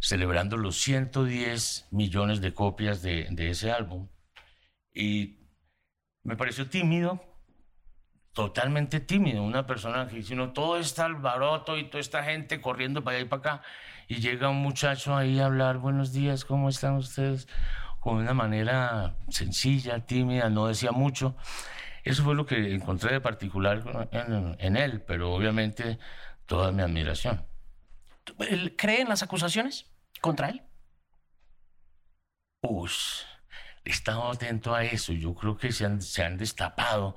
celebrando 0.00 0.56
los 0.56 0.76
110 0.76 1.88
millones 1.90 2.40
de 2.40 2.54
copias 2.54 3.02
de, 3.02 3.26
de 3.30 3.50
ese 3.50 3.72
álbum. 3.72 4.08
Y 4.94 5.38
me 6.22 6.36
pareció 6.36 6.68
tímido, 6.68 7.20
totalmente 8.32 9.00
tímido, 9.00 9.42
una 9.42 9.66
persona 9.66 10.06
que 10.06 10.16
dice, 10.16 10.34
no, 10.34 10.52
todo 10.52 10.78
este 10.78 11.02
alboroto 11.02 11.76
y 11.76 11.84
toda 11.90 12.00
esta 12.00 12.22
gente 12.22 12.60
corriendo 12.60 13.02
para 13.02 13.16
allá 13.16 13.26
y 13.26 13.28
para 13.28 13.40
acá, 13.40 13.62
y 14.08 14.16
llega 14.20 14.48
un 14.48 14.56
muchacho 14.62 15.16
ahí 15.16 15.38
a 15.38 15.46
hablar, 15.46 15.78
buenos 15.78 16.12
días, 16.12 16.44
¿cómo 16.44 16.68
están 16.68 16.94
ustedes? 16.96 17.46
Con 18.00 18.16
una 18.16 18.34
manera 18.34 19.16
sencilla, 19.28 20.00
tímida, 20.06 20.48
no 20.50 20.66
decía 20.66 20.92
mucho. 20.92 21.36
Eso 22.04 22.24
fue 22.24 22.34
lo 22.34 22.46
que 22.46 22.74
encontré 22.74 23.12
de 23.12 23.20
particular 23.20 24.08
en, 24.12 24.56
en 24.58 24.76
él, 24.76 25.02
pero 25.02 25.32
obviamente 25.34 25.98
toda 26.46 26.72
mi 26.72 26.82
admiración. 26.82 27.44
¿Él 28.38 28.74
¿Cree 28.76 29.02
en 29.02 29.08
las 29.08 29.22
acusaciones 29.22 29.86
contra 30.20 30.48
él? 30.50 30.62
Ush, 32.62 33.22
he 33.84 33.90
estado 33.90 34.30
atento 34.30 34.74
a 34.74 34.84
eso. 34.84 35.12
Yo 35.12 35.34
creo 35.34 35.56
que 35.56 35.72
se 35.72 35.84
han, 35.86 36.00
se 36.02 36.24
han 36.24 36.36
destapado 36.38 37.14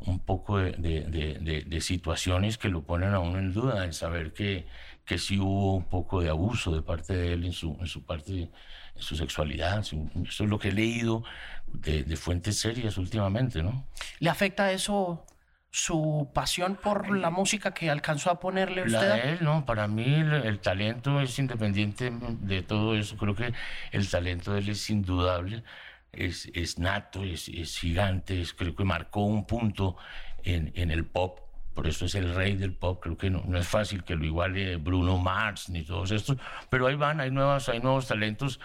un 0.00 0.18
poco 0.20 0.58
de, 0.58 0.72
de- 0.72 1.02
de- 1.04 1.38
de- 1.40 1.62
de 1.62 1.80
situaciones 1.80 2.56
que 2.58 2.68
lo 2.68 2.82
ponen 2.84 3.14
a 3.14 3.18
uno 3.20 3.38
en 3.38 3.52
duda, 3.52 3.84
en 3.84 3.92
saber 3.92 4.32
que, 4.32 4.66
que 5.10 5.18
sí 5.18 5.40
hubo 5.40 5.74
un 5.74 5.86
poco 5.96 6.20
de 6.20 6.28
abuso 6.30 6.72
de 6.72 6.82
parte 6.82 7.16
de 7.16 7.32
él 7.32 7.44
en 7.44 7.52
su, 7.52 7.76
en 7.80 7.88
su 7.88 8.04
parte, 8.04 8.32
en 8.42 9.02
su 9.02 9.16
sexualidad. 9.16 9.80
eso 9.80 10.44
es 10.44 10.48
lo 10.48 10.56
que 10.60 10.68
he 10.68 10.72
leído 10.72 11.24
de, 11.66 12.04
de 12.04 12.16
fuentes 12.16 12.58
serias 12.58 12.96
últimamente, 12.96 13.60
¿no? 13.60 13.88
¿Le 14.20 14.30
afecta 14.30 14.70
eso 14.70 15.26
su 15.72 16.30
pasión 16.32 16.76
por 16.80 17.10
la 17.10 17.30
música 17.30 17.74
que 17.74 17.90
alcanzó 17.90 18.30
a 18.30 18.38
ponerle 18.38 18.86
La 18.86 18.98
usted? 19.00 19.10
a- 19.10 19.16
de 19.16 19.32
él, 19.32 19.38
no, 19.42 19.66
para 19.66 19.88
mí 19.88 20.04
el, 20.04 20.32
el 20.32 20.60
talento 20.60 21.20
es 21.20 21.36
independiente 21.40 22.12
de 22.52 22.62
todo 22.62 22.94
eso. 22.94 23.16
Creo 23.16 23.34
que 23.34 23.52
el 23.90 24.08
talento 24.08 24.52
de 24.52 24.60
él 24.60 24.68
es 24.68 24.88
indudable, 24.90 25.64
es, 26.12 26.48
es 26.54 26.78
nato, 26.78 27.24
es, 27.24 27.48
es 27.48 27.76
gigante, 27.80 28.40
es- 28.40 28.54
creo 28.54 28.76
que 28.76 28.84
marcó 28.84 29.24
un 29.24 29.44
punto 29.44 29.96
en, 30.44 30.70
en 30.76 30.92
el 30.92 31.04
pop. 31.04 31.40
Por 31.80 31.88
eso 31.88 32.04
es 32.04 32.14
el 32.14 32.34
rey 32.34 32.56
del 32.56 32.74
pop. 32.74 33.00
Creo 33.02 33.16
que 33.16 33.30
no, 33.30 33.42
no 33.46 33.56
es 33.56 33.66
fácil 33.66 34.04
que 34.04 34.14
lo 34.14 34.26
iguale 34.26 34.76
Bruno 34.76 35.16
Mars 35.16 35.70
ni 35.70 35.82
todos 35.82 36.10
estos. 36.10 36.36
Pero 36.68 36.86
ahí 36.86 36.94
van, 36.94 37.20
hay, 37.20 37.30
nuevas, 37.30 37.70
hay 37.70 37.80
nuevos 37.80 38.06
talentos 38.06 38.60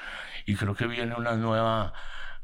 y 0.45 0.55
creo 0.55 0.75
que 0.75 0.85
viene 0.85 1.15
una 1.15 1.37
nueva, 1.37 1.93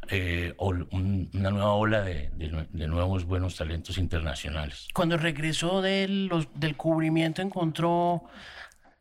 eh, 0.08 0.54
ol- 0.60 0.88
un- 0.92 1.30
una 1.34 1.50
nueva 1.50 1.74
ola 1.74 2.04
de, 2.04 2.30
de 2.36 2.68
de 2.70 2.88
nuevos 2.88 3.26
buenos 3.26 3.58
talentos 3.58 3.98
internacionales. 3.98 4.88
Cuando 4.94 5.18
regresó 5.18 5.82
de 5.82 6.08
los- 6.08 6.48
del 6.54 6.78
cubrimiento 6.78 7.42
encontró 7.42 8.24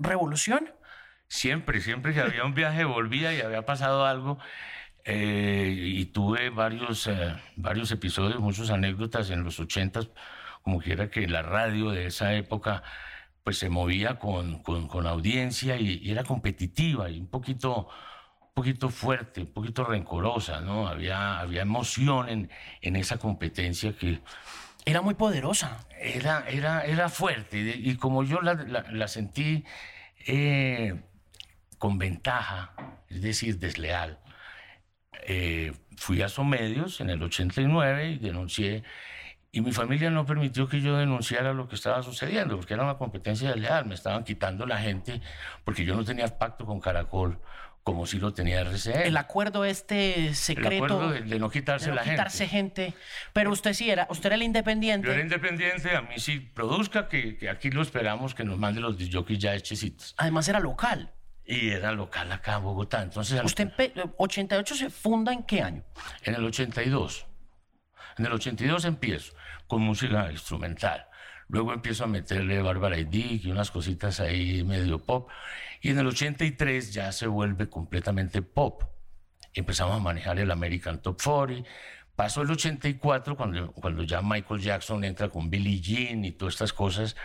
revolución. 0.00 0.72
Siempre, 1.28 1.80
siempre 1.80 2.12
que 2.12 2.20
había 2.20 2.44
un 2.44 2.54
viaje 2.54 2.82
volvía 2.82 3.32
y 3.32 3.40
había 3.42 3.64
pasado 3.64 4.06
algo. 4.06 4.38
eh, 5.04 5.72
y 5.78 6.04
tuve 6.06 6.50
varios, 6.50 7.06
eh, 7.06 7.34
varios 7.56 7.90
episodios, 7.92 8.38
muchas 8.40 8.68
anécdotas 8.70 9.30
en 9.30 9.44
los 9.44 9.58
ochentas, 9.58 10.10
como 10.62 10.80
que 10.80 10.92
era 10.92 11.10
que 11.10 11.26
la 11.28 11.42
radio 11.42 11.90
de 11.90 12.06
esa 12.06 12.34
época 12.34 12.82
pues 13.42 13.58
se 13.58 13.68
movía 13.70 14.18
con, 14.18 14.62
con, 14.62 15.06
audiencia 15.06 15.76
y, 15.76 16.10
era 16.10 16.24
competitiva 16.24 17.10
y 17.10 17.20
un 17.20 17.28
poquito, 17.28 17.88
un 18.40 18.54
poquito 18.54 18.90
fuerte, 18.90 19.40
un 19.42 19.52
poquito 19.52 19.84
rencorosa, 19.84 20.60
¿no? 20.60 20.86
Había, 20.88 21.40
había 21.40 21.62
emoción 21.62 22.28
en, 22.28 22.50
en 22.82 22.96
esa 22.96 23.18
competencia 23.18 23.96
que, 23.96 24.20
Era 24.84 25.00
muy 25.00 25.14
poderosa. 25.14 25.86
era, 25.98 26.44
era, 26.48 26.84
era 26.84 27.08
fuerte 27.08 27.58
y, 27.58 27.96
como 27.96 28.24
yo 28.24 28.40
la 28.42 29.08
sentí 29.08 29.64
eh, 30.26 31.00
con 31.78 31.98
ventaja, 31.98 32.74
es 33.08 33.22
decir, 33.22 33.58
desleal, 33.58 34.18
eh, 35.26 35.72
fui 35.96 36.22
a 36.22 36.28
Somedios 36.28 37.00
en 37.00 37.10
el 37.10 37.22
89 37.22 38.12
y 38.12 38.18
denuncié 38.18 38.84
y 39.52 39.60
mi 39.62 39.72
familia 39.72 40.10
no 40.10 40.24
permitió 40.26 40.68
que 40.68 40.80
yo 40.80 40.96
denunciara 40.96 41.52
lo 41.52 41.66
que 41.68 41.74
estaba 41.74 42.02
sucediendo 42.02 42.56
porque 42.56 42.74
era 42.74 42.84
una 42.84 42.96
competencia 42.98 43.48
desleal, 43.50 43.84
me 43.86 43.94
estaban 43.94 44.22
quitando 44.24 44.64
la 44.66 44.78
gente 44.78 45.20
porque 45.64 45.84
yo 45.84 45.96
no 45.96 46.04
tenía 46.04 46.26
pacto 46.38 46.64
con 46.66 46.80
Caracol 46.80 47.40
como 47.82 48.06
si 48.06 48.18
lo 48.20 48.32
tenía 48.34 48.60
RCN. 48.60 49.00
El 49.06 49.16
acuerdo 49.16 49.64
este 49.64 50.28
El 50.28 50.34
secreto 50.36 50.84
acuerdo 50.84 51.10
de, 51.10 51.22
de 51.22 51.38
no 51.40 51.50
quitarse 51.50 51.86
de 51.86 51.90
no 51.92 51.96
la 51.96 52.04
quitarse 52.04 52.46
gente. 52.46 52.84
gente. 52.92 52.98
Pero 53.32 53.50
usted 53.50 53.72
sí 53.72 53.90
era, 53.90 54.06
usted 54.10 54.26
era 54.26 54.34
el 54.36 54.42
independiente. 54.42 55.06
Yo 55.06 55.12
era 55.14 55.22
independiente, 55.22 55.96
a 55.96 56.02
mí 56.02 56.14
sí 56.18 56.38
produzca, 56.40 57.08
que, 57.08 57.36
que 57.38 57.48
aquí 57.48 57.70
lo 57.70 57.80
esperamos, 57.82 58.34
que 58.34 58.44
nos 58.44 58.58
mande 58.58 58.80
los 58.82 58.96
jockeys 59.10 59.38
ya 59.38 59.54
hechecitos. 59.54 60.14
Además 60.18 60.46
era 60.48 60.60
local. 60.60 61.10
Y 61.46 61.70
era 61.70 61.90
local 61.92 62.30
acá 62.30 62.56
en 62.58 62.62
Bogotá. 62.64 63.02
Entonces, 63.02 63.42
¿Usted 63.42 63.72
empe- 63.74 64.12
88 64.18 64.74
se 64.76 64.90
funda 64.90 65.32
en 65.32 65.42
qué 65.42 65.62
año? 65.62 65.82
en 66.22 66.34
el 66.34 66.44
82, 66.44 67.26
en 68.20 68.26
el 68.26 68.32
82 68.32 68.84
empiezo 68.84 69.32
con 69.66 69.80
música 69.80 70.30
instrumental. 70.30 71.06
Luego 71.48 71.72
empiezo 71.72 72.04
a 72.04 72.06
meterle 72.06 72.60
Bárbara 72.60 72.98
y 72.98 73.04
Dick 73.04 73.44
y 73.46 73.50
unas 73.50 73.70
cositas 73.70 74.20
ahí 74.20 74.62
medio 74.62 74.98
pop. 74.98 75.30
Y 75.80 75.88
en 75.88 75.98
el 75.98 76.06
83 76.06 76.92
ya 76.92 77.10
se 77.12 77.26
vuelve 77.26 77.68
completamente 77.68 78.42
pop. 78.42 78.84
Empezamos 79.54 79.96
a 79.96 79.98
manejar 80.00 80.38
el 80.38 80.50
American 80.50 81.00
Top 81.00 81.20
40. 81.20 81.68
Pasó 82.14 82.42
el 82.42 82.50
84 82.50 83.36
cuando, 83.36 83.72
cuando 83.72 84.02
ya 84.02 84.20
Michael 84.20 84.60
Jackson 84.60 85.02
entra 85.02 85.30
con 85.30 85.48
Billie 85.48 85.80
Jean 85.80 86.24
y 86.24 86.32
todas 86.32 86.54
estas 86.54 86.74
cosas. 86.74 87.16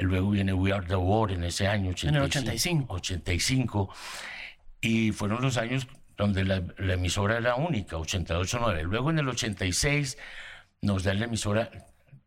Luego 0.00 0.30
viene 0.30 0.52
We 0.52 0.72
Are 0.72 0.84
the 0.84 0.96
World 0.96 1.36
en 1.36 1.44
ese 1.44 1.68
año. 1.68 1.94
En 2.02 2.16
el 2.16 2.22
85. 2.22 2.92
85. 2.92 3.94
Y 4.80 5.12
fueron 5.12 5.40
los 5.40 5.56
años 5.56 5.86
donde 6.16 6.44
la, 6.44 6.62
la 6.78 6.94
emisora 6.94 7.36
era 7.38 7.56
única, 7.56 7.96
88-9. 7.96 8.82
Luego 8.82 9.10
en 9.10 9.18
el 9.18 9.28
86 9.28 10.16
nos 10.82 11.04
da 11.04 11.14
la 11.14 11.24
emisora. 11.26 11.70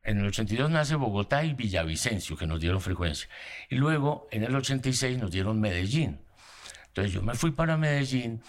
En 0.04 0.19
el 0.19 0.28
82 0.28 0.69
nace 0.69 0.95
Bogotá 0.95 1.43
y 1.43 1.54
Villavicencio, 1.54 2.38
que 2.38 2.47
nos 2.47 2.60
dieron 2.60 2.82
frecuencia. 2.82 3.28
Y 3.69 3.75
luego 3.75 4.28
en 4.32 4.43
el 4.43 4.56
86 4.56 5.17
nos 5.17 5.32
dieron 5.32 5.60
Medellín. 5.60 6.21
Entonces 6.88 7.13
yo 7.13 7.21
me 7.21 7.36
fui 7.36 7.52
para 7.52 7.78
Medellín 7.78 8.41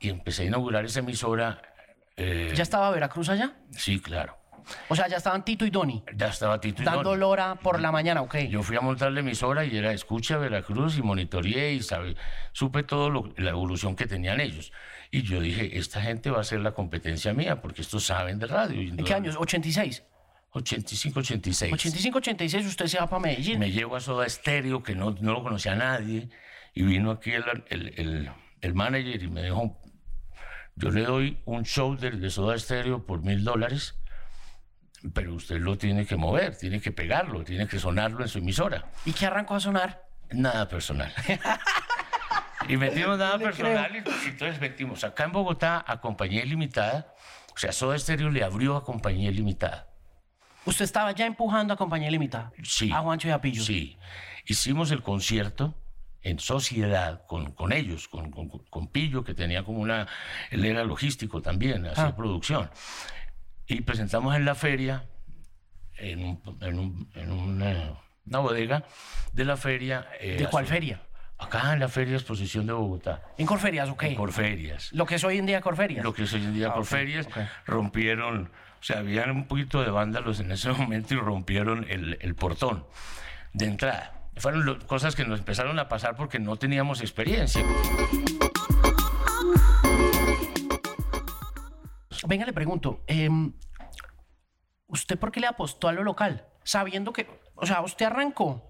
y 0.00 0.08
empecé 0.08 0.42
a 0.42 0.46
inaugurar 0.46 0.84
esa 0.84 1.00
emisora. 1.00 1.60
eh, 2.16 2.52
¿Ya 2.54 2.62
estaba 2.62 2.90
Veracruz 2.90 3.28
allá? 3.28 3.54
Sí, 3.72 4.00
claro. 4.00 4.36
O 4.88 4.96
sea, 4.96 5.08
ya 5.08 5.16
estaban 5.18 5.44
Tito 5.44 5.64
y 5.64 5.70
Doni 5.70 6.02
Ya 6.16 6.28
estaba 6.28 6.60
Tito 6.60 6.82
y 6.82 6.84
dando 6.84 7.10
Don. 7.10 7.20
lora 7.20 7.54
por 7.56 7.80
la 7.80 7.92
mañana, 7.92 8.22
ok. 8.22 8.36
Yo 8.48 8.62
fui 8.62 8.76
a 8.76 8.80
montar 8.80 9.12
la 9.12 9.20
emisora 9.20 9.64
y 9.64 9.76
era 9.76 9.92
escucha 9.92 10.38
Veracruz 10.38 10.96
y 10.98 11.02
monitoreé 11.02 11.72
y 11.74 11.82
sabe, 11.82 12.16
supe 12.52 12.82
todo 12.82 13.10
lo- 13.10 13.32
la 13.36 13.50
evolución 13.50 13.94
que 13.96 14.06
tenían 14.06 14.40
ellos. 14.40 14.72
Y 15.10 15.22
yo 15.22 15.40
dije, 15.40 15.78
esta 15.78 16.00
gente 16.02 16.30
va 16.30 16.40
a 16.40 16.44
ser 16.44 16.60
la 16.60 16.72
competencia 16.72 17.32
mía 17.32 17.60
porque 17.62 17.82
estos 17.82 18.04
saben 18.04 18.38
de 18.38 18.46
radio. 18.46 18.80
¿En 18.80 18.96
qué 19.04 19.14
años? 19.14 19.36
86. 19.38 20.02
85, 20.50 21.20
86. 21.20 21.72
85, 21.72 22.18
86 22.18 22.66
usted 22.66 22.86
se 22.86 22.98
va 22.98 23.06
para 23.06 23.20
Medellín. 23.20 23.58
Me 23.58 23.70
llevo 23.70 23.94
a 23.96 24.00
Soda 24.00 24.28
Stereo, 24.28 24.82
que 24.82 24.94
no, 24.94 25.10
no 25.20 25.32
lo 25.34 25.42
conocía 25.42 25.74
nadie, 25.74 26.28
y 26.74 26.82
vino 26.82 27.10
aquí 27.10 27.32
el, 27.32 27.44
el, 27.68 27.92
el- 27.98 28.30
el 28.62 28.74
manager 28.74 29.22
y 29.22 29.28
me 29.28 29.42
dijo, 29.42 29.78
yo 30.76 30.90
le 30.90 31.02
doy 31.02 31.38
un 31.44 31.64
show 31.64 31.94
de, 31.96 32.10
de 32.12 32.30
Soda 32.30 32.58
Stereo 32.58 33.04
por 33.06 33.22
mil 33.22 33.44
dólares, 33.44 33.96
pero 35.12 35.34
usted 35.34 35.58
lo 35.58 35.76
tiene 35.78 36.06
que 36.06 36.16
mover, 36.16 36.56
tiene 36.56 36.80
que 36.80 36.92
pegarlo, 36.92 37.44
tiene 37.44 37.66
que 37.66 37.78
sonarlo 37.78 38.22
en 38.22 38.28
su 38.28 38.38
emisora. 38.38 38.84
¿Y 39.04 39.12
qué 39.12 39.26
arrancó 39.26 39.54
a 39.54 39.60
sonar? 39.60 40.04
Nada 40.30 40.68
personal. 40.68 41.12
y 42.68 42.76
metimos 42.76 43.18
nada 43.18 43.38
personal 43.38 43.90
y, 43.94 43.98
y 43.98 44.28
entonces 44.30 44.60
metimos 44.60 45.04
acá 45.04 45.24
en 45.24 45.32
Bogotá 45.32 45.84
a 45.86 46.00
Compañía 46.00 46.42
Ilimitada, 46.44 47.14
o 47.54 47.58
sea, 47.58 47.72
Soda 47.72 47.98
Stereo 47.98 48.30
le 48.30 48.42
abrió 48.42 48.76
a 48.76 48.84
Compañía 48.84 49.30
Ilimitada. 49.30 49.88
Usted 50.64 50.84
estaba 50.84 51.12
ya 51.12 51.26
empujando 51.26 51.72
a 51.74 51.76
Compañía 51.76 52.10
Limitada. 52.10 52.52
Sí. 52.64 52.90
A 52.92 52.98
Juancho 53.00 53.28
y 53.28 53.30
a 53.30 53.40
Pillo. 53.40 53.62
Sí. 53.62 53.96
Hicimos 54.46 54.90
el 54.90 55.00
concierto 55.02 55.74
en 56.22 56.40
sociedad 56.40 57.24
con, 57.28 57.52
con 57.52 57.72
ellos, 57.72 58.08
con, 58.08 58.32
con, 58.32 58.48
con 58.48 58.88
Pillo, 58.88 59.22
que 59.22 59.32
tenía 59.32 59.62
como 59.62 59.78
una, 59.78 60.08
él 60.50 60.64
era 60.64 60.82
logístico 60.82 61.40
también, 61.40 61.86
hacía 61.86 62.06
Ah. 62.06 62.16
producción. 62.16 62.68
Y 63.66 63.80
presentamos 63.82 64.34
en 64.36 64.44
la 64.44 64.54
feria, 64.54 65.04
en, 65.96 66.24
un- 66.24 66.58
en 66.60 66.78
un- 66.78 67.10
en 67.14 67.30
una, 67.32 67.92
una 68.26 68.38
bodega 68.38 68.84
de 69.32 69.44
la 69.44 69.56
feria. 69.56 70.06
eh, 70.20 70.36
¿De 70.38 70.46
cuál 70.46 70.66
feria? 70.66 71.00
Acá 71.38 71.74
en 71.74 71.80
la 71.80 71.88
Feria 71.88 72.14
Exposición 72.16 72.66
de 72.66 72.72
Bogotá. 72.72 73.22
¿En 73.36 73.44
Corferias 73.46 73.90
o 73.90 73.96
qué? 73.96 74.06
En 74.06 74.14
Corferias. 74.14 74.90
Lo 74.94 75.04
que 75.04 75.16
es 75.16 75.24
hoy 75.24 75.36
en 75.36 75.44
día 75.44 75.60
Corferias. 75.60 76.02
Lo 76.02 76.14
que 76.14 76.22
es 76.22 76.32
hoy 76.32 76.42
en 76.42 76.54
día 76.54 76.68
Ah, 76.70 76.74
Corferias. 76.74 77.28
Rompieron, 77.66 78.50
o 78.80 78.82
sea, 78.82 79.00
habían 79.00 79.30
un 79.32 79.46
poquito 79.46 79.82
de 79.82 79.90
vándalos 79.90 80.40
en 80.40 80.50
ese 80.52 80.70
momento 80.72 81.12
y 81.12 81.18
rompieron 81.18 81.84
el, 81.90 82.16
el 82.22 82.34
portón 82.34 82.86
de 83.52 83.66
entrada. 83.66 84.12
Fueron 84.36 84.64
lo- 84.64 84.78
cosas 84.86 85.14
que 85.14 85.26
nos 85.26 85.40
empezaron 85.40 85.78
a 85.78 85.88
pasar 85.88 86.16
porque 86.16 86.38
no 86.38 86.56
teníamos 86.56 87.02
experiencia. 87.02 87.62
Venga, 92.26 92.44
le 92.44 92.52
pregunto, 92.52 93.02
em, 93.06 93.52
¿usted 94.88 95.18
por 95.18 95.30
qué 95.32 95.40
le 95.40 95.46
apostó 95.46 95.88
a 95.88 95.92
lo 95.92 96.02
local? 96.02 96.44
Sabiendo 96.64 97.12
que, 97.12 97.28
o 97.54 97.66
sea, 97.66 97.82
usted 97.82 98.06
arrancó 98.06 98.62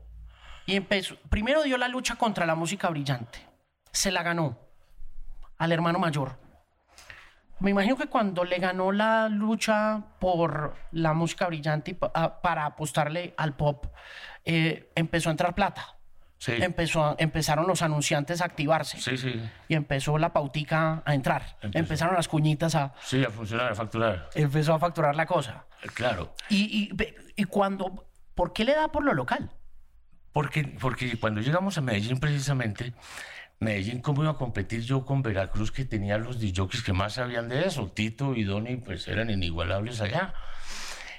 y 0.66 0.76
empezó, 0.76 1.16
primero 1.30 1.62
dio 1.62 1.78
la 1.78 1.88
lucha 1.88 2.16
contra 2.16 2.44
la 2.46 2.54
música 2.54 2.88
brillante, 2.90 3.38
se 3.92 4.10
la 4.10 4.22
ganó 4.22 4.58
al 5.58 5.72
hermano 5.72 5.98
mayor. 5.98 6.38
Me 7.58 7.70
imagino 7.70 7.96
que 7.96 8.08
cuando 8.08 8.44
le 8.44 8.58
ganó 8.58 8.92
la 8.92 9.30
lucha 9.30 10.04
por 10.20 10.76
la 10.92 11.14
música 11.14 11.46
brillante 11.46 11.92
y 11.92 11.94
pa- 11.94 12.10
a- 12.14 12.42
para 12.42 12.66
apostarle 12.66 13.32
al 13.38 13.56
pop, 13.56 13.86
eh, 14.44 14.92
empezó 14.94 15.30
a 15.30 15.32
entrar 15.32 15.54
plata. 15.54 15.95
Sí, 16.38 16.52
Empezó 16.60 17.02
a- 17.04 17.16
empezaron 17.18 17.66
los 17.66 17.80
anunciantes 17.82 18.42
a 18.42 18.44
activarse 18.44 19.00
sí, 19.00 19.16
sí. 19.16 19.40
y 19.68 19.74
empezó 19.74 20.18
la 20.18 20.32
pautica 20.34 21.02
a 21.06 21.14
entrar. 21.14 21.56
Empezó. 21.62 21.78
Empezaron 21.78 22.14
las 22.14 22.28
cuñitas 22.28 22.74
a, 22.74 22.92
Sí, 23.02 23.24
a 23.24 23.30
funcionar, 23.30 23.72
a 23.72 23.74
facturar. 23.74 24.28
empezó 24.34 24.74
a 24.74 24.78
facturar 24.78 25.16
la 25.16 25.24
cosa. 25.26 25.64
Eh, 25.82 25.88
Claro. 25.94 26.34
Y, 26.50 26.90
y 27.36 27.44
cuando, 27.44 28.06
¿por 28.34 28.52
qué 28.52 28.64
le 28.64 28.74
da 28.74 28.88
por 28.88 29.02
lo 29.04 29.14
local? 29.14 29.50
Porque, 30.32 30.64
porque 30.78 31.18
cuando 31.18 31.40
llegamos 31.40 31.78
a 31.78 31.80
Medellín, 31.80 32.20
precisamente, 32.20 32.92
Medellín, 33.58 34.02
¿cómo 34.02 34.22
iba 34.22 34.32
a 34.32 34.36
competir 34.36 34.82
yo 34.82 35.06
con 35.06 35.22
Veracruz, 35.22 35.72
que 35.72 35.86
tenía 35.86 36.18
los 36.18 36.38
DJs 36.38 36.82
que 36.82 36.92
más 36.92 37.14
sabían 37.14 37.48
de 37.48 37.66
eso? 37.66 37.90
Tito 37.90 38.34
y 38.34 38.44
Donny, 38.44 38.76
pues 38.76 39.08
eran 39.08 39.30
inigualables 39.30 40.02
allá. 40.02 40.34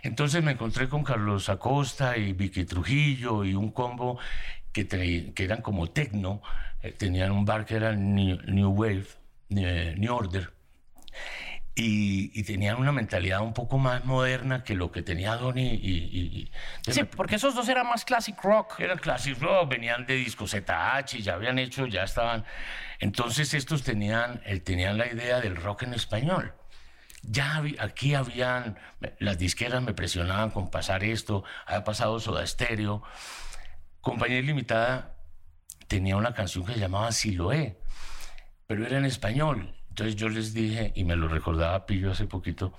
Entonces 0.03 0.43
me 0.43 0.51
encontré 0.51 0.88
con 0.88 1.03
Carlos 1.03 1.49
Acosta 1.49 2.15
y 2.17 2.34
Vicky 2.34 2.65
Trujillo 2.65 3.43
y 3.43 3.56
un 3.56 3.71
combo 3.71 4.19
que, 4.73 4.88
que 4.88 5.43
eran 5.43 5.62
como 5.62 5.88
tecno. 5.89 6.41
eh, 6.84 6.91
tenían 6.91 7.32
un 7.32 7.45
bar 7.45 7.65
que 7.65 7.75
era 7.75 7.93
New, 7.93 8.38
New 8.45 8.69
Wave, 8.71 9.08
eh, 9.49 9.95
New 9.97 10.13
Order. 10.13 10.53
Y, 11.80 12.32
y 12.34 12.43
tenían 12.43 12.77
una 12.77 12.91
mentalidad 12.91 13.41
un 13.41 13.53
poco 13.53 13.77
más 13.77 14.03
moderna 14.03 14.63
que 14.63 14.73
lo 14.73 14.91
que 14.91 15.03
tenía 15.03 15.36
Donny 15.36 15.67
y... 15.75 15.75
y- 15.75 16.49
y- 16.88 16.91
Sí, 16.91 17.03
porque 17.03 17.36
esos 17.36 17.53
dos 17.53 17.69
eran 17.69 17.86
más 17.88 18.03
classic 18.03 18.36
rock. 18.41 18.80
eran 18.80 18.97
classic 18.97 19.39
rock, 19.39 19.69
venían 19.69 20.06
de 20.08 20.15
disco 20.15 20.47
ZH, 20.47 21.21
ya 21.21 21.36
habían 21.36 21.60
hecho, 21.60 21.86
ya 21.86 22.03
estaban. 22.03 22.45
Entonces 22.99 23.53
estos 23.53 23.84
tenían, 23.84 24.41
eh, 24.45 24.60
tenían 24.60 24.97
la 24.97 25.06
idea 25.06 25.39
del 25.39 25.56
rock 25.56 25.84
en 25.84 25.93
español. 25.93 26.53
Ya 27.21 27.62
aquí 27.80 28.15
habían, 28.15 28.77
las 29.19 29.38
disqueras 29.38 29.84
me 29.84 29.93
presionaban 29.93 30.49
con 30.49 30.71
pasar 30.71 31.03
esto, 31.03 31.43
había 31.67 31.84
pasado 31.84 32.19
Soda 32.19 32.45
Stereo. 32.47 33.03
Compañía 34.08 34.39
Ilimitada 34.39 35.17
tenía 35.89 36.15
una 36.15 36.34
canción 36.34 36.65
que 36.65 36.76
se 36.76 36.80
llamaba 36.80 37.12
Siloé, 37.12 37.78
pero 38.65 38.86
era 38.86 38.98
en 38.98 39.04
español. 39.04 39.76
Entonces 39.89 40.15
yo 40.15 40.30
les 40.30 40.54
dije, 40.54 40.93
y 40.96 41.04
me 41.04 41.17
lo 41.17 41.28
recordaba 41.28 41.86
Pillo 41.86 42.12
hace 42.12 42.26
poquito, 42.26 42.74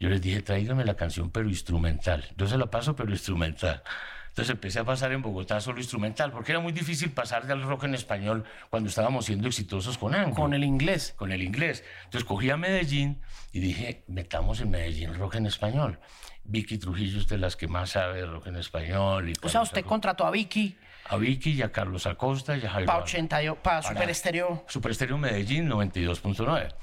yo 0.00 0.08
les 0.08 0.20
dije, 0.20 0.42
tráigame 0.42 0.84
la 0.84 0.96
canción, 0.96 1.30
pero 1.30 1.48
instrumental. 1.48 2.24
Yo 2.36 2.48
se 2.48 2.58
la 2.58 2.66
paso, 2.66 2.96
pero 2.96 3.12
instrumental. 3.12 3.84
Entonces 4.30 4.50
empecé 4.50 4.80
a 4.80 4.84
pasar 4.84 5.12
en 5.12 5.22
Bogotá 5.22 5.60
solo 5.60 5.78
instrumental, 5.78 6.32
porque 6.32 6.50
era 6.50 6.60
muy 6.60 6.72
difícil 6.72 7.12
pasar 7.12 7.46
del 7.46 7.62
rock 7.62 7.84
en 7.84 7.94
español 7.94 8.42
cuando 8.68 8.88
estábamos 8.88 9.26
siendo 9.26 9.46
exitosos 9.46 9.96
con 9.96 10.12
Anglo 10.12 10.34
Con 10.34 10.54
el 10.54 10.64
inglés. 10.64 11.14
con 11.16 11.30
el 11.30 11.40
inglés. 11.40 11.84
Entonces 12.06 12.26
cogí 12.26 12.50
a 12.50 12.56
Medellín 12.56 13.22
y 13.52 13.60
dije, 13.60 14.02
metamos 14.08 14.60
en 14.60 14.70
Medellín 14.70 15.14
rock 15.14 15.36
en 15.36 15.46
español. 15.46 16.00
Vicky 16.44 16.78
Trujillo 16.78 17.18
es 17.18 17.28
de 17.28 17.38
las 17.38 17.56
que 17.56 17.68
más 17.68 17.90
sabe 17.90 18.20
de 18.20 18.26
rock 18.26 18.46
en 18.48 18.56
español. 18.56 19.28
Y 19.30 19.32
O 19.42 19.48
sea, 19.48 19.62
usted 19.62 19.78
Acosta- 19.78 19.88
contrató 19.88 20.26
a 20.26 20.30
Vicky 20.30 20.76
A 21.08 21.16
Vicky 21.16 21.52
y 21.52 21.62
a 21.62 21.70
Carlos 21.72 22.06
Acosta 22.06 22.56
y 22.56 22.64
a 22.64 22.70
Jairo 22.70 22.86
para 22.86 22.96
Alba. 22.98 23.04
80 23.04 23.42
y- 23.42 23.50
para 23.62 23.82
Super 23.82 24.08
Estéreo. 24.10 24.64
Super 24.68 24.90
Estéreo 24.92 25.18
Medellín 25.18 25.68
92.9. 25.68 26.74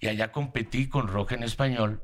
Y 0.00 0.08
allá 0.08 0.32
competí 0.32 0.88
con 0.88 1.08
rock 1.08 1.32
en 1.32 1.42
español 1.42 2.02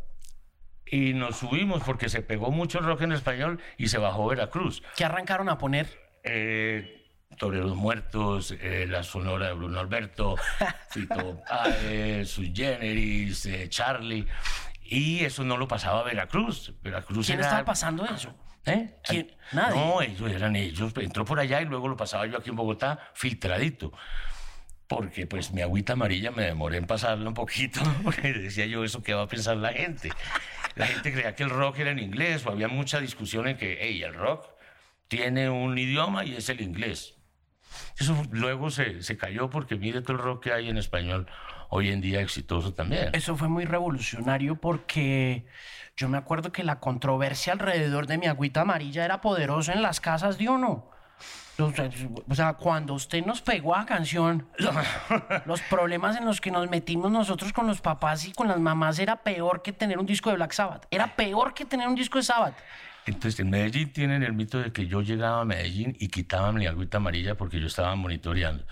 y 0.87 1.15
nos 1.15 1.37
subimos 1.39 1.83
porque 1.83 2.09
se 2.09 2.23
pegó 2.23 2.51
mucho 2.51 2.79
el 2.79 2.85
rock 2.87 3.03
en 3.03 3.13
español 3.13 3.61
y 3.77 3.89
se 3.89 3.99
bajó 3.99 4.27
Veracruz. 4.29 4.83
que 4.97 5.05
arrancaron 5.05 5.49
a 5.49 5.59
poner? 5.59 5.87
Eh, 6.23 6.93
Toreros 7.39 7.75
Muertos, 7.77 8.53
eh, 8.61 8.87
La 8.89 9.03
Sonora 9.03 9.49
de 9.49 9.53
Bruno 9.55 9.81
Alberto, 9.81 10.37
Fito 10.91 11.43
Páez, 11.49 12.29
Sui 12.31 12.53
Generis, 12.55 13.45
eh, 13.47 13.69
Charlie. 13.69 14.27
Y 14.89 15.25
eso 15.25 15.45
no 15.45 15.57
lo 15.57 15.67
pasaba 15.69 16.03
Veracruz. 16.03 16.73
Veracruz 16.83 17.27
¿Quién 17.27 17.39
era- 17.39 17.49
estaba 17.49 17.65
pasando 17.65 18.05
eso? 18.07 18.35
¿Eh? 18.65 18.97
¿Quién? 19.05 19.33
Nadie. 19.53 19.77
No, 19.81 20.03
ellos 20.03 20.31
eran 20.31 20.57
ellos. 20.57 20.93
Entró 20.97 21.25
por 21.25 21.39
allá 21.39 21.61
y 21.63 21.67
luego 21.67 21.89
lo 21.89 21.97
pasaba 21.97 22.27
yo 22.27 22.39
aquí 22.39 22.51
en 22.51 22.57
Bogotá 22.57 22.99
filtradito. 23.15 23.93
Porque 24.89 25.27
pues 25.27 25.53
mi 25.53 25.63
agüita 25.63 25.95
amarilla 25.95 26.31
me 26.31 26.45
demoré 26.45 26.77
en 26.79 26.87
pasarla 26.87 27.27
un 27.29 27.35
poquito, 27.35 27.81
porque 28.05 28.33
decía 28.33 28.67
yo, 28.67 28.85
¿eso 28.85 29.03
qué 29.03 29.15
va 29.15 29.23
a 29.23 29.29
pensar 29.29 29.57
la 29.57 29.73
gente? 29.73 30.11
La 30.77 30.87
gente 30.87 31.13
creía 31.13 31.35
que 31.35 31.43
el 31.43 31.51
rock 31.51 31.79
era 31.81 31.91
en 31.91 31.99
inglés, 31.99 32.47
o 32.47 32.51
había 32.51 32.69
mucha 32.69 33.01
discusión 33.01 33.49
en 33.49 33.57
que, 33.57 33.79
hey, 33.81 34.03
el 34.03 34.15
rock 34.15 34.47
tiene 35.09 35.49
un 35.51 35.77
idioma 35.77 36.25
y 36.25 36.37
es 36.37 36.49
el 36.51 36.61
inglés. 36.61 37.16
Eso 37.99 38.17
luego 38.31 38.71
se, 38.71 39.03
se 39.03 39.17
cayó 39.17 39.51
porque 39.51 39.77
mire 39.77 40.03
todo 40.03 40.15
el 40.15 40.19
rock 40.19 40.45
que 40.45 40.53
hay 40.53 40.69
en 40.69 40.79
español 40.79 41.27
hoy 41.69 41.91
en 41.91 42.01
día 42.01 42.21
exitoso 42.21 42.75
también. 42.75 43.11
Eso 43.13 43.37
fue 43.37 43.49
muy 43.49 43.65
revolucionario 43.65 44.57
porque 44.57 45.47
yo 45.97 46.09
me 46.09 46.19
acuerdo 46.19 46.53
que 46.53 46.65
la 46.65 46.79
controversia 46.79 47.53
alrededor 47.53 48.07
de 48.07 48.19
mi 48.19 48.27
agüita 48.27 48.63
amarilla 48.63 49.05
era 49.05 49.21
poderosa 49.21 49.73
en 49.73 49.83
las 49.83 50.01
casas 50.01 50.39
de 50.39 50.49
uno. 50.49 50.91
O 51.59 52.35
sea, 52.35 52.53
cuando 52.53 52.93
usted 52.93 53.25
nos 53.25 53.41
pegó 53.41 53.75
a 53.75 53.87
canción, 53.87 54.47
los 55.47 55.63
problemas 55.63 56.17
en 56.19 56.27
los 56.27 56.41
que 56.41 56.51
nos 56.51 56.69
metimos 56.69 57.11
nosotros 57.11 57.53
con 57.55 57.67
los 57.67 57.81
papás 57.81 58.27
y 58.27 58.33
con 58.33 58.49
las 58.49 58.61
mamás 58.61 58.99
era 58.99 59.17
peor 59.23 59.63
que 59.63 59.73
tener 59.73 59.99
un 59.99 60.05
disco 60.05 60.29
de 60.29 60.37
Black 60.37 60.53
Sabbath. 60.53 60.87
Era 60.91 61.17
peor 61.17 61.55
que 61.55 61.65
tener 61.65 61.89
un 61.89 61.95
disco 61.95 62.19
de 62.19 62.25
Sabbath. 62.25 62.57
Entonces, 63.07 63.39
en 63.41 63.51
Medellín 63.51 63.93
tienen 63.93 64.23
el 64.23 64.33
mito 64.33 64.59
de 64.59 64.73
que 64.73 64.87
yo 64.87 65.01
llegaba 65.01 65.41
a 65.43 65.45
Medellín 65.45 65.97
y 66.01 66.09
quitaban 66.09 66.57
mi 66.57 66.67
agüita 66.67 66.97
amarilla 66.99 67.37
porque 67.37 67.61
yo 67.61 67.67
estaba 67.69 67.95
monitoreando. 67.95 68.65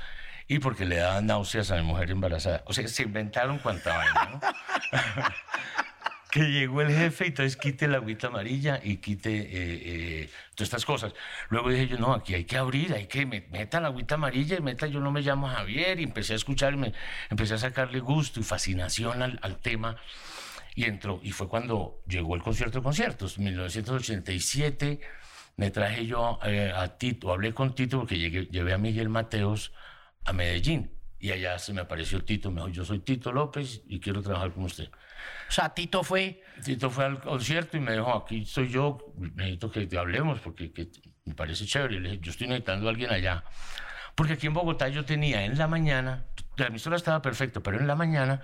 Y 0.48 0.58
porque 0.58 0.84
le 0.84 0.96
daban 0.96 1.26
náuseas 1.26 1.70
a 1.70 1.76
mi 1.76 1.82
mujer 1.82 2.10
embarazada. 2.10 2.62
O 2.66 2.72
sea, 2.74 2.86
se 2.88 3.04
inventaron 3.04 3.58
cuanta 3.58 3.96
vaina, 3.96 4.28
¿no? 4.32 4.40
que 6.30 6.40
llegó 6.50 6.82
el 6.82 6.90
jefe 6.92 7.26
y 7.26 7.28
entonces 7.28 7.56
quite 7.56 7.86
la 7.86 7.98
agüita 7.98 8.26
amarilla 8.26 8.80
y 8.82 8.96
quite 8.96 9.30
eh, 9.30 9.46
eh, 9.52 10.30
todas 10.56 10.66
estas 10.66 10.84
cosas. 10.84 11.14
Luego 11.48 11.70
dije 11.70 11.86
yo, 11.86 11.96
no, 11.96 12.12
aquí 12.12 12.34
hay 12.34 12.44
que 12.44 12.56
abrir, 12.58 12.92
hay 12.92 13.06
que 13.06 13.24
me- 13.24 13.46
meta 13.52 13.80
la 13.80 13.86
agüita 13.86 14.16
amarilla 14.16 14.56
y 14.56 14.60
meta, 14.60 14.88
yo 14.88 14.98
no 14.98 15.12
me 15.12 15.22
llamo 15.22 15.48
Javier. 15.48 16.00
Y 16.00 16.02
empecé 16.02 16.32
a 16.32 16.36
escucharme, 16.36 16.92
empecé 17.30 17.54
a 17.54 17.58
sacarle 17.58 18.00
gusto 18.00 18.40
y 18.40 18.42
fascinación 18.42 19.22
al 19.22 19.56
tema. 19.58 19.96
Y 20.74 20.84
entró, 20.84 21.20
y 21.22 21.30
fue 21.30 21.48
cuando 21.48 22.02
llegó 22.06 22.34
el 22.34 22.42
concierto 22.42 22.78
de 22.78 22.82
conciertos, 22.82 23.38
1987. 23.38 25.00
Me 25.56 25.70
traje 25.70 26.04
yo 26.06 26.40
eh, 26.44 26.72
a 26.74 26.98
Tito, 26.98 27.32
hablé 27.32 27.54
con 27.54 27.74
Tito 27.74 28.00
porque 28.00 28.18
llegué, 28.18 28.46
llevé 28.46 28.72
a 28.72 28.78
Miguel 28.78 29.08
Mateos 29.08 29.72
a 30.24 30.32
Medellín. 30.32 30.90
Y 31.18 31.30
allá 31.30 31.58
se 31.58 31.72
me 31.72 31.80
apareció 31.80 32.22
Tito, 32.24 32.50
me 32.50 32.60
dijo, 32.60 32.68
yo 32.68 32.84
soy 32.84 32.98
Tito 32.98 33.32
López 33.32 33.82
y 33.86 34.00
quiero 34.00 34.20
trabajar 34.20 34.52
con 34.52 34.64
usted. 34.64 34.90
O 35.48 35.52
sea, 35.52 35.72
Tito 35.72 36.02
fue, 36.02 36.42
Tito 36.64 36.90
fue 36.90 37.04
al 37.04 37.20
concierto 37.20 37.76
y 37.76 37.80
me 37.80 37.92
dijo, 37.92 38.12
aquí 38.12 38.42
estoy 38.42 38.68
yo, 38.68 39.14
necesito 39.16 39.70
que 39.70 39.86
te 39.86 39.96
hablemos 39.96 40.40
porque 40.40 40.72
que 40.72 40.88
me 41.24 41.34
parece 41.34 41.66
chévere. 41.66 41.96
Y 41.96 42.00
le 42.00 42.10
dije, 42.10 42.20
yo 42.22 42.30
estoy 42.32 42.48
necesitando 42.48 42.88
a 42.88 42.90
alguien 42.90 43.10
allá. 43.10 43.44
Porque 44.14 44.34
aquí 44.34 44.46
en 44.46 44.54
Bogotá 44.54 44.88
yo 44.88 45.04
tenía 45.04 45.44
en 45.44 45.56
la 45.56 45.66
mañana, 45.66 46.26
la 46.56 46.66
emisora 46.66 46.96
estaba 46.96 47.22
perfecta, 47.22 47.60
pero 47.60 47.78
en 47.78 47.86
la 47.86 47.96
mañana 47.96 48.42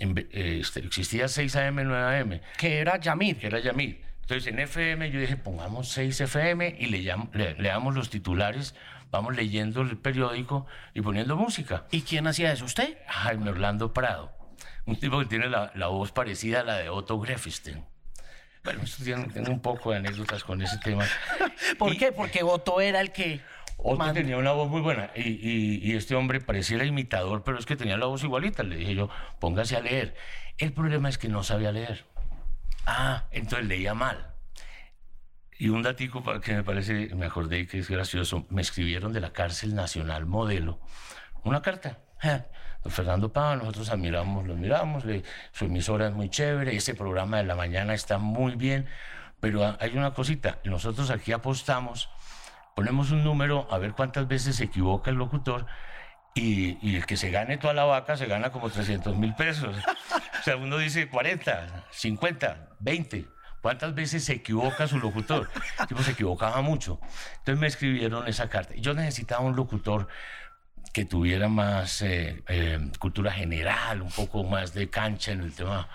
en 0.00 0.16
eh, 0.18 0.58
este, 0.60 0.80
existía 0.80 1.28
6 1.28 1.56
AM, 1.56 1.76
9 1.84 2.20
AM, 2.20 2.40
que 2.56 2.78
era 2.78 2.98
Yamir. 2.98 3.38
que 3.38 3.46
era 3.48 3.58
Yamil. 3.60 4.02
Entonces 4.22 4.46
en 4.52 4.58
FM 4.58 5.10
yo 5.10 5.20
dije, 5.20 5.36
pongamos 5.36 5.88
6 5.90 6.20
FM 6.20 6.76
y 6.78 6.86
le, 6.86 6.98
llam- 7.02 7.30
le- 7.32 7.54
leamos 7.54 7.94
los 7.94 8.10
titulares, 8.10 8.74
vamos 9.10 9.34
leyendo 9.34 9.80
el 9.80 9.96
periódico 9.96 10.66
y 10.94 11.00
poniendo 11.00 11.34
música. 11.36 11.86
¿Y 11.90 12.02
quién 12.02 12.26
hacía 12.26 12.52
eso? 12.52 12.66
¿Usted? 12.66 12.98
Jaime 13.06 13.50
Orlando 13.50 13.94
Prado, 13.94 14.30
un 14.84 14.96
tipo 15.00 15.18
que 15.18 15.24
tiene 15.26 15.48
la, 15.48 15.72
la 15.74 15.86
voz 15.86 16.12
parecida 16.12 16.60
a 16.60 16.64
la 16.64 16.76
de 16.76 16.90
Otto 16.90 17.18
Greffstein. 17.18 17.84
Bueno, 18.64 18.82
tengo 19.32 19.50
un 19.50 19.60
poco 19.62 19.92
de 19.92 19.98
anécdotas 19.98 20.44
con 20.44 20.60
ese 20.60 20.76
tema. 20.78 21.06
¿Por 21.78 21.94
Y 21.94 21.96
qué? 21.96 22.12
Porque 22.12 22.42
Otto 22.42 22.80
era 22.82 23.00
el 23.00 23.12
que... 23.12 23.40
Otro 23.80 23.96
manda. 23.98 24.14
tenía 24.14 24.36
una 24.36 24.52
voz 24.52 24.68
muy 24.68 24.80
buena 24.80 25.10
y, 25.14 25.22
y- 25.22 25.78
y 25.82 25.96
este 25.96 26.14
hombre 26.16 26.40
pareciera 26.40 26.84
imitador, 26.84 27.44
pero 27.44 27.58
es 27.58 27.64
que 27.66 27.76
tenía 27.76 27.96
la 27.96 28.06
voz 28.06 28.24
igualita. 28.24 28.62
Le 28.64 28.76
dije 28.76 28.94
yo, 28.94 29.08
póngase 29.40 29.76
a 29.76 29.80
leer. 29.80 30.14
El 30.58 30.72
problema 30.72 31.08
es 31.08 31.16
que 31.16 31.28
no 31.28 31.42
sabía 31.44 31.70
leer. 31.72 32.04
Ah, 32.86 33.26
entonces 33.30 33.68
leía 33.68 33.94
mal. 33.94 34.34
Y 35.60 35.68
un 35.70 35.82
datico 35.82 36.22
que 36.40 36.54
me 36.54 36.62
parece, 36.64 37.14
me 37.14 37.26
acordé 37.26 37.66
que 37.66 37.78
es 37.80 37.88
gracioso, 37.90 38.46
me 38.50 38.62
escribieron 38.62 39.12
de 39.12 39.20
la 39.20 39.32
cárcel 39.32 39.74
nacional 39.74 40.26
modelo 40.26 40.80
una 41.44 41.62
carta. 41.62 41.98
Don 42.82 42.92
Fernando 42.92 43.32
Pava, 43.32 43.56
nosotros 43.56 43.90
admiramos, 43.90 44.46
lo 44.46 44.54
admiramos, 44.54 45.04
le- 45.04 45.22
su 45.52 45.64
emisora 45.66 46.08
es 46.08 46.12
muy 46.14 46.28
chévere, 46.30 46.74
ese 46.76 46.94
programa 46.94 47.38
de 47.38 47.44
la 47.44 47.54
mañana 47.56 47.94
está 47.94 48.18
muy 48.18 48.54
bien, 48.54 48.86
pero 49.40 49.64
ha- 49.64 49.76
hay 49.80 49.96
una 49.96 50.12
cosita, 50.14 50.58
sea, 51.06 51.16
aquí 51.16 51.32
apostamos, 51.32 52.08
ponemos 52.78 53.10
un 53.10 53.24
número 53.24 53.66
a 53.72 53.78
ver 53.78 53.94
cuántas 53.94 54.28
veces 54.28 54.54
se 54.54 54.62
equivoca 54.62 55.10
el 55.10 55.16
locutor 55.16 55.66
y, 56.32 56.78
y 56.80 56.94
el 56.94 57.06
que 57.06 57.16
se 57.16 57.32
gane 57.32 57.58
toda 57.58 57.74
la 57.74 57.82
vaca 57.82 58.16
se 58.16 58.26
gana 58.26 58.52
como 58.52 58.70
300 58.70 59.16
mil 59.16 59.34
pesos. 59.34 59.76
O 60.38 60.42
sea, 60.44 60.56
uno 60.56 60.78
dice 60.78 61.08
40, 61.08 61.86
50, 61.90 62.68
20. 62.78 63.26
¿Cuántas 63.60 63.96
veces 63.96 64.24
se 64.24 64.34
equivoca 64.34 64.86
su 64.86 65.00
locutor? 65.00 65.50
El 65.80 65.86
tipo 65.88 66.04
se 66.04 66.12
equivocaba 66.12 66.62
mucho. 66.62 67.00
Entonces 67.38 67.58
me 67.58 67.66
escribieron 67.66 68.28
esa 68.28 68.48
carta. 68.48 68.74
Yo 68.76 68.94
necesitaba 68.94 69.40
un 69.40 69.56
locutor 69.56 70.06
que 70.92 71.04
tuviera 71.04 71.48
más 71.48 72.00
eh, 72.02 72.44
eh, 72.46 72.78
cultura 73.00 73.32
general, 73.32 74.02
un 74.02 74.12
poco 74.12 74.44
más 74.44 74.72
de 74.72 74.88
cancha 74.88 75.32
en 75.32 75.40
el 75.40 75.52
tema. 75.52 75.88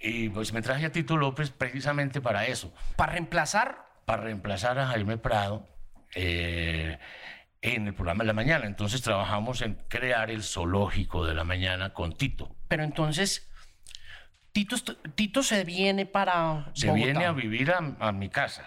Y 0.00 0.30
pues 0.30 0.52
me 0.52 0.62
traje 0.62 0.84
a 0.84 0.90
Tito 0.90 1.16
López 1.16 1.52
precisamente 1.52 2.20
para 2.20 2.46
eso, 2.46 2.74
para 2.96 3.12
reemplazar, 3.12 3.86
para 4.04 4.24
reemplazar 4.24 4.80
a 4.80 4.88
Jaime 4.88 5.16
Prado 5.16 5.77
eh, 6.14 6.98
en 7.60 7.86
el 7.88 7.94
programa 7.94 8.22
de 8.24 8.28
la 8.28 8.32
mañana. 8.34 8.66
Entonces 8.66 9.02
trabajamos 9.02 9.62
en 9.62 9.74
crear 9.88 10.30
el 10.30 10.42
zoológico 10.42 11.26
de 11.26 11.34
la 11.34 11.44
mañana 11.44 11.92
con 11.92 12.12
Tito. 12.16 12.54
pero 12.68 12.82
entonces 12.84 13.50
Tito, 14.52 14.76
Tito 15.14 15.42
se 15.42 15.64
viene 15.64 16.06
para 16.06 16.70
Se 16.74 16.86
Bogotá. 16.88 17.04
viene 17.04 17.26
a 17.26 17.32
vivir 17.32 17.70
a, 17.70 17.78
a 18.00 18.12
mi 18.12 18.28
casa. 18.28 18.64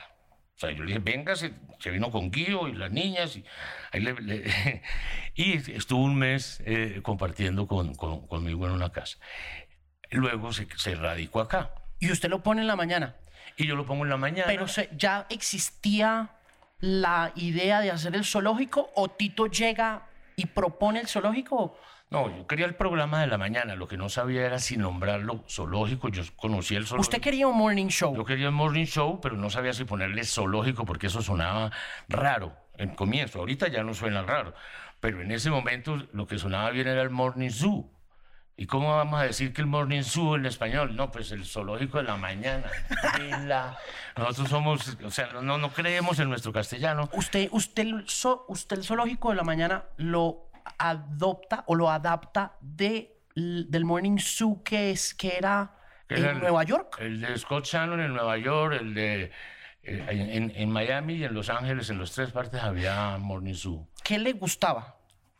O 0.56 0.60
sea, 0.62 0.72
yo 0.72 0.84
le 0.84 0.88
dije, 0.94 1.00
venga, 1.00 1.36
se, 1.36 1.54
se 1.80 1.90
vino 1.90 2.12
con 2.12 2.30
Guido 2.30 2.68
y 2.68 2.74
las 2.74 2.92
niñas. 2.92 3.36
Y, 3.36 3.44
ahí 3.92 4.00
le- 4.02 4.14
le- 4.22 4.82
y 5.36 5.54
estuvo 5.74 6.04
un 6.04 6.16
mes 6.16 6.62
eh, 6.66 7.00
compartiendo 7.02 7.66
con, 7.68 7.96
con- 7.96 8.28
conmigo 8.28 8.68
en 8.68 8.74
una 8.74 8.92
casa. 8.92 9.18
Luego 10.12 10.54
se, 10.54 10.68
se 10.78 10.96
radicó 10.96 11.40
acá. 11.42 11.72
Y 12.00 12.12
usted 12.12 12.30
lo 12.30 12.44
pone 12.44 12.62
en 12.62 12.68
la 12.68 12.76
mañana. 12.76 13.16
Y 13.58 13.66
yo 13.66 13.76
lo 13.76 13.86
pongo 13.86 14.04
en 14.04 14.10
la 14.12 14.18
mañana. 14.18 14.46
Pero 14.48 14.68
se- 14.68 14.90
ya 14.96 15.26
existía 15.30 16.30
la 16.82 17.32
idea 17.36 17.80
de 17.80 17.92
hacer 17.92 18.16
el 18.16 18.26
zoológico 18.26 18.92
o 18.96 19.10
Tito 19.10 19.48
llega 19.48 20.08
y 20.36 20.48
propone 20.48 21.00
el 21.00 21.08
zoológico. 21.08 21.78
No, 22.10 22.36
yo 22.36 22.46
quería 22.46 22.66
el 22.66 22.76
programa 22.76 23.22
de 23.22 23.28
la 23.28 23.38
mañana. 23.38 23.76
Lo 23.76 23.88
que 23.88 23.96
no 23.96 24.10
sabía 24.10 24.46
era 24.46 24.60
si 24.60 24.76
nombrarlo 24.76 25.46
zoológico. 25.48 26.10
Yo 26.10 26.24
conocía 26.36 26.78
el 26.78 26.86
zoológico. 26.86 27.10
Usted 27.10 27.22
quería 27.22 27.48
un 27.48 27.58
morning 27.58 27.88
show. 27.88 28.14
Yo 28.14 28.26
quería 28.26 28.48
el 28.48 28.52
morning 28.52 28.86
show, 28.86 29.22
pero 29.22 29.38
no 29.38 29.50
sabía 29.50 29.72
si 29.72 29.86
ponerle 29.86 30.26
zoológico 30.26 30.84
porque 30.84 31.08
eso 31.08 31.22
sonaba 31.22 31.72
raro 32.10 32.54
en 32.78 32.96
comienzo. 32.96 33.40
Ahorita 33.40 33.70
ya 33.70 33.84
no 33.84 33.94
suena 33.94 34.24
raro, 34.24 34.54
pero 35.00 35.22
en 35.22 35.32
ese 35.32 35.50
momento 35.50 35.96
lo 36.12 36.28
que 36.28 36.38
sonaba 36.38 36.72
bien 36.72 36.88
era 36.88 37.02
el 37.02 37.12
morning 37.12 37.50
zoo. 37.50 37.90
¿Y 38.62 38.68
cómo 38.68 38.96
vamos 38.96 39.20
a 39.20 39.24
decir 39.24 39.54
que 39.54 39.62
el 39.62 39.66
morning 39.66 40.04
zoo 40.04 40.36
en 40.36 40.46
español? 40.46 40.96
No, 40.96 41.12
pues 41.12 41.32
el 41.32 41.46
zoológico 41.46 41.98
de 41.98 42.04
la 42.04 42.16
mañana. 42.16 42.64
la- 43.48 43.76
Nosotros 44.16 44.50
somos, 44.50 44.98
o 45.04 45.10
sea, 45.10 45.30
no, 45.42 45.58
no 45.58 45.70
creemos 45.72 46.20
en 46.20 46.30
nuestro 46.30 46.54
castellano. 46.54 47.10
Usted, 47.14 47.50
usted, 47.54 47.88
usted 48.48 48.78
el 48.78 48.84
zoológico 48.84 49.32
de 49.32 49.38
la 49.38 49.44
mañana 49.44 49.86
lo 49.98 50.52
adopta 50.78 51.64
o 51.66 51.74
lo 51.74 51.90
adapta 51.90 52.54
de, 52.62 53.18
del 53.36 53.84
morning 53.84 54.20
zoo 54.20 54.62
que 54.64 54.92
es 54.92 55.16
que 55.16 55.36
era 55.40 55.76
en 56.08 56.24
el- 56.24 56.40
Nueva 56.40 56.64
York. 56.64 56.98
El 57.00 57.20
de 57.20 57.36
Scott 57.40 57.66
Shannon 57.66 58.00
en 58.00 58.14
Nueva 58.14 58.38
York, 58.38 58.78
el 58.80 58.94
de 58.94 59.24
eh, 59.82 60.06
en, 60.08 60.20
en- 60.30 60.54
en 60.56 60.70
Miami 60.70 61.16
y 61.16 61.24
en 61.24 61.34
Los 61.34 61.50
Ángeles, 61.50 61.90
en 61.90 61.98
las 62.00 62.12
tres 62.12 62.30
partes 62.32 62.62
había 62.62 63.18
morning 63.18 63.56
zoo. 63.56 63.88
¿Qué 64.04 64.20
le 64.20 64.34
gustaba 64.34 64.98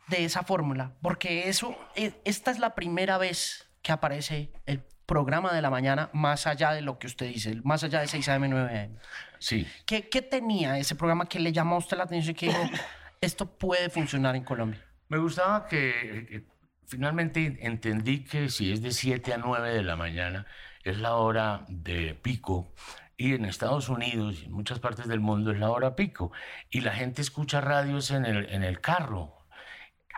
de 0.08 0.24
esa 0.24 0.42
fórmula? 0.42 0.92
Porque 1.02 1.48
eso, 1.48 1.76
e- 1.94 2.20
esta 2.24 2.50
es 2.50 2.58
la 2.58 2.74
primera 2.74 3.18
vez 3.18 3.68
que 3.82 3.92
aparece 3.92 4.52
el 4.66 4.82
programa 5.06 5.52
de 5.52 5.62
la 5.62 5.70
mañana 5.70 6.10
más 6.12 6.46
allá 6.46 6.72
de 6.72 6.80
lo 6.82 6.98
que 6.98 7.06
usted 7.06 7.26
dice, 7.26 7.60
más 7.64 7.82
allá 7.84 8.00
de 8.00 8.08
6 8.08 8.28
AM, 8.28 8.48
9 8.48 8.78
AM. 8.78 8.98
Sí. 9.38 9.66
¿Qué, 9.84 10.08
qué 10.08 10.22
tenía 10.22 10.78
ese 10.78 10.94
programa 10.94 11.26
que 11.26 11.40
le 11.40 11.52
llamó 11.52 11.76
a 11.76 11.78
usted 11.78 11.96
la 11.96 12.04
atención 12.04 12.32
y 12.32 12.38
que 12.38 12.46
dijo, 12.46 12.70
esto 13.20 13.46
puede 13.46 13.90
funcionar 13.90 14.36
en 14.36 14.44
Colombia? 14.44 14.80
Me 15.08 15.18
gustaba 15.18 15.66
que 15.66 16.46
finalmente 16.86 17.58
entendí 17.60 18.24
que 18.24 18.48
si 18.48 18.72
es 18.72 18.82
de 18.82 18.92
7 18.92 19.34
a 19.34 19.38
9 19.38 19.70
de 19.72 19.82
la 19.82 19.96
mañana 19.96 20.46
es 20.84 20.98
la 20.98 21.16
hora 21.16 21.64
de 21.68 22.14
pico 22.14 22.72
y 23.16 23.34
en 23.34 23.44
Estados 23.44 23.88
Unidos 23.88 24.40
y 24.42 24.46
en 24.46 24.52
muchas 24.52 24.78
partes 24.78 25.06
del 25.08 25.20
mundo 25.20 25.52
es 25.52 25.58
la 25.58 25.70
hora 25.70 25.94
pico 25.94 26.32
y 26.70 26.80
la 26.80 26.92
gente 26.92 27.22
escucha 27.22 27.60
radios 27.60 28.10
en 28.10 28.24
el, 28.24 28.48
en 28.50 28.64
el 28.64 28.80
carro. 28.80 29.36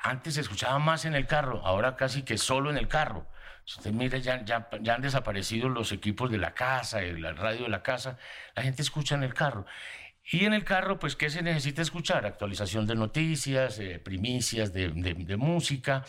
Antes 0.06 0.34
se 0.34 0.42
escuchaba 0.42 0.78
más 0.78 1.06
en 1.06 1.14
el 1.14 1.26
carro, 1.26 1.62
ahora 1.64 1.96
casi 1.96 2.22
que 2.24 2.36
solo 2.36 2.68
en 2.70 2.76
el 2.76 2.88
carro. 2.88 3.26
Si 3.64 3.78
usted 3.78 3.90
mira, 3.92 4.18
ya, 4.18 4.44
ya, 4.44 4.68
ya 4.82 4.94
han 4.96 5.00
desaparecido 5.00 5.70
los 5.70 5.92
equipos 5.92 6.30
de 6.30 6.36
la 6.36 6.52
casa, 6.52 7.00
la 7.00 7.32
radio 7.32 7.62
de 7.62 7.70
la 7.70 7.82
casa, 7.82 8.18
la 8.54 8.62
gente 8.62 8.82
escucha 8.82 9.14
en 9.14 9.22
el 9.22 9.32
carro. 9.32 9.64
Y 10.30 10.44
en 10.44 10.52
el 10.52 10.62
carro, 10.64 10.98
pues, 10.98 11.16
¿qué 11.16 11.30
se 11.30 11.42
necesita 11.42 11.80
escuchar? 11.80 12.26
Actualización 12.26 12.86
de 12.86 12.94
noticias, 12.94 13.78
eh, 13.78 13.98
primicias 13.98 14.74
de- 14.74 14.90
de 14.90 15.36
música. 15.38 16.04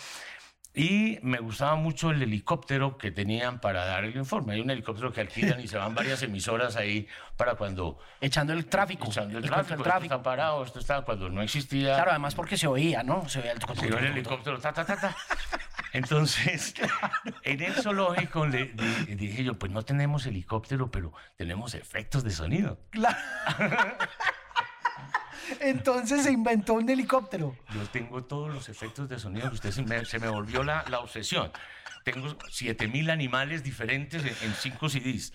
Y 0.78 1.20
me 1.22 1.40
gustaba 1.40 1.76
mucho 1.76 2.12
el 2.12 2.22
helicóptero 2.22 2.98
que 2.98 3.10
tenían 3.10 3.62
para 3.62 3.86
dar 3.86 4.04
el 4.04 4.16
informe. 4.18 4.54
Hay 4.56 4.60
un 4.60 4.70
helicóptero 4.70 5.14
que 5.14 5.22
alquilan 5.22 5.62
y 5.62 5.70
se 5.70 5.78
van 5.78 5.96
varias 5.96 6.22
emisoras 6.22 6.76
ahí 6.76 7.08
para 7.38 7.56
cuando... 7.56 7.98
Echando 8.20 8.52
el 8.52 8.66
tráfico. 8.66 9.08
Echando 9.08 9.38
el 9.38 9.46
tráfico, 9.46 9.82
esto 9.82 10.00
está 10.04 10.22
parado, 10.22 10.64
esto 10.66 10.80
está 10.80 11.02
cuando 11.04 11.30
no 11.30 11.42
existía... 11.42 11.96
Claro, 11.96 12.12
además 12.12 12.36
porque 12.36 12.58
se 12.58 12.68
oía, 12.68 13.04
¿no? 13.04 13.28
Se 13.30 13.40
oía 13.40 13.54
el... 13.54 13.62
Se 13.62 13.88
iba 13.88 14.00
el 14.00 14.06
helicóptero, 14.08 14.60
ta, 14.60 14.74
ta, 14.74 14.86
ta, 14.86 14.98
ta. 15.00 15.16
Entonces, 15.94 16.76
en 17.44 17.62
el 17.62 17.74
zoológico 17.76 18.46
le, 18.46 18.66
di- 18.66 19.16
dije 19.16 19.46
yo, 19.46 19.54
pues 19.58 19.72
no 19.72 19.84
tenemos 19.84 20.26
helicóptero, 20.26 20.92
pero 20.92 21.14
tenemos 21.38 21.74
efectos 21.74 22.26
de 22.26 22.32
sonido. 22.32 22.80
Claro. 22.90 23.18
Entonces 25.60 26.24
se 26.24 26.32
inventó 26.32 26.74
un 26.74 26.90
helicóptero. 26.90 27.56
Yo 27.74 27.82
tengo 27.92 28.24
todos 28.24 28.54
los 28.54 28.70
efectos 28.70 29.10
de 29.10 29.20
sonido 29.20 29.50
que 29.50 29.56
usted 29.56 29.72
se 29.72 29.84
me, 29.84 30.06
se 30.06 30.20
me 30.20 30.28
volvió 30.28 30.64
la, 30.64 30.84
la 30.90 31.00
obsesión. 31.00 31.52
Tengo 32.04 32.36
7000 32.50 33.10
animales 33.10 33.64
diferentes 33.64 34.24
en, 34.24 34.48
en 34.48 34.54
cinco 34.56 34.90
CDs. 34.90 35.34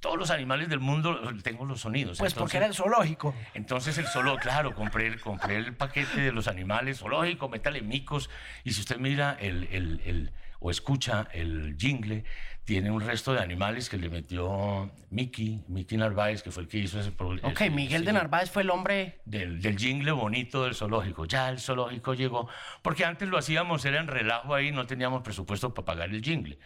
Todos 0.00 0.16
los 0.18 0.30
animales 0.30 0.68
del 0.70 0.80
mundo 0.80 1.18
tengo 1.42 1.66
los 1.66 1.80
sonidos. 1.82 2.18
Pues 2.18 2.32
porque 2.32 2.56
Entonces- 2.56 2.56
era 2.56 2.66
el 2.66 2.74
zoológico. 2.74 3.34
Entonces 3.54 3.98
el 3.98 4.06
solo, 4.06 4.36
claro, 4.38 4.74
compré, 4.74 5.06
el- 5.08 5.20
compré 5.20 5.56
el 5.56 5.74
paquete 5.74 6.20
de 6.22 6.32
los 6.32 6.48
animales 6.48 6.98
zoológico, 7.00 7.48
métale 7.50 7.82
micos, 7.82 8.30
y 8.64 8.72
si 8.72 8.80
usted 8.80 8.96
mira 8.98 9.36
el, 9.40 9.64
el- 9.70 10.00
el- 10.06 10.32
o 10.58 10.70
escucha 10.70 11.26
el 11.32 11.76
jingle, 11.78 12.24
tiene 12.70 12.92
un 12.92 13.00
resto 13.00 13.32
de 13.32 13.40
animales 13.40 13.88
que 13.88 13.96
le 13.96 14.08
metió 14.08 14.92
Mickey, 15.10 15.64
Mickey 15.66 15.98
Narváez, 15.98 16.40
que 16.40 16.52
fue 16.52 16.62
el 16.62 16.68
que 16.68 16.78
hizo 16.78 17.00
ese 17.00 17.10
programa. 17.10 17.48
Ok, 17.48 17.62
Miguel 17.62 18.04
de 18.04 18.12
Narváez 18.12 18.48
fue 18.48 18.62
el 18.62 18.70
hombre... 18.70 19.18
Del, 19.24 19.60
del 19.60 19.76
jingle 19.76 20.12
bonito 20.12 20.62
del 20.62 20.76
zoológico. 20.76 21.24
Ya 21.24 21.48
el 21.48 21.58
zoológico 21.58 22.14
llegó, 22.14 22.48
porque 22.80 23.04
antes 23.04 23.28
lo 23.28 23.38
hacíamos, 23.38 23.84
era 23.84 23.98
en 23.98 24.06
relajo 24.06 24.54
ahí, 24.54 24.70
no 24.70 24.86
teníamos 24.86 25.22
presupuesto 25.22 25.74
para 25.74 25.84
pagar 25.84 26.10
el 26.10 26.22
jingle. 26.22 26.60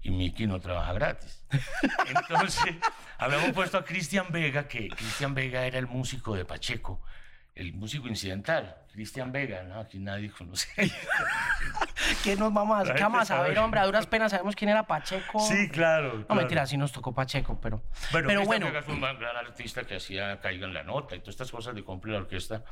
Y 0.00 0.10
Mickey 0.10 0.46
no 0.46 0.60
trabaja 0.60 0.94
gratis. 0.94 1.44
Entonces, 2.08 2.76
habíamos 3.18 3.50
puesto 3.50 3.76
a 3.76 3.84
Cristian 3.84 4.28
Vega, 4.30 4.66
que 4.66 4.88
Cristian 4.88 5.34
Vega 5.34 5.66
era 5.66 5.78
el 5.78 5.88
músico 5.88 6.34
de 6.34 6.46
Pacheco, 6.46 7.02
el 7.54 7.74
músico 7.74 8.08
incidental. 8.08 8.78
Cristian 8.92 9.30
Vega, 9.30 9.62
¿no? 9.64 9.78
Aquí 9.78 9.98
nadie 9.98 10.30
conoce. 10.30 10.68
¿Qué 12.24 12.36
nos 12.36 12.52
vamos 12.52 12.88
a, 12.88 12.94
qué 12.94 13.02
vamos 13.02 13.22
a 13.22 13.24
sabe. 13.24 13.40
saber, 13.42 13.58
hombre? 13.58 13.80
A 13.80 13.86
duras 13.86 14.06
penas 14.06 14.30
sabemos 14.30 14.56
quién 14.56 14.70
era 14.70 14.86
Pacheco. 14.86 15.42
claro. 15.72 16.24
No, 16.28 16.34
mentira, 16.34 16.66
sí 16.66 16.76
nos 16.76 16.92
tocó 16.92 17.14
Pacheco, 17.14 17.58
pero... 17.60 17.82
Bueno, 18.12 18.28
pero 18.28 18.44
bueno, 18.44 18.66
fue 18.84 18.94
un 18.94 19.00
gran 19.00 19.36
artista 19.36 19.84
que 19.84 19.96
hacía 19.96 20.40
Caigan 20.40 20.72
la 20.72 20.82
Nota 20.82 21.16
y 21.16 21.20
todas 21.20 21.34
estas 21.34 21.50
cosas 21.50 21.74
de 21.74 21.84
compre 21.84 22.12
la 22.12 22.18
orquesta 22.18 22.62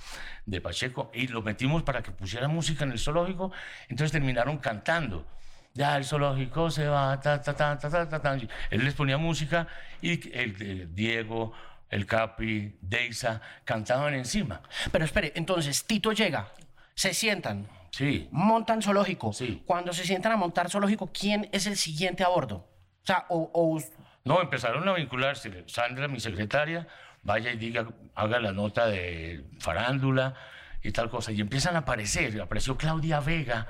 de 0.46 0.60
Pacheco. 0.60 1.10
Y 1.14 1.28
lo 1.28 1.42
metimos 1.42 1.82
para 1.82 2.02
que 2.02 2.10
pusiera 2.10 2.48
música 2.48 2.84
en 2.84 2.92
el 2.92 2.98
zoológico. 2.98 3.52
Entonces 3.88 4.12
terminaron 4.12 4.58
cantando. 4.58 5.26
Ya 5.74 5.96
el 5.96 6.04
zoológico 6.04 6.70
se 6.70 6.88
va, 6.88 7.20
ta, 7.20 7.40
ta, 7.40 7.54
ta, 7.54 7.78
ta, 7.78 7.90
ta, 7.90 8.08
ta, 8.08 8.20
ta. 8.20 8.32
Él 8.70 8.84
les 8.84 8.94
ponía 8.94 9.18
música 9.18 9.68
y 10.00 10.12
el, 10.36 10.62
el 10.62 10.94
Diego, 10.94 11.52
el 11.90 12.06
Capi, 12.06 12.76
Deisa 12.80 13.40
cantaban 13.64 14.14
encima. 14.14 14.60
pero 14.90 15.04
espere, 15.04 15.32
entonces 15.36 15.84
Tito 15.84 16.12
llega, 16.12 16.48
se 16.94 17.14
sientan, 17.14 17.68
Sí. 17.90 18.28
montan 18.30 18.82
zoológico. 18.82 19.32
Sí. 19.32 19.62
Cuando 19.66 19.92
se 19.92 20.04
sientan 20.04 20.32
a 20.32 20.36
montar 20.36 20.70
zoológico, 20.70 21.10
¿quién 21.12 21.48
es 21.52 21.66
el 21.66 21.76
siguiente 21.76 22.22
a 22.24 22.28
bordo? 22.28 22.56
O 23.02 23.06
sea, 23.06 23.26
o, 23.28 23.50
o- 23.54 23.82
No, 24.24 24.40
empezaron 24.42 24.86
a 24.88 24.92
vincularse. 24.94 25.64
Sandra, 25.66 26.08
mi 26.08 26.20
secretaria, 26.20 26.86
vaya 27.22 27.50
y 27.52 27.56
diga, 27.56 27.88
haga 28.14 28.40
la 28.40 28.52
nota 28.52 28.86
de 28.86 29.44
farándula. 29.60 30.34
y 30.82 30.92
tal 30.92 31.10
cosa. 31.10 31.32
Y 31.32 31.40
empiezan 31.40 31.74
a 31.76 31.80
aparecer. 31.80 32.40
Apareció 32.40 32.76
Claudia 32.76 33.18
Vega, 33.20 33.66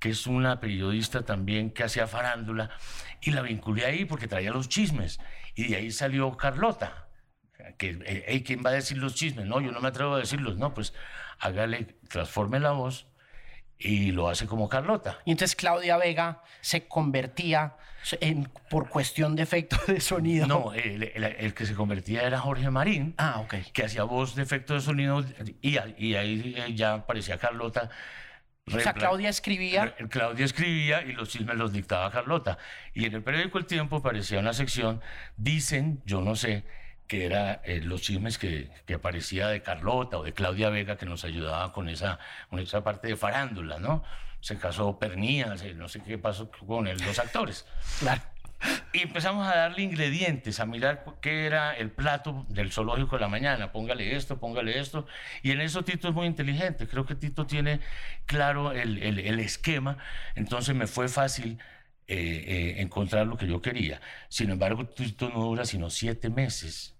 que 0.00 0.10
es 0.10 0.26
una 0.26 0.58
periodista 0.60 1.22
también 1.24 1.70
que 1.70 1.84
hacía 1.84 2.06
farándula, 2.08 2.70
y 3.20 3.30
la 3.30 3.42
vinculé 3.42 3.84
ahí 3.86 4.04
porque 4.04 4.26
traía 4.28 4.50
los 4.50 4.68
chismes. 4.68 5.20
Y 5.54 5.68
de 5.68 5.76
ahí 5.76 5.90
salió 5.92 6.36
Carlota, 6.36 7.06
que, 7.78 7.98
eh, 8.06 8.42
¿quién 8.44 8.62
va 8.64 8.70
a 8.70 8.74
decir 8.74 8.96
los 8.98 9.14
chismes? 9.14 9.46
No, 9.46 9.60
yo 9.60 9.70
no 9.72 9.80
me 9.80 9.88
atrevo 9.88 10.14
a 10.14 10.18
decirlos. 10.18 10.56
No, 10.56 10.72
pues 10.74 10.94
hágale, 11.38 11.96
transforme 12.08 12.58
la 12.60 12.70
voz 12.72 13.06
y 13.78 14.12
lo 14.12 14.28
hace 14.28 14.46
como 14.46 14.68
Carlota. 14.68 15.18
Y 15.24 15.32
entonces 15.32 15.54
Claudia 15.56 15.96
Vega 15.96 16.42
se 16.60 16.86
convertía 16.88 17.76
en, 18.20 18.48
por 18.70 18.88
cuestión 18.88 19.36
de 19.36 19.42
efecto 19.42 19.76
de 19.86 20.00
sonido. 20.00 20.46
No, 20.46 20.72
el, 20.74 21.54
que 21.54 21.66
se 21.66 21.74
convertía 21.74 22.22
era 22.22 22.40
Jorge 22.40 22.70
Marín, 22.70 23.14
ah, 23.18 23.40
ok 23.40 23.54
que 23.72 23.84
hacía 23.84 24.04
voz 24.04 24.34
de 24.34 24.42
efecto 24.42 24.74
de 24.74 24.80
sonido 24.80 25.24
y, 25.62 25.78
y 25.98 26.14
ahí 26.14 26.74
ya 26.74 26.94
aparecía 26.94 27.38
Carlota. 27.38 27.90
O 28.66 28.80
sea, 28.80 28.92
Claudia 28.92 29.30
escribía. 29.30 29.94
Claudia 30.10 30.44
escribía 30.44 31.02
y 31.02 31.12
los 31.12 31.30
chismes 31.30 31.56
los 31.56 31.72
dictaba 31.72 32.10
Carlota. 32.10 32.58
Y 32.92 33.06
en 33.06 33.14
el 33.14 33.22
periódico 33.22 33.58
El 33.58 33.66
Tiempo 33.66 33.96
aparecía 33.96 34.40
una 34.40 34.52
sección, 34.52 35.00
dicen, 35.36 36.02
yo 36.04 36.20
no 36.20 36.36
sé, 36.36 36.64
que 37.08 37.24
era 37.24 37.60
eh, 37.64 37.80
los 37.82 38.02
chismes 38.02 38.38
que, 38.38 38.70
que, 38.86 38.94
aparecía 38.94 39.48
de 39.48 39.62
Carlota 39.62 40.18
o 40.18 40.22
de 40.22 40.34
Claudia 40.34 40.68
Vega, 40.68 40.96
que 40.96 41.06
nos 41.06 41.24
ayudaba 41.24 41.72
con 41.72 41.88
esa, 41.88 42.18
con 42.50 42.60
esa 42.60 42.84
parte 42.84 43.08
de 43.08 43.16
farándula, 43.16 43.78
¿no? 43.78 44.04
Se 44.40 44.58
casó 44.58 44.98
Pernías, 44.98 45.64
no 45.74 45.88
sé 45.88 46.00
qué 46.02 46.18
pasó 46.18 46.50
con 46.50 46.84
los 46.84 47.18
actores. 47.18 47.66
Claro. 47.98 48.22
Y 48.92 49.02
empezamos 49.02 49.46
a 49.46 49.56
darle 49.56 49.82
ingredientes, 49.82 50.60
a 50.60 50.66
mirar 50.66 51.04
qué 51.20 51.46
era 51.46 51.72
el 51.76 51.90
plato 51.90 52.44
del 52.48 52.72
zoológico 52.72 53.16
de 53.16 53.20
la 53.20 53.28
mañana. 53.28 53.72
Póngale 53.72 54.16
esto, 54.16 54.38
póngale 54.38 54.78
esto. 54.78 55.06
Y 55.42 55.52
en 55.52 55.60
eso 55.60 55.84
Tito 55.84 56.08
es 56.08 56.14
muy 56.14 56.26
inteligente. 56.26 56.88
Creo 56.88 57.06
que 57.06 57.14
Tito 57.14 57.46
tiene 57.46 57.80
claro 58.26 58.72
el, 58.72 59.02
el, 59.02 59.18
el 59.20 59.40
esquema. 59.40 59.98
Entonces 60.34 60.74
me 60.74 60.86
fue 60.86 61.08
fácil 61.08 61.58
eh, 62.08 62.16
eh, 62.16 62.74
encontrar 62.82 63.26
lo 63.26 63.36
que 63.36 63.46
yo 63.46 63.62
quería. 63.62 64.00
Sin 64.28 64.50
embargo, 64.50 64.86
Tito 64.86 65.28
no 65.30 65.40
dura 65.40 65.64
sino 65.64 65.88
siete 65.90 66.28
meses 66.28 66.97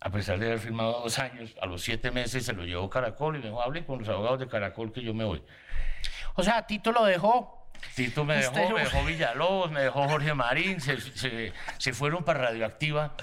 a 0.00 0.10
pesar 0.10 0.38
de 0.38 0.46
haber 0.46 0.58
firmado 0.58 1.00
dos 1.00 1.18
años, 1.18 1.54
a 1.60 1.66
los 1.66 1.82
siete 1.82 2.10
meses 2.10 2.44
se 2.44 2.52
lo 2.52 2.64
llevó 2.64 2.88
Caracol 2.90 3.36
y 3.36 3.38
me 3.38 3.46
dijo, 3.46 3.62
hable 3.62 3.84
con 3.84 4.00
los 4.00 4.08
abogados 4.08 4.40
de 4.40 4.48
Caracol 4.48 4.92
que 4.92 5.02
yo 5.02 5.14
me 5.14 5.24
voy. 5.24 5.42
O 6.34 6.42
sea, 6.42 6.66
Tito 6.66 6.92
lo 6.92 7.04
dejó. 7.04 7.68
Tito 7.94 8.24
me 8.24 8.36
dejó, 8.36 8.70
me 8.70 8.80
dejó 8.80 9.04
Villalobos, 9.04 9.70
me 9.70 9.80
dejó 9.80 10.08
Jorge 10.08 10.34
Marín, 10.34 10.80
se, 10.80 10.98
se, 11.78 11.92
fueron 11.92 12.24
para 12.24 12.40
Radioactiva, 12.40 13.14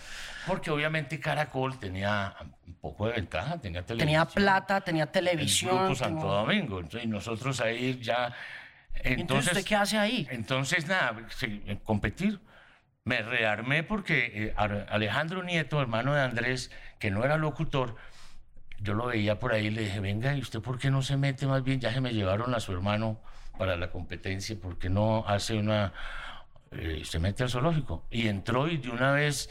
porque 0.48 0.72
obviamente 0.72 1.20
Caracol 1.20 1.80
tenía 1.80 2.36
un 2.68 2.74
poco 2.76 3.08
de 3.08 3.14
ventaja, 3.14 3.60
tenía 3.60 3.86
televisión. 3.86 4.08
Tenía 4.08 4.26
plata, 4.26 4.82
tenía 4.82 5.06
televisión. 5.12 5.72
El 5.72 5.78
Grupo 5.80 5.96
Santo 5.96 6.28
Domingo, 6.28 6.82
y 7.02 7.08
nosotros 7.08 7.60
ahí 7.62 8.00
ya... 8.02 8.34
Entonces, 8.96 9.20
entonces, 9.20 9.52
¿usted 9.54 9.66
qué 9.66 9.76
hace 9.76 9.98
ahí? 9.98 10.28
Entonces, 10.30 10.88
nada, 10.88 11.16
competir 11.84 12.40
me 13.06 13.22
rearmé 13.22 13.84
porque 13.84 14.32
eh, 14.34 14.54
Alejandro 14.56 15.44
Nieto, 15.44 15.82
hermano 15.82 16.14
de 16.14 16.22
Andrés, 16.22 16.72
que 17.00 17.12
no 17.12 17.24
era 17.26 17.38
locutor, 17.38 17.96
yo 18.80 18.94
lo 18.94 19.08
veía 19.08 19.40
por 19.40 19.54
ahí 19.54 19.68
y 19.68 19.72
le 19.72 19.84
dije, 19.84 20.00
venga, 20.00 20.36
¿y 20.36 20.42
usted 20.42 20.62
por 20.62 20.80
qué 20.80 20.90
no 20.90 21.02
se 21.02 21.18
mete 21.18 21.46
más 21.46 21.64
bien? 21.64 21.80
Ya 21.80 21.94
se 21.94 22.02
me 22.02 22.14
llevaron 22.14 22.54
a 22.54 22.60
su 22.60 22.72
hermano 22.72 23.20
para 23.58 23.76
la 23.76 23.92
competencia, 23.92 24.56
¿por 24.60 24.78
qué 24.78 24.90
no 24.90 25.26
hace 25.28 25.56
una... 25.56 25.94
Eh, 26.72 27.04
se 27.06 27.20
mete 27.20 27.44
al 27.44 27.50
zoológico? 27.50 28.06
Y 28.10 28.28
entró 28.28 28.68
y 28.68 28.78
de 28.78 28.90
una 28.90 29.12
vez 29.12 29.50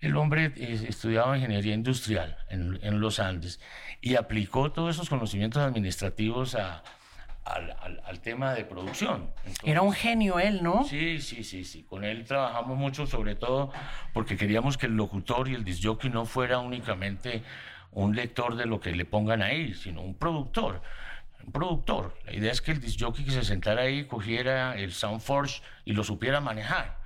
el 0.00 0.16
hombre 0.16 0.52
eh, 0.56 0.86
estudiaba 0.88 1.36
ingeniería 1.36 1.74
industrial 1.74 2.38
en, 2.48 2.78
en 2.82 3.00
los 3.00 3.20
Andes 3.20 3.60
y 4.00 4.16
aplicó 4.16 4.72
todos 4.72 4.96
esos 4.96 5.08
conocimientos 5.08 5.62
administrativos 5.62 6.54
a, 6.54 6.82
al, 7.46 8.20
tema 8.20 8.54
de 8.54 8.64
producción. 8.64 9.30
Era 9.62 9.82
un 9.82 9.92
genio 9.92 10.38
él, 10.38 10.62
¿no? 10.62 10.84
Sí, 10.84 11.20
sí, 11.20 11.44
sí, 11.44 11.64
sí. 11.64 11.84
Con 11.84 12.04
él 12.04 12.24
trabajamos 12.24 12.76
mucho, 12.76 13.06
sobre 13.06 13.36
todo 13.36 13.70
porque 14.12 14.36
queríamos 14.36 14.76
que 14.76 14.86
el 14.86 14.96
locutor 14.96 15.48
y 15.48 15.54
el 15.54 15.64
disjockey 15.64 16.10
no 16.10 16.26
fuera 16.26 16.58
únicamente 16.58 17.42
un 17.92 18.16
lector 18.16 18.56
de 18.56 18.66
lo 18.66 18.80
que 18.80 18.94
le 18.96 19.04
pongan 19.04 19.42
ahí, 19.42 19.74
sino 19.74 20.02
un 20.02 20.14
productor. 20.14 20.82
Un 21.44 21.52
productor. 21.52 22.18
La 22.24 22.32
idea 22.32 22.50
es 22.50 22.60
que 22.60 22.72
el 22.72 22.80
disjockey 22.80 23.24
que 23.24 23.30
se 23.30 23.44
sentara 23.44 23.82
ahí 23.82 24.06
cogiera 24.06 24.76
el 24.76 24.92
Soundforge 24.92 25.62
y 25.84 25.92
lo 25.92 26.02
supiera 26.02 26.40
manejar 26.40 27.05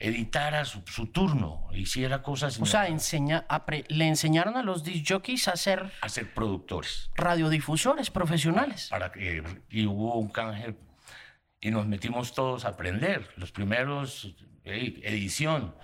editara 0.00 0.64
su, 0.64 1.06
turno, 1.08 1.68
hiciera 1.72 2.22
cosas. 2.22 2.58
O 2.58 2.66
sea, 2.66 2.88
enseña, 2.88 3.46
le 3.88 4.08
enseñaron 4.08 4.56
a 4.56 4.62
los 4.62 4.82
disc 4.82 5.06
jockeys 5.12 5.46
a 5.46 5.56
ser. 5.56 5.92
A 6.00 6.08
ser 6.08 6.32
productores. 6.32 7.10
Radiodifusores 7.14 8.10
profesionales. 8.10 8.88
Para 8.88 9.12
que, 9.12 9.44
y 9.68 9.86
hubo 9.86 10.16
un 10.16 10.30
canje 10.30 10.74
y 11.60 11.70
nos 11.70 11.86
metimos 11.86 12.34
todos 12.34 12.64
a 12.64 12.68
aprender. 12.68 13.30
Los 13.36 13.52
primeros, 13.52 14.34
edición. 14.64 15.74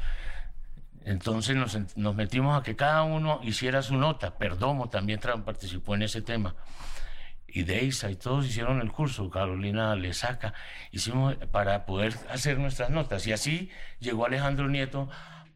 Entonces 1.04 1.54
nos, 1.54 1.96
nos, 1.96 2.16
metimos 2.16 2.58
a 2.58 2.64
que 2.64 2.74
cada 2.74 3.02
uno 3.02 3.40
hiciera 3.44 3.82
su 3.82 3.96
nota. 3.96 4.38
Perdomo 4.38 4.88
también 4.88 5.20
participó 5.44 5.94
en 5.94 6.02
ese 6.02 6.22
tema 6.22 6.56
y 7.48 7.62
Deisa 7.62 8.10
y 8.10 8.16
todos 8.16 8.46
hicieron 8.46 8.80
el 8.80 8.92
curso, 8.92 9.30
Carolina 9.30 9.96
le 9.96 10.12
saca, 10.12 10.52
hicimos 10.90 11.36
para 11.50 11.86
poder 11.86 12.14
hacer 12.30 12.58
nuestras 12.58 12.90
notas. 12.90 13.26
Y 13.26 13.32
así 13.32 13.70
llegó 13.98 14.26
Alejandro 14.26 14.68
Nieto 14.68 15.08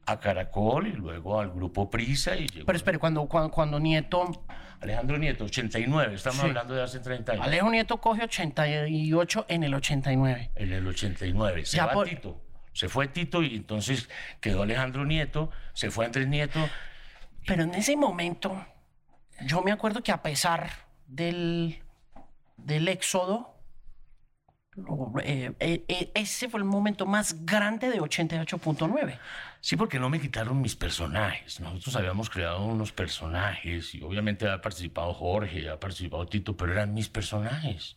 a 0.07 0.19
Caracol 0.19 0.87
y 0.87 0.93
luego 0.93 1.41
al 1.41 1.51
grupo 1.51 1.91
Prisa. 1.91 2.37
Y 2.37 2.47
Pero 2.47 2.77
espere, 2.77 2.99
cuando, 2.99 3.27
cuando, 3.27 3.79
Nieto... 3.79 4.45
Alejandro 4.81 5.19
Nieto, 5.19 5.45
89, 5.45 6.15
estamos 6.15 6.41
hablando 6.41 6.75
de 6.75 6.83
hace 6.83 7.01
30 7.01 7.33
años. 7.33 7.47
Alejo 7.47 7.71
Nieto 7.71 7.99
coge 7.99 8.25
88 8.25 9.45
en 9.49 9.63
el 9.65 9.75
89. 9.75 10.53
En 10.55 10.73
el 10.73 10.87
89, 10.87 11.67
se 11.67 11.83
va 11.83 12.03
Tito. 12.03 12.41
Se 12.73 12.89
fue 12.89 13.09
Tito 13.09 13.43
y 13.43 13.57
entonces 13.57 14.09
quedó 14.41 14.63
Alejandro 14.63 15.05
Nieto, 15.05 15.51
se 15.75 15.91
fue 15.91 16.07
Andrés 16.07 16.29
Nieto. 16.29 16.61
Pero 17.47 17.65
en 17.65 17.75
ese 17.75 17.95
momento, 17.95 18.65
yo 19.45 19.61
me 19.61 19.71
acuerdo 19.71 20.03
que 20.03 20.13
a 20.13 20.23
pesar 20.23 20.71
del, 21.11 21.83
del 22.57 22.89
éxodo, 22.89 23.57
eh, 25.23 25.53
eh, 25.59 25.85
eh, 25.89 26.11
ese 26.15 26.49
fue 26.49 26.61
el 26.61 26.65
momento 26.65 27.05
más 27.05 27.45
grande 27.45 27.91
de 27.91 28.01
88.9. 28.01 29.19
Sí, 29.61 29.77
porque 29.77 29.99
no 29.99 30.09
me 30.09 30.21
quitaron 30.21 30.61
mis 30.61 30.77
personajes. 30.77 31.61
Nosotros 31.61 31.97
habíamos 31.97 32.31
creado 32.31 32.65
unos 32.65 32.93
personajes 32.93 33.95
y 33.95 34.03
obviamente 34.03 34.49
ha 34.49 34.61
participado 34.61 35.13
Jorge, 35.13 35.69
ha 35.69 35.79
participado 35.79 36.27
Tito, 36.27 36.57
pero 36.57 36.73
eran 36.73 36.95
mis 36.95 37.09
personajes. 37.09 37.97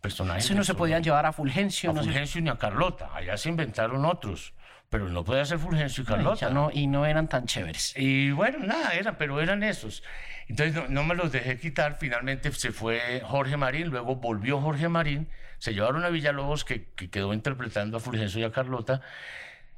personajes 0.00 0.46
Eso 0.46 0.54
no 0.54 0.64
se 0.64 0.74
podían 0.74 1.02
llevar 1.02 1.26
a 1.26 1.32
Fulgencio. 1.32 1.90
A 1.90 1.94
Fulgencio 1.94 2.40
ni 2.40 2.48
a 2.48 2.56
Carlota. 2.56 3.10
Allá 3.14 3.36
se 3.36 3.50
inventaron 3.50 4.04
otros 4.04 4.54
pero 4.94 5.08
no 5.08 5.24
podía 5.24 5.44
ser 5.44 5.58
Fulgencio 5.58 6.04
y 6.04 6.06
Carlota. 6.06 6.50
no, 6.50 6.70
y 6.72 6.86
no 6.86 7.04
eran 7.04 7.26
tan 7.26 7.46
chéveres. 7.46 7.94
Y 7.96 8.30
bueno, 8.30 8.60
nada, 8.60 8.94
eran, 8.94 9.16
pero 9.18 9.40
eran 9.40 9.64
esos. 9.64 10.04
Entonces 10.48 10.90
no, 10.90 11.04
me 11.04 11.14
los 11.14 11.32
dejé 11.32 11.58
quitar. 11.58 11.96
Finalmente 11.98 12.52
se 12.52 12.72
fue 12.72 13.20
Jorge 13.24 13.56
Marín, 13.56 13.88
luego 13.88 14.16
volvió 14.16 14.60
Jorge 14.60 14.88
Marín. 14.88 15.28
Se 15.58 15.72
llevaron 15.72 16.04
a 16.04 16.10
Villalobos, 16.10 16.64
que, 16.64 16.84
que 16.94 17.08
quedó 17.10 17.32
interpretando 17.32 17.96
a 17.96 18.00
Fulgencio 18.00 18.40
y 18.40 18.44
a 18.44 18.52
Carlota. 18.52 19.00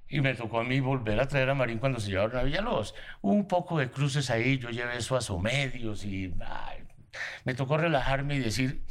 Y 0.08 0.20
me 0.20 0.34
tocó 0.34 0.60
a 0.60 0.64
mí 0.64 0.80
volver 0.80 1.20
a 1.20 1.28
traer 1.28 1.50
a 1.50 1.54
Marín 1.54 1.78
cuando 1.78 2.00
se 2.00 2.10
llevaron 2.10 2.36
a 2.36 2.42
Villalobos. 2.42 2.94
Hubo 3.22 3.32
un 3.32 3.48
poco 3.48 3.78
de 3.78 3.90
cruces 3.90 4.30
ahí, 4.30 4.58
yo 4.58 4.70
llevé 4.70 4.96
eso 4.96 5.16
a 5.16 5.20
Somedios 5.20 6.04
y 6.04 6.32
me 7.44 7.54
tocó 7.54 7.76
relajarme 7.76 8.36
y 8.36 8.40
decir, 8.40 8.82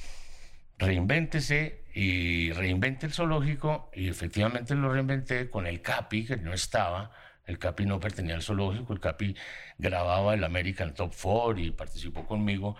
reinvéntese 0.77 1.83
y 1.93 2.51
reinvente 2.51 3.05
el 3.05 3.13
zoológico 3.13 3.89
y 3.93 4.09
efectivamente 4.09 4.75
lo 4.75 4.91
reinventé 4.91 5.49
con 5.49 5.67
el 5.67 5.81
CAPI, 5.81 6.25
que 6.25 6.37
no 6.37 6.53
estaba. 6.53 7.11
El 7.45 7.59
CAPI 7.59 7.85
no 7.85 7.99
pertenecía 7.99 8.35
al 8.35 8.41
zoológico, 8.41 8.93
el 8.93 8.99
CAPI 8.99 9.35
grababa 9.77 10.33
el 10.33 10.43
American 10.43 10.93
Top 10.93 11.13
Four 11.13 11.59
y 11.59 11.71
participó 11.71 12.25
conmigo. 12.25 12.75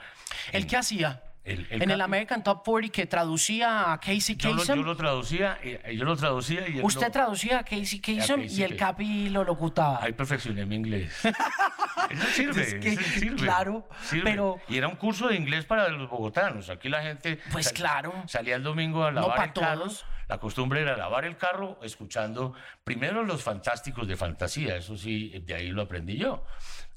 ¿El 0.52 0.66
qué 0.66 0.78
hacía? 0.78 1.22
en 1.46 1.92
el 1.92 2.02
American 2.02 2.44
Top 2.44 2.64
40 2.66 2.92
que 2.92 3.06
traducía 3.06 3.94
a 3.94 4.00
Casey 4.00 4.36
Kasem. 4.36 4.78
Yo, 4.78 4.84
lo 4.84 4.98
traducía, 4.98 5.60
yo 5.94 6.04
lo 6.04 6.16
traducía 6.16 6.68
y 6.68 6.82
Usted 6.82 7.12
traducía 7.12 7.60
a 7.60 7.64
Casey 7.64 8.00
Kasem 8.00 8.48
y 8.50 8.64
el 8.64 8.76
Capi 8.76 9.30
lo 9.30 9.44
locutaba. 9.44 10.00
Ahí 10.02 10.14
perfeccioné 10.14 10.66
mi 10.66 10.76
inglés. 10.76 11.14
sirve, 12.34 12.98
sirve, 13.20 13.36
Claro, 13.36 13.88
pero... 14.24 14.60
Y 14.68 14.78
era 14.78 14.88
un 14.88 14.96
curso 14.96 15.28
de 15.28 15.36
inglés 15.36 15.66
para 15.66 15.88
los 15.90 16.10
bogotanos. 16.10 16.70
Aquí 16.70 16.90
la 16.90 17.04
gente... 17.04 17.40
Pues 17.52 17.72
claro. 17.72 18.14
Salía 18.28 18.56
el 18.56 18.64
domingo 18.64 19.04
a 19.04 19.12
lavar 19.12 19.48
el 19.48 19.54
carro. 19.54 19.88
La 20.28 20.38
costumbre 20.40 20.82
era 20.82 20.98
lavar 20.98 21.26
el 21.26 21.38
carro 21.38 21.80
escuchando 21.84 22.54
primero 22.84 23.24
los 23.24 23.44
fantásticos 23.44 24.08
de 24.08 24.16
fantasía. 24.16 24.76
Eso 24.76 24.98
sí, 24.98 25.44
de 25.46 25.54
ahí 25.54 25.70
lo 25.70 25.84
aprendí 25.84 26.18
yo 26.18 26.44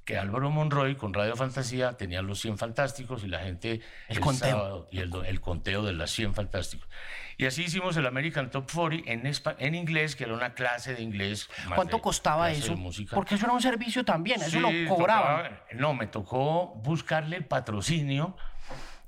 que 0.08 0.16
Álvaro 0.16 0.50
Monroy 0.50 0.96
con 0.96 1.12
Radio 1.12 1.36
Fantasía 1.36 1.92
tenía 1.92 2.22
los 2.22 2.40
100 2.40 2.56
fantásticos 2.56 3.24
y 3.24 3.28
la 3.28 3.40
gente 3.40 3.82
el, 4.08 4.20
conteo 4.20 4.88
y 4.90 5.00
el, 5.00 5.40
conteo 5.42 5.82
de 5.82 5.92
las 5.92 6.10
100 6.12 6.34
fantásticos. 6.34 6.88
Y 7.36 7.44
así 7.44 7.64
hicimos 7.64 7.94
el 7.98 8.06
American 8.06 8.50
Top 8.50 8.72
40 8.72 9.12
en, 9.12 9.30
en 9.58 9.74
inglés, 9.74 10.16
que 10.16 10.24
era 10.24 10.32
una 10.32 10.54
clase 10.54 10.94
de 10.94 11.02
inglés. 11.02 11.50
¿Cuánto 11.74 12.00
costaba 12.00 12.50
eso? 12.50 12.74
Porque 13.12 13.34
eso 13.34 13.44
era 13.44 13.52
un 13.52 13.60
servicio 13.60 14.02
también, 14.02 14.40
eso 14.40 14.58
lo 14.60 14.70
cobraba. 14.88 15.66
no, 15.74 15.92
me 15.92 16.06
tocó 16.06 16.68
buscarle 16.76 17.36
el 17.36 17.44
patrocinio 17.44 18.34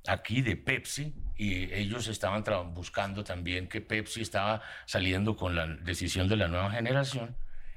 aquí 0.06 0.42
de 0.42 0.56
Pepsi 0.56 1.14
y 1.40 1.72
ellos 1.72 2.06
estaban 2.08 2.44
buscando 2.74 3.24
también 3.24 3.66
que 3.66 3.80
Pepsi 3.80 4.20
estaba 4.20 4.60
saliendo 4.84 5.36
con 5.36 5.56
la 5.56 5.66
decisión 5.66 6.28
de 6.28 6.36
la 6.36 6.48
nueva 6.48 6.70
generación 6.70 7.34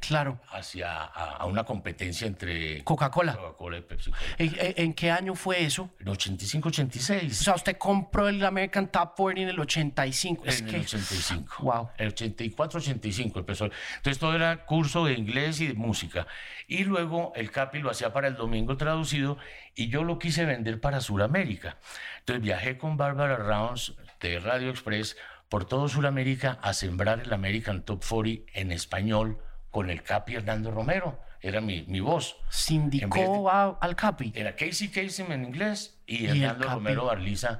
Claro. 0.07 0.39
Hacia 0.51 1.03
a, 1.05 1.45
una 1.45 1.63
competencia 1.63 2.27
entre 2.27 2.83
Coca-Cola. 2.83 3.35
Coca-Cola 3.35 3.77
y 3.77 3.81
Pepsi. 3.81 4.11
¿En, 4.37 4.93
qué 4.93 5.11
año 5.11 5.33
fue 5.35 5.63
eso? 5.63 5.89
En 5.99 6.07
85-86. 6.07 7.31
O 7.31 7.33
sea, 7.33 7.55
usted 7.55 7.77
compró 7.77 8.27
el 8.27 8.43
American 8.43 8.87
Top 8.89 9.15
40 9.15 9.41
en 9.41 9.49
el 9.49 9.59
85. 9.59 10.43
En 10.45 10.67
el 10.67 10.81
85. 10.81 11.63
Wow. 11.63 11.89
El 11.97 12.13
84-85 12.13 13.37
empezó. 13.37 13.65
Entonces 13.65 14.19
todo 14.19 14.35
era 14.35 14.65
curso 14.65 15.05
de 15.05 15.13
inglés 15.13 15.61
y 15.61 15.67
de 15.67 15.73
música. 15.73 16.27
Y 16.67 16.83
luego 16.83 17.31
el 17.35 17.51
Capi 17.51 17.79
lo 17.79 17.89
hacía 17.89 18.11
para 18.11 18.27
el 18.27 18.35
domingo 18.35 18.75
traducido 18.77 19.37
y 19.75 19.87
yo 19.87 20.03
lo 20.03 20.19
quise 20.19 20.45
vender 20.45 20.81
para 20.81 20.99
Sudamérica. 21.01 21.77
Entonces 22.19 22.43
viajé 22.43 22.77
con 22.77 22.97
Barbara 22.97 23.37
Rounds 23.37 23.93
de 24.19 24.39
Radio 24.39 24.69
Express 24.69 25.15
por 25.47 25.65
todo 25.65 25.87
Sudamérica 25.87 26.57
a 26.61 26.73
sembrar 26.73 27.19
el 27.21 27.31
American 27.31 27.83
Top 27.83 28.03
40 28.03 28.51
en 28.53 28.71
español 28.71 29.39
con 29.73 29.89
el 29.89 30.03
Capi 30.03 30.35
Hernando 30.35 30.69
Romero. 30.69 31.19
Era 31.41 31.59
mi, 31.59 31.83
mi 31.87 31.99
voz. 31.99 32.37
¿Sindicó 32.47 33.49
al 33.49 33.95
Capi? 33.95 34.31
Era 34.35 34.55
Casey 34.55 34.89
Casey 34.89 35.25
en 35.27 35.45
inglés 35.45 35.99
y, 36.05 36.27
Hernando 36.27 36.69
Romero 36.69 37.05
Barliza. 37.05 37.59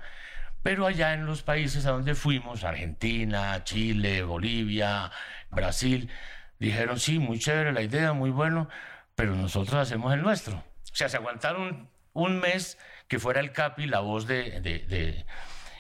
Pero 0.61 0.86
allá 0.86 1.16
en 1.16 1.26
los 1.26 1.41
países 1.41 1.88
a 1.88 1.91
donde 1.91 2.14
fuimos, 2.14 2.64
Argentina, 2.64 3.64
Chile, 3.64 4.22
Bolivia, 4.22 5.11
Brasil, 5.49 6.07
dijeron, 6.59 6.99
sí, 6.99 7.18
muy 7.18 7.39
chévere 7.39 7.74
la 7.74 7.82
idea, 7.82 8.14
muy 8.14 8.30
bueno, 8.30 8.70
pero 9.16 9.36
nosotros 9.36 9.76
hacemos 9.76 10.14
el 10.14 10.22
nuestro. 10.22 10.57
O 10.57 10.95
sea, 10.95 11.09
se 11.09 11.18
aguantaron 11.18 11.89
un 12.14 12.39
mes 12.39 12.78
que 13.07 13.18
fuera 13.18 13.39
el 13.39 13.51
Capi 13.51 13.88
la 13.88 14.01
voz 14.01 14.28
de... 14.28 14.61
de... 14.61 15.26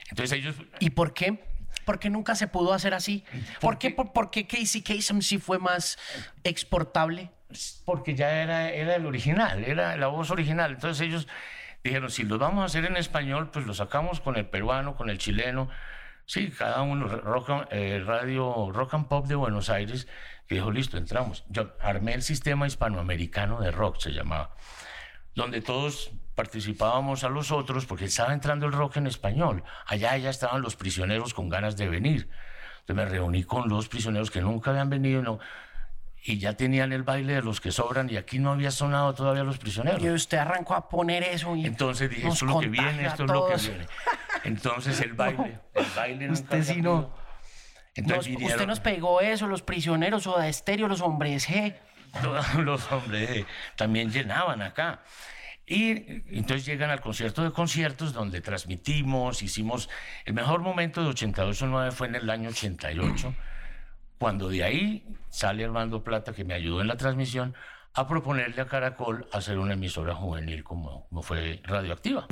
Entonces 0.09 0.35
ellos... 0.39 0.55
¿Y 0.79 0.89
por 0.89 1.13
qué? 1.13 1.52
¿Por 1.85 1.99
qué 1.99 2.09
nunca 2.09 2.35
se 2.35 2.47
pudo 2.47 2.73
hacer 2.73 2.93
así? 2.93 3.23
¿Por, 3.59 3.77
qué, 3.77 3.91
por, 3.91 4.31
qué 4.31 4.47
Casey 4.47 4.81
Kasem 4.81 5.21
sí 5.21 5.37
fue 5.37 5.59
más 5.59 5.97
exportable? 6.43 7.29
Porque 7.85 8.15
ya 8.15 8.41
era, 8.41 8.69
era 8.69 8.95
el 8.95 9.05
original, 9.05 9.63
era 9.63 9.95
la 9.97 10.07
voz 10.07 10.31
original. 10.31 10.71
Entonces 10.71 11.05
ellos 11.05 11.27
dijeron, 11.83 12.09
si 12.09 12.23
lo 12.23 12.37
vamos 12.37 12.63
a 12.63 12.65
hacer 12.65 12.85
en 12.85 12.97
español, 12.97 13.49
pues 13.51 13.65
lo 13.65 13.73
sacamos 13.73 14.21
con 14.21 14.37
el 14.37 14.45
peruano, 14.45 14.95
con 14.95 15.09
el 15.09 15.17
chileno. 15.17 15.69
Sí, 16.25 16.51
cada 16.51 16.81
uno, 16.81 17.07
rock, 17.07 17.67
eh, 17.71 18.01
Radio 18.05 18.71
Rock 18.71 18.93
and 18.93 19.07
Pop 19.07 19.27
de 19.27 19.35
Buenos 19.35 19.69
Aires, 19.69 20.07
que 20.47 20.55
dijo, 20.55 20.71
listo, 20.71 20.97
entramos. 20.97 21.43
Yo 21.49 21.73
armé 21.81 22.13
el 22.13 22.21
sistema 22.21 22.65
hispanoamericano 22.65 23.59
de 23.59 23.71
rock, 23.71 23.99
se 23.99 24.11
llamaba, 24.11 24.55
donde 25.35 25.61
todos 25.61 26.11
participábamos 26.35 27.23
a 27.23 27.29
los 27.29 27.51
otros 27.51 27.85
porque 27.85 28.05
estaba 28.05 28.33
entrando 28.33 28.65
el 28.65 28.71
rock 28.71 28.97
en 28.97 29.07
español. 29.07 29.63
Allá 29.85 30.17
ya 30.17 30.29
estaban 30.29 30.61
los 30.61 30.75
prisioneros 30.75 31.33
con 31.33 31.49
ganas 31.49 31.77
de 31.77 31.89
venir. 31.89 32.29
Entonces 32.81 32.95
me 32.95 33.05
reuní 33.05 33.43
con 33.43 33.69
los 33.69 33.87
prisioneros 33.87 34.29
que 34.31 34.41
nunca 34.41 34.71
habían 34.71 34.89
venido 34.89 35.21
no, 35.21 35.39
y 36.25 36.39
ya 36.39 36.53
tenían 36.53 36.93
el 36.93 37.03
baile 37.03 37.33
de 37.33 37.41
los 37.41 37.59
que 37.59 37.71
sobran 37.71 38.09
y 38.09 38.15
aquí 38.15 38.39
no 38.39 38.51
había 38.51 38.71
sonado 38.71 39.13
todavía 39.13 39.43
los 39.43 39.57
prisioneros. 39.57 40.01
Y 40.01 40.09
usted 40.09 40.37
arrancó 40.37 40.73
a 40.73 40.87
poner 40.87 41.23
eso 41.23 41.55
y 41.55 41.65
Entonces 41.65 42.09
dije, 42.09 42.27
esto 42.29 42.45
es 42.45 42.51
lo 42.51 42.59
que 42.59 42.67
viene, 42.67 43.05
esto 43.05 43.25
es 43.25 43.31
lo 43.31 43.47
que 43.47 43.55
viene. 43.55 43.87
Entonces 44.45 45.01
el 45.01 45.13
baile, 45.13 45.59
el 45.73 45.85
baile 45.95 46.31
Usted 46.31 46.63
sí 46.63 46.81
no. 46.81 47.13
Entonces, 47.95 48.35
usted 48.41 48.65
nos 48.65 48.79
pegó 48.79 49.21
eso, 49.21 49.47
los 49.47 49.61
prisioneros, 49.61 50.25
o 50.25 50.39
de 50.39 50.49
estéreo, 50.49 50.87
los 50.87 51.01
hombres 51.01 51.47
G. 51.47 51.75
Todos 52.21 52.55
los 52.55 52.91
hombres 52.91 53.29
G 53.29 53.45
también 53.75 54.11
llenaban 54.11 54.61
acá. 54.61 55.01
Y 55.73 56.21
entonces 56.27 56.67
llegan 56.67 56.91
al 56.91 57.01
concierto 57.01 57.43
de 57.43 57.49
conciertos 57.49 58.13
donde 58.13 58.41
transmitimos, 58.41 59.41
hicimos 59.41 59.89
el 60.23 60.35
mejor 60.35 60.61
momento 60.61 61.03
de 61.03 61.09
88-9 61.09 61.91
fue 61.91 62.05
en 62.09 62.13
el 62.13 62.29
año 62.29 62.49
88, 62.49 63.33
cuando 64.19 64.49
de 64.49 64.63
ahí 64.63 65.03
sale 65.29 65.63
Armando 65.63 66.03
Plata, 66.03 66.31
que 66.31 66.43
me 66.43 66.53
ayudó 66.53 66.81
en 66.81 66.87
la 66.87 66.95
transmisión, 66.95 67.55
a 67.95 68.07
proponerle 68.07 68.61
a 68.61 68.67
Caracol 68.67 69.27
hacer 69.31 69.57
una 69.57 69.73
emisora 69.73 70.13
juvenil 70.13 70.63
como, 70.63 71.07
como 71.07 71.23
fue 71.23 71.59
Radioactiva. 71.63 72.27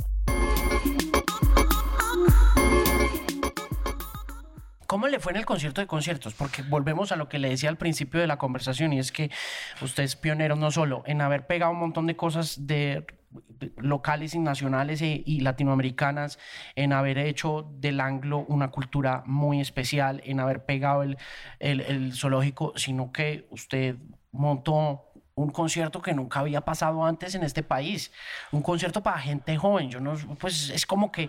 ¿Cómo 4.86 5.08
le 5.08 5.18
fue 5.18 5.32
en 5.32 5.38
el 5.38 5.46
concierto 5.46 5.80
de 5.80 5.88
conciertos? 5.88 6.34
Porque 6.34 6.62
volvemos 6.62 7.10
a 7.10 7.16
lo 7.16 7.28
que 7.28 7.40
le 7.40 7.48
decía 7.48 7.70
al 7.70 7.76
principio 7.76 8.20
de 8.20 8.28
la 8.28 8.36
conversación 8.36 8.92
y 8.92 9.00
es 9.00 9.10
que 9.10 9.32
usted 9.80 10.04
es 10.04 10.14
pionero 10.14 10.54
no 10.54 10.70
solo 10.70 11.02
en 11.06 11.20
haber 11.22 11.48
pegado 11.48 11.72
un 11.72 11.80
montón 11.80 12.06
de 12.06 12.14
cosas 12.14 12.68
de 12.68 13.04
locales 13.76 14.34
y 14.34 14.38
nacionales 14.38 15.02
e, 15.02 15.22
y 15.24 15.40
latinoamericanas, 15.40 16.38
en 16.76 16.92
haber 16.92 17.18
hecho 17.18 17.70
del 17.78 18.00
anglo 18.00 18.44
una 18.48 18.70
cultura 18.70 19.22
muy 19.26 19.60
especial, 19.60 20.20
en 20.24 20.40
haber 20.40 20.64
pegado 20.64 21.02
el, 21.02 21.18
el, 21.58 21.80
el 21.80 22.12
zoológico, 22.12 22.72
sino 22.76 23.12
que 23.12 23.46
usted 23.50 23.96
montó 24.32 25.11
un 25.34 25.50
concierto 25.50 26.02
que 26.02 26.12
nunca 26.12 26.40
había 26.40 26.60
pasado 26.60 27.04
antes 27.04 27.34
en 27.34 27.42
este 27.42 27.62
país, 27.62 28.12
un 28.50 28.62
concierto 28.62 29.02
para 29.02 29.18
gente 29.18 29.56
joven. 29.56 29.90
Yo 29.90 30.00
no, 30.00 30.14
pues 30.38 30.70
es 30.70 30.86
como 30.86 31.10
que 31.10 31.28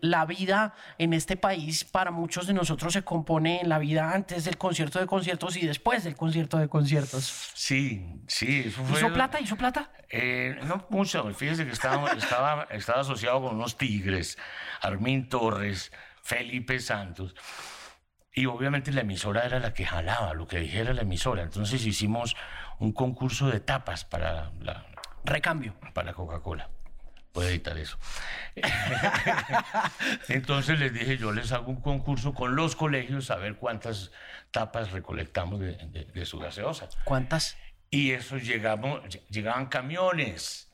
la, 0.00 0.24
vida 0.24 0.74
en 0.98 1.12
este 1.12 1.36
país 1.36 1.84
para 1.84 2.10
muchos 2.10 2.46
de 2.46 2.54
nosotros 2.54 2.92
se 2.92 3.02
compone 3.02 3.60
en 3.60 3.68
la 3.68 3.78
vida 3.78 4.12
antes 4.12 4.44
del 4.44 4.56
concierto 4.56 4.98
de 4.98 5.06
conciertos 5.06 5.56
y 5.56 5.66
después 5.66 6.04
del 6.04 6.16
concierto 6.16 6.58
de 6.58 6.68
conciertos. 6.68 7.52
Sí, 7.54 8.22
sí. 8.26 8.64
Eso 8.66 8.84
fue 8.84 8.98
¿Hizo 8.98 9.12
plata? 9.12 9.40
¿Hizo 9.40 9.56
plata? 9.56 9.90
Eh, 10.08 10.58
no 10.64 10.86
mucho. 10.90 11.32
Fíjese 11.34 11.64
que 11.64 11.72
estaba, 11.72 12.12
estaba, 12.12 12.66
estaba 12.70 13.00
asociado 13.00 13.42
con 13.42 13.56
unos 13.56 13.76
tigres, 13.76 14.38
Armin 14.80 15.28
Torres, 15.28 15.92
Felipe 16.22 16.80
Santos. 16.80 17.34
Y 18.36 18.46
obviamente 18.46 18.90
la 18.90 19.02
emisora 19.02 19.44
era 19.44 19.60
la 19.60 19.72
que 19.72 19.86
jalaba, 19.86 20.34
lo 20.34 20.48
que 20.48 20.58
dijera 20.58 20.92
la 20.92 21.02
emisora. 21.02 21.42
Entonces 21.42 21.86
hicimos 21.86 22.34
un 22.78 22.92
concurso 22.92 23.48
de 23.48 23.60
tapas 23.60 24.04
para 24.04 24.50
la... 24.60 24.86
Recambio. 25.24 25.74
Para 25.94 26.12
Coca-Cola. 26.12 26.68
Puede 27.32 27.50
editar 27.50 27.76
eso. 27.76 27.98
Entonces 30.28 30.78
les 30.78 30.92
dije, 30.92 31.18
yo 31.18 31.32
les 31.32 31.50
hago 31.50 31.70
un 31.72 31.80
concurso 31.80 32.32
con 32.32 32.54
los 32.54 32.76
colegios 32.76 33.30
a 33.32 33.36
ver 33.36 33.56
cuántas 33.56 34.12
tapas 34.52 34.92
recolectamos 34.92 35.58
de, 35.58 36.26
su 36.26 36.38
gaseosa. 36.38 36.88
¿Cuántas? 37.02 37.56
Y 37.90 38.12
eso 38.12 38.36
llegamos, 38.36 39.00
llegaban 39.30 39.66
camiones 39.66 40.70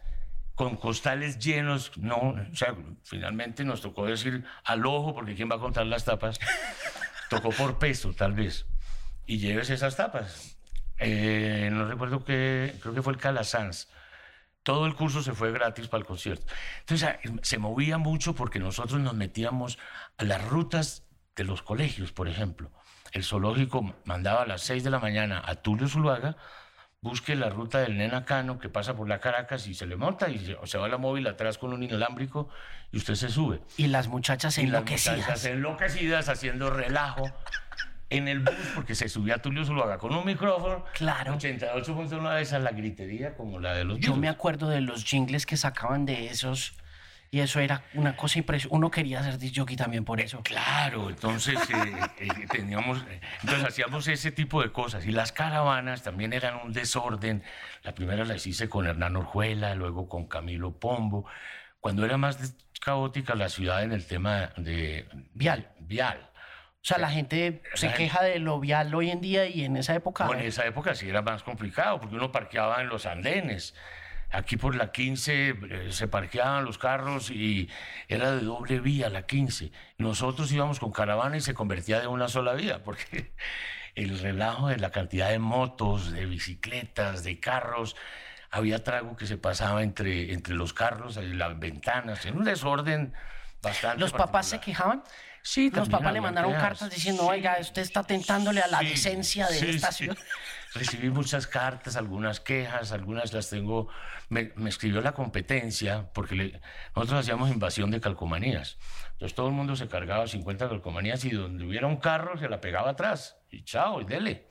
con 0.54 0.76
costales 0.76 1.38
llenos, 1.38 1.96
no, 1.96 2.16
o 2.16 2.54
sea, 2.54 2.76
finalmente 3.04 3.64
nos 3.64 3.80
tocó 3.80 4.04
decir 4.04 4.44
al 4.64 4.84
ojo, 4.84 5.14
porque 5.14 5.34
¿quién 5.34 5.50
va 5.50 5.56
a 5.56 5.60
contar 5.60 5.86
las 5.86 6.04
tapas? 6.04 6.38
tocó 7.30 7.48
por 7.50 7.78
peso, 7.78 8.12
tal 8.12 8.34
vez. 8.34 8.66
Y 9.24 9.38
lleves 9.38 9.70
esas 9.70 9.96
tapas. 9.96 10.59
Eh, 11.00 11.70
no 11.72 11.86
recuerdo 11.86 12.24
qué, 12.24 12.74
creo 12.80 12.94
que 12.94 13.02
fue 13.02 13.12
el 13.12 13.18
Calasanz. 13.18 13.88
Todo 14.62 14.86
el 14.86 14.94
curso 14.94 15.22
se 15.22 15.32
fue 15.32 15.50
gratis 15.52 15.88
para 15.88 16.02
el 16.02 16.06
concierto. 16.06 16.46
Entonces 16.80 17.08
ah, 17.08 17.18
se 17.42 17.58
movía 17.58 17.98
mucho 17.98 18.34
porque 18.34 18.58
nosotros 18.58 19.00
nos 19.00 19.14
metíamos 19.14 19.78
a 20.18 20.24
las 20.24 20.46
rutas 20.46 21.04
de 21.34 21.44
los 21.44 21.62
colegios, 21.62 22.12
por 22.12 22.28
ejemplo. 22.28 22.70
El 23.12 23.24
zoológico 23.24 23.94
mandaba 24.04 24.42
a 24.42 24.46
las 24.46 24.62
6 24.62 24.84
de 24.84 24.90
la 24.90 24.98
mañana 24.98 25.42
a 25.44 25.56
Tulio 25.56 25.88
Zuluaga, 25.88 26.36
busque 27.00 27.34
la 27.34 27.48
ruta 27.48 27.78
del 27.78 27.96
Nena 27.96 28.26
Cano 28.26 28.58
que 28.58 28.68
pasa 28.68 28.94
por 28.94 29.08
la 29.08 29.20
Caracas 29.20 29.66
y 29.66 29.74
se 29.74 29.86
le 29.86 29.96
monta 29.96 30.28
y 30.28 30.38
se, 30.38 30.56
se 30.64 30.78
va 30.78 30.86
la 30.86 30.98
móvil 30.98 31.26
atrás 31.26 31.56
con 31.56 31.72
un 31.72 31.82
inalámbrico 31.82 32.50
y 32.92 32.98
usted 32.98 33.14
se 33.14 33.30
sube. 33.30 33.62
Y 33.78 33.86
las 33.86 34.08
muchachas 34.08 34.58
enloquecidas. 34.58 35.16
Las 35.16 35.26
muchachas 35.26 35.44
enloquecidas 35.46 36.28
haciendo 36.28 36.70
relajo 36.70 37.32
en 38.10 38.28
el 38.28 38.40
bus 38.40 38.54
porque 38.74 38.94
se 38.94 39.08
subía 39.08 39.38
Tulio 39.38 39.64
Zuluaga 39.64 39.98
con 39.98 40.14
un 40.14 40.26
micrófono. 40.26 40.84
Claro. 40.94 41.34
88.1 41.34 42.34
de 42.34 42.42
esas 42.42 42.62
la 42.62 42.72
gritería 42.72 43.34
como 43.36 43.58
la 43.58 43.72
de 43.72 43.84
los 43.84 43.98
Yo 43.98 44.16
me 44.16 44.28
acuerdo 44.28 44.68
de 44.68 44.80
los 44.80 45.04
jingles 45.04 45.46
que 45.46 45.56
sacaban 45.56 46.04
de 46.04 46.26
esos 46.26 46.74
y 47.32 47.38
eso 47.38 47.60
era 47.60 47.84
una 47.94 48.16
cosa 48.16 48.40
impresionante. 48.40 48.76
Uno 48.76 48.90
quería 48.90 49.22
ser 49.22 49.38
jockey 49.54 49.76
también 49.76 50.04
por 50.04 50.20
eso. 50.20 50.42
Claro, 50.42 51.08
entonces 51.08 51.60
eh, 51.70 51.92
eh, 52.18 52.28
teníamos, 52.50 53.04
entonces 53.42 53.64
hacíamos 53.64 54.08
ese 54.08 54.32
tipo 54.32 54.60
de 54.60 54.72
cosas. 54.72 55.06
Y 55.06 55.12
las 55.12 55.30
caravanas 55.30 56.02
también 56.02 56.32
eran 56.32 56.56
un 56.64 56.72
desorden. 56.72 57.44
La 57.84 57.94
primera 57.94 58.24
la 58.24 58.34
hice 58.34 58.68
con 58.68 58.86
Hernán 58.86 59.14
Orjuela, 59.14 59.76
luego 59.76 60.08
con 60.08 60.26
Camilo 60.26 60.72
Pombo. 60.72 61.24
Cuando 61.78 62.04
era 62.04 62.16
más 62.16 62.56
caótica 62.80 63.36
la 63.36 63.48
ciudad 63.48 63.84
en 63.84 63.92
el 63.92 64.04
tema 64.06 64.50
de 64.56 65.06
vial. 65.32 65.70
Vial. 65.78 66.29
O 66.82 66.86
sea, 66.86 66.96
la 66.96 67.10
gente 67.10 67.62
se 67.74 67.92
queja 67.92 68.22
de 68.22 68.38
lo 68.38 68.58
vial 68.58 68.94
hoy 68.94 69.10
en 69.10 69.20
día 69.20 69.46
y 69.46 69.64
en 69.64 69.76
esa 69.76 69.94
época. 69.94 70.24
Bueno, 70.26 70.40
en 70.40 70.48
esa 70.48 70.64
época 70.64 70.94
sí 70.94 71.08
era 71.08 71.20
más 71.20 71.42
complicado 71.42 72.00
porque 72.00 72.16
uno 72.16 72.32
parqueaba 72.32 72.80
en 72.80 72.88
los 72.88 73.04
andenes. 73.04 73.74
Aquí 74.30 74.56
por 74.56 74.74
la 74.74 74.90
15 74.90 75.48
eh, 75.48 75.88
se 75.90 76.08
parqueaban 76.08 76.64
los 76.64 76.78
carros 76.78 77.30
y 77.30 77.68
era 78.08 78.30
de 78.30 78.42
doble 78.42 78.80
vía 78.80 79.10
la 79.10 79.26
15. 79.26 79.72
Nosotros 79.98 80.50
íbamos 80.52 80.80
con 80.80 80.90
caravana 80.90 81.36
y 81.36 81.40
se 81.42 81.52
convertía 81.52 82.00
de 82.00 82.06
una 82.06 82.28
sola 82.28 82.54
vía 82.54 82.82
porque 82.84 83.32
el 83.94 84.18
relajo 84.18 84.68
de 84.68 84.78
la 84.78 84.90
cantidad 84.90 85.28
de 85.28 85.38
motos, 85.38 86.12
de 86.12 86.24
bicicletas, 86.24 87.24
de 87.24 87.40
carros, 87.40 87.94
había 88.50 88.82
trago 88.82 89.16
que 89.16 89.26
se 89.26 89.36
pasaba 89.36 89.82
entre, 89.82 90.32
entre 90.32 90.54
los 90.54 90.72
carros, 90.72 91.16
las 91.16 91.58
ventanas, 91.58 92.24
en 92.24 92.38
un 92.38 92.44
desorden 92.44 93.12
bastante. 93.62 94.00
¿Los 94.00 94.12
papás 94.12 94.46
se 94.46 94.56
particular. 94.56 95.00
quejaban? 95.00 95.02
Sí, 95.42 95.64
Los 95.70 95.74
también 95.74 95.90
papás 95.98 96.12
le 96.12 96.20
mandaron 96.20 96.52
cartas 96.52 96.90
diciendo, 96.90 97.26
oiga, 97.26 97.56
usted 97.60 97.82
está 97.82 98.00
atentándole 98.00 98.60
a 98.60 98.66
la 98.68 98.80
decencia 98.80 99.46
de 99.48 99.70
esta 99.70 99.90
ciudad. 99.92 100.16
Recibí 100.74 101.10
muchas 101.10 101.46
cartas, 101.46 101.96
algunas 101.96 102.38
quejas, 102.40 102.92
algunas 102.92 103.32
las 103.32 103.50
tengo. 103.50 103.88
Me, 104.28 104.52
me 104.54 104.68
escribió 104.70 105.00
la 105.00 105.12
competencia, 105.12 106.10
porque 106.12 106.34
le- 106.36 106.60
nosotros 106.94 107.20
hacíamos 107.20 107.50
invasión 107.50 107.90
de 107.90 108.00
calcomanías. 108.00 108.78
Entonces 109.12 109.34
todo 109.34 109.48
el 109.48 109.54
mundo 109.54 109.74
se 109.76 109.88
cargaba 109.88 110.28
50 110.28 110.68
calcomanías 110.68 111.24
y 111.24 111.30
donde 111.30 111.64
hubiera 111.64 111.86
un 111.88 111.96
carro 111.96 112.38
se 112.38 112.48
la 112.48 112.60
pegaba 112.60 112.90
atrás. 112.90 113.36
Y 113.50 113.64
chao, 113.64 114.00
y 114.00 114.04
dele. 114.04 114.46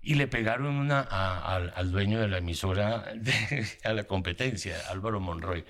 Y 0.00 0.14
le 0.14 0.26
pegaron 0.28 0.66
una 0.76 1.00
a- 1.00 1.56
al 1.56 1.90
dueño 1.92 2.20
de 2.20 2.28
la 2.28 2.38
emisora, 2.38 3.04
de- 3.14 3.66
a 3.84 3.92
la 3.92 4.04
competencia, 4.04 4.76
Álvaro 4.88 5.20
Monroy. 5.20 5.64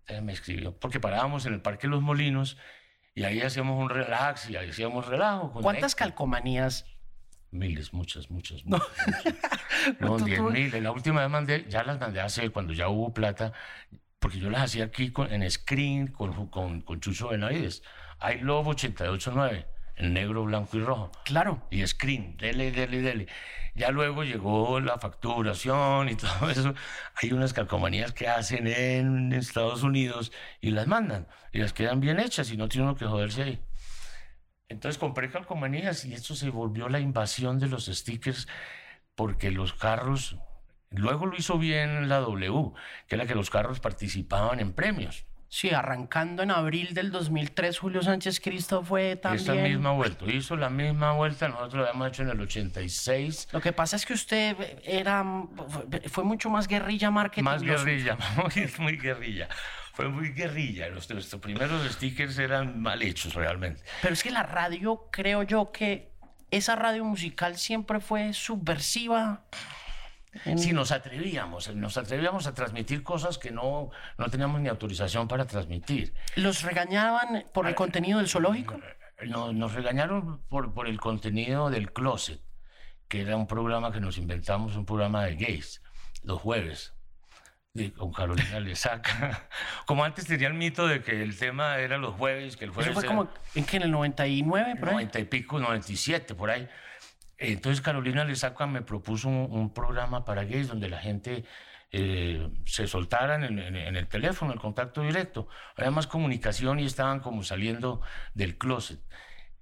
Entonces 0.00 0.22
me 0.24 0.32
escribió, 0.32 0.76
porque 0.76 1.00
parábamos 1.00 1.46
en 1.46 1.54
el 1.54 1.62
Parque 1.62 1.86
Los 1.86 2.02
Molinos 2.02 2.58
y 3.18 3.24
ahí 3.24 3.40
hacíamos 3.40 3.78
un 3.82 3.88
relax 3.90 4.48
y 4.50 4.56
ahí 4.56 4.70
hacíamos 4.70 5.06
relajo. 5.06 5.52
¿Cuántas 5.60 5.94
calcomanías? 5.94 6.86
Miles, 7.50 7.92
muchas, 7.92 8.30
muchas, 8.30 8.64
muchas. 8.64 8.86
No, 10.00 10.16
Tú- 10.18 10.24
diez 10.26 10.38
tú- 10.38 10.50
mil. 10.50 10.82
La 10.82 10.90
última 10.92 11.20
vez 11.22 11.30
mandé, 11.30 11.64
ya 11.68 11.82
las 11.82 11.98
mandé 11.98 12.20
a 12.20 12.24
hacer 12.24 12.50
cuando 12.52 12.72
ya 12.74 12.88
hubo 12.88 13.12
plata, 13.14 13.52
porque 14.18 14.38
yo 14.38 14.50
las 14.50 14.62
hacía 14.62 14.84
aquí 14.84 15.10
con- 15.12 15.32
en 15.32 15.48
screen 15.50 16.08
con, 16.08 16.48
con, 16.48 16.80
con 16.82 17.00
Chucho 17.00 17.28
Benavides. 17.28 17.82
Hay 18.20 18.40
Love 18.40 18.66
889, 18.68 19.66
en 19.98 20.14
negro, 20.14 20.44
blanco 20.44 20.76
y 20.76 20.80
rojo. 20.80 21.10
Claro. 21.24 21.62
Y 21.70 21.86
screen, 21.86 22.36
dele, 22.36 22.70
dele, 22.70 23.02
dele. 23.02 23.26
Ya 23.74 23.90
luego 23.90 24.24
llegó 24.24 24.80
la 24.80 24.98
facturación 24.98 26.08
y 26.08 26.14
todo 26.16 26.50
eso. 26.50 26.74
Hay 27.22 27.32
unas 27.32 27.52
calcomanías 27.52 28.12
que 28.12 28.28
hacen 28.28 28.66
en 28.66 29.32
Estados 29.32 29.82
Unidos 29.82 30.32
y 30.60 30.70
las 30.70 30.86
mandan. 30.86 31.28
Y 31.52 31.58
las 31.58 31.72
quedan 31.72 32.00
bien 32.00 32.18
hechas 32.20 32.50
y 32.50 32.56
no 32.56 32.68
tiene 32.68 32.86
uno 32.86 32.96
que 32.96 33.06
joderse 33.06 33.42
ahí. 33.42 33.60
Entonces 34.68 34.98
compré 34.98 35.30
calcomanías 35.30 36.04
y 36.04 36.12
esto 36.12 36.34
se 36.34 36.50
volvió 36.50 36.88
la 36.88 37.00
invasión 37.00 37.58
de 37.58 37.68
los 37.68 37.86
stickers 37.86 38.48
porque 39.14 39.50
los 39.50 39.72
carros, 39.72 40.36
luego 40.90 41.26
lo 41.26 41.36
hizo 41.36 41.58
bien 41.58 42.08
la 42.08 42.18
W, 42.18 42.72
que 43.06 43.14
era 43.14 43.26
que 43.26 43.34
los 43.34 43.50
carros 43.50 43.80
participaban 43.80 44.60
en 44.60 44.72
premios. 44.72 45.27
Sí, 45.50 45.70
arrancando 45.70 46.42
en 46.42 46.50
abril 46.50 46.92
del 46.92 47.10
2003, 47.10 47.78
Julio 47.78 48.02
Sánchez 48.02 48.38
Cristo 48.38 48.82
fue 48.84 49.16
también... 49.16 49.42
Esa 49.42 49.54
misma 49.54 49.92
vuelta, 49.92 50.26
hizo 50.26 50.56
la 50.56 50.68
misma 50.68 51.12
vuelta, 51.12 51.48
nosotros 51.48 51.74
lo 51.74 51.80
habíamos 51.84 52.08
hecho 52.08 52.22
en 52.22 52.28
el 52.28 52.40
86, 52.40 53.48
Lo 53.52 53.60
que 53.62 53.72
pasa 53.72 53.96
es 53.96 54.04
que 54.04 54.12
usted 54.12 54.56
era 54.84 55.24
fue, 56.10 56.24
mucho 56.24 56.50
más 56.50 56.68
guerrilla 56.68 57.10
marketing. 57.10 57.44
más 57.44 57.62
Los- 57.62 57.82
guerrilla, 57.82 58.18
muy, 58.36 58.70
muy 58.78 58.96
guerrilla. 58.98 59.48
Fue 59.94 60.08
muy 60.08 60.28
guerrilla. 60.32 60.88
Los, 60.90 61.08
nuestros 61.10 61.40
primeros 61.40 61.82
stickers 61.92 62.38
eran 62.38 62.80
mal 62.80 63.02
hechos 63.02 63.34
realmente. 63.34 63.82
Pero 64.02 64.12
es 64.14 64.22
que 64.22 64.30
la 64.30 64.42
radio, 64.44 65.08
creo 65.10 65.42
yo 65.42 65.72
que 65.72 66.12
esa 66.50 66.76
radio 66.76 67.04
musical 67.04 67.56
siempre 67.56 67.98
fue 68.00 68.32
subversiva. 68.32 69.42
En- 70.44 70.58
Si 70.58 70.72
nos 70.72 70.92
atrevíamos, 70.92 71.74
nos 71.74 71.96
atrevíamos 71.96 72.46
a 72.46 72.54
transmitir 72.54 73.02
cosas 73.02 73.38
que 73.38 73.50
no, 73.50 73.90
no 74.16 74.28
teníamos 74.28 74.60
ni 74.60 74.68
autorización 74.68 75.28
para 75.28 75.46
transmitir. 75.46 76.14
Los 76.36 76.62
regañaban 76.62 77.44
por 77.52 77.66
el 77.66 77.74
contenido 77.74 78.18
del 78.18 78.28
zoológico. 78.28 78.80
No- 79.26 79.52
nos 79.52 79.74
regañaron 79.74 80.42
por, 80.48 80.72
por 80.74 80.86
el 80.88 81.00
contenido 81.00 81.70
del 81.70 81.92
Closet, 81.92 82.40
que 83.08 83.22
era 83.22 83.36
un 83.36 83.46
programa 83.46 83.90
que 83.92 84.00
nos 84.00 84.18
inventamos, 84.18 84.76
un 84.76 84.86
programa 84.86 85.24
de 85.24 85.34
gays, 85.36 85.82
los 86.22 86.40
jueves, 86.40 86.94
con 87.96 88.12
Carolina 88.12 88.58
le 88.60 88.74
saca. 88.74 89.48
Como 89.86 90.04
antes 90.04 90.26
tenía 90.26 90.48
el 90.48 90.54
mito 90.54 90.86
de 90.88 91.02
que 91.02 91.22
el 91.22 91.36
tema 91.38 91.78
era 91.78 91.96
los 91.96 92.14
jueves, 92.16 92.56
que 92.56 92.64
el 92.64 92.70
jueves 92.70 92.90
Eso 92.90 92.94
fue 93.00 93.04
era 93.08 93.16
como 93.16 93.30
en 93.54 93.64
que 93.64 93.76
en 93.76 93.82
el 93.84 93.90
99, 93.92 94.76
por 94.76 94.88
ahí. 94.88 94.94
90 94.94 95.18
y 95.20 95.24
pico, 95.24 95.58
97, 95.60 96.34
por 96.34 96.50
ahí. 96.50 96.68
Entonces 97.38 97.80
Carolina 97.80 98.24
Lesaca 98.24 98.66
me 98.66 98.82
propuso 98.82 99.28
un, 99.28 99.48
un 99.50 99.72
programa 99.72 100.24
para 100.24 100.44
gays 100.44 100.68
donde 100.68 100.88
la 100.88 100.98
gente 100.98 101.44
eh, 101.90 102.50
se 102.66 102.86
soltara 102.86 103.36
en 103.36 103.58
en- 103.58 103.76
en 103.76 103.96
el 103.96 104.08
teléfono, 104.08 104.52
el 104.52 104.58
contacto 104.60 105.02
directo. 105.02 105.48
Había 105.76 105.90
más 105.90 106.06
comunicación 106.06 106.80
y 106.80 106.84
estaban 106.86 107.20
como 107.20 107.42
saliendo 107.44 108.00
del 108.34 108.58
closet. 108.58 109.00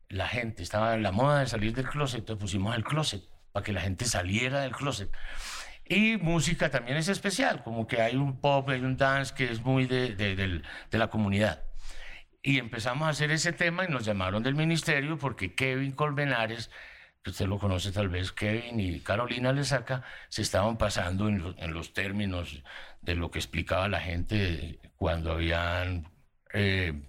La 0.08 0.26
gente 0.28 0.62
estaba 0.62 0.94
en 0.94 1.02
la 1.02 1.12
moda 1.12 1.40
de 1.40 1.46
salir 1.46 1.74
del 1.74 1.88
closet, 1.88 2.20
entonces 2.20 2.40
pusimos 2.40 2.74
el 2.76 2.84
closet 2.84 3.22
para 3.52 3.64
que 3.64 3.72
la 3.72 3.80
gente 3.80 4.04
saliera 4.06 4.60
del 4.60 4.72
closet. 4.72 5.10
Y 5.88 6.16
música 6.16 6.70
también 6.70 6.96
es 6.96 7.08
especial, 7.08 7.62
como 7.62 7.86
que 7.86 8.00
hay 8.02 8.16
un 8.16 8.40
pop, 8.40 8.68
hay 8.70 8.80
un 8.80 8.96
dance 8.96 9.34
que 9.34 9.50
es 9.52 9.62
muy 9.62 9.86
de, 9.86 10.14
de- 10.16 10.34
del- 10.36 10.64
de 10.90 10.98
la 10.98 11.08
comunidad. 11.10 11.62
Y 12.42 12.58
empezamos 12.58 13.06
a 13.06 13.10
hacer 13.10 13.30
ese 13.30 13.52
tema 13.52 13.84
y 13.84 13.88
nos 13.88 14.04
llamaron 14.04 14.42
del 14.42 14.54
ministerio 14.54 15.18
porque 15.18 15.54
Kevin 15.54 15.92
Colmenares, 15.92 16.70
que 17.26 17.30
usted 17.30 17.46
lo 17.48 17.58
conoce 17.58 17.90
tal 17.90 18.08
vez, 18.08 18.30
Kevin 18.30 18.78
y 18.78 19.00
Carolina 19.00 19.52
Lesaca, 19.52 20.04
se 20.28 20.42
estaban 20.42 20.76
pasando 20.76 21.26
en, 21.28 21.38
lo- 21.42 21.58
en 21.58 21.74
los 21.74 21.92
términos 21.92 22.62
de 23.02 23.16
lo 23.16 23.32
que 23.32 23.40
explicaba 23.40 23.88
la 23.88 23.98
gente 24.00 24.78
cuando 24.94 25.32
habían, 25.32 26.06
eh, 26.52 27.02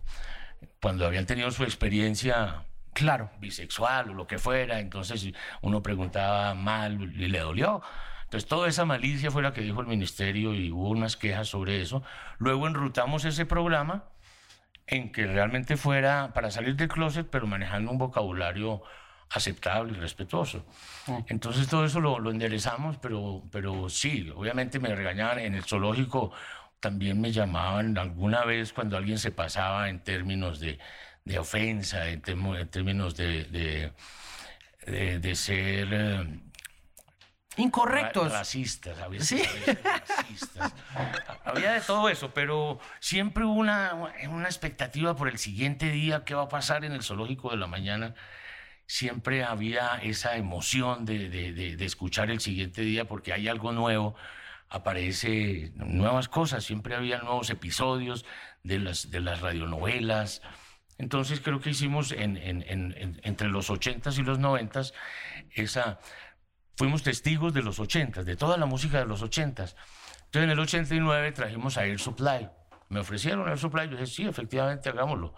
cuando 0.82 1.05
habían 1.05 1.28
tenido 1.28 1.51
su 1.51 1.63
experiencia 1.63 2.65
Claro. 2.93 3.30
bisexual 3.39 4.09
o 4.09 4.13
lo 4.15 4.26
que 4.26 4.39
fuera, 4.39 4.80
entonces 4.80 5.32
uno 5.61 5.84
preguntaba 5.84 6.55
mal 6.55 6.99
y 7.15 7.28
le 7.28 7.38
dolió. 7.38 7.84
Entonces 8.24 8.49
toda 8.49 8.68
esa 8.68 8.84
malicia 8.86 9.30
fue 9.30 9.43
la 9.43 9.53
que 9.53 9.61
dijo 9.61 9.82
el 9.82 9.88
ministerio 9.88 10.55
y 10.55 10.72
hubo 10.72 10.89
unas 10.89 11.15
quejas 11.15 11.47
sobre 11.47 11.80
eso. 11.80 12.01
Luego 12.39 12.65
enrutamos 12.65 13.24
ese 13.24 13.45
programa 13.45 14.05
en 14.88 15.11
que 15.11 15.28
realmente 15.28 15.78
fuera 15.78 16.34
para 16.34 16.49
salir 16.49 16.76
del 16.76 16.88
closet, 16.88 17.28
pero 17.30 17.45
manejando 17.45 17.91
un 17.91 17.99
vocabulario 17.99 18.82
aceptable 19.30 19.93
y 19.97 19.99
respetuoso. 20.01 20.65
Entonces 21.28 21.67
todo 21.67 21.86
eso 21.86 21.99
lo, 21.99 22.19
lo 22.19 22.32
enderezamos, 22.32 22.97
pero, 22.97 23.43
pero 23.51 23.89
sí, 23.89 24.30
obviamente 24.36 24.80
me 24.80 24.93
regañaban 24.95 25.39
en 25.39 25.55
el 25.55 25.63
zoológico, 25.63 26.32
también 26.80 27.19
me 27.19 27.32
llamaban 27.32 27.97
alguna 27.97 28.45
vez 28.45 28.71
cuando 28.73 28.97
alguien 28.97 29.17
se 29.19 29.32
pasaba 29.32 29.89
en 29.89 30.03
términos 30.03 30.59
de, 30.59 30.80
de 31.25 31.39
ofensa, 31.39 32.07
en, 32.09 32.21
en 32.25 32.67
términos 32.69 33.15
de, 33.17 33.43
de, 33.45 33.93
de- 34.86 35.19
de 35.19 35.36
ser... 35.36 35.88
eh, 35.91 36.39
Incorrectos. 37.57 38.32
Ra- 38.32 38.39
Racistas, 38.39 38.99
a 38.99 39.07
veces, 39.07 39.28
Sí. 39.28 39.71
racistas. 39.84 40.73
Había 41.43 41.71
de 41.73 41.82
todo 41.82 42.07
eso, 42.09 42.32
pero 42.32 42.80
siempre 42.99 43.45
hubo 43.45 43.53
una, 43.53 43.93
una 44.30 44.45
expectativa 44.45 45.15
por 45.15 45.28
el 45.28 45.39
siguiente 45.39 45.89
día, 45.89 46.23
qué 46.23 46.36
va 46.36 46.43
a 46.43 46.49
pasar 46.49 46.86
en 46.86 46.91
el 46.91 47.01
zoológico 47.01 47.49
de 47.49 47.57
la 47.57 47.65
mañana. 47.67 48.13
Siempre 48.88 49.43
había 49.43 49.97
esa 49.97 50.38
emoción 50.38 51.05
de, 51.05 51.29
de- 51.29 51.51
de- 51.75 51.85
escuchar 51.85 52.31
el 52.31 52.39
siguiente 52.39 52.81
día 52.81 53.05
porque 53.05 53.33
hay 53.33 53.47
algo 53.49 53.71
nuevo, 53.73 54.15
aparece 54.69 55.71
nuevas 55.75 56.29
cosas, 56.29 56.63
siempre 56.63 56.95
había 56.95 57.19
nuevos 57.19 57.49
episodios 57.49 58.25
de 58.63 58.79
las, 58.79 59.11
de 59.11 59.19
las 59.19 59.41
radionovelas. 59.41 60.41
Entonces 60.97 61.41
creo 61.41 61.59
que 61.59 61.71
hicimos 61.71 62.11
en- 62.11 62.38
en- 62.38 62.63
en- 62.67 62.93
en- 62.97 63.19
entre 63.23 63.49
los 63.49 63.69
80s 63.69 64.17
y 64.17 64.23
los 64.23 64.39
90s 64.39 64.93
esa, 65.51 65.99
fuimos 66.75 67.03
testigos 67.03 67.53
de 67.53 67.63
los 67.63 67.79
80s, 67.79 68.23
de 68.23 68.35
toda 68.35 68.57
la 68.57 68.65
música 68.65 68.99
de 68.99 69.05
los 69.05 69.21
80s. 69.21 69.75
Entonces 70.25 70.43
en 70.43 70.49
el 70.49 70.59
89 70.59 71.31
trajimos 71.33 71.77
a 71.77 71.85
Air 71.85 71.99
Supply. 71.99 72.49
Me 72.89 73.01
ofrecieron 73.01 73.47
Air 73.49 73.57
Supply, 73.57 73.85
yo 73.85 73.91
dije, 73.91 74.05
sí, 74.07 74.25
efectivamente, 74.25 74.89
hagámoslo. 74.89 75.35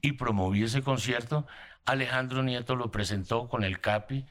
Y 0.00 0.12
promoví 0.12 0.64
ese 0.64 0.82
concierto. 0.82 1.46
Alejandro 1.86 2.42
Nieto 2.42 2.76
lo 2.76 2.90
presentó 2.90 3.48
con 3.48 3.64
el 3.64 3.80
Capi. 3.80 4.26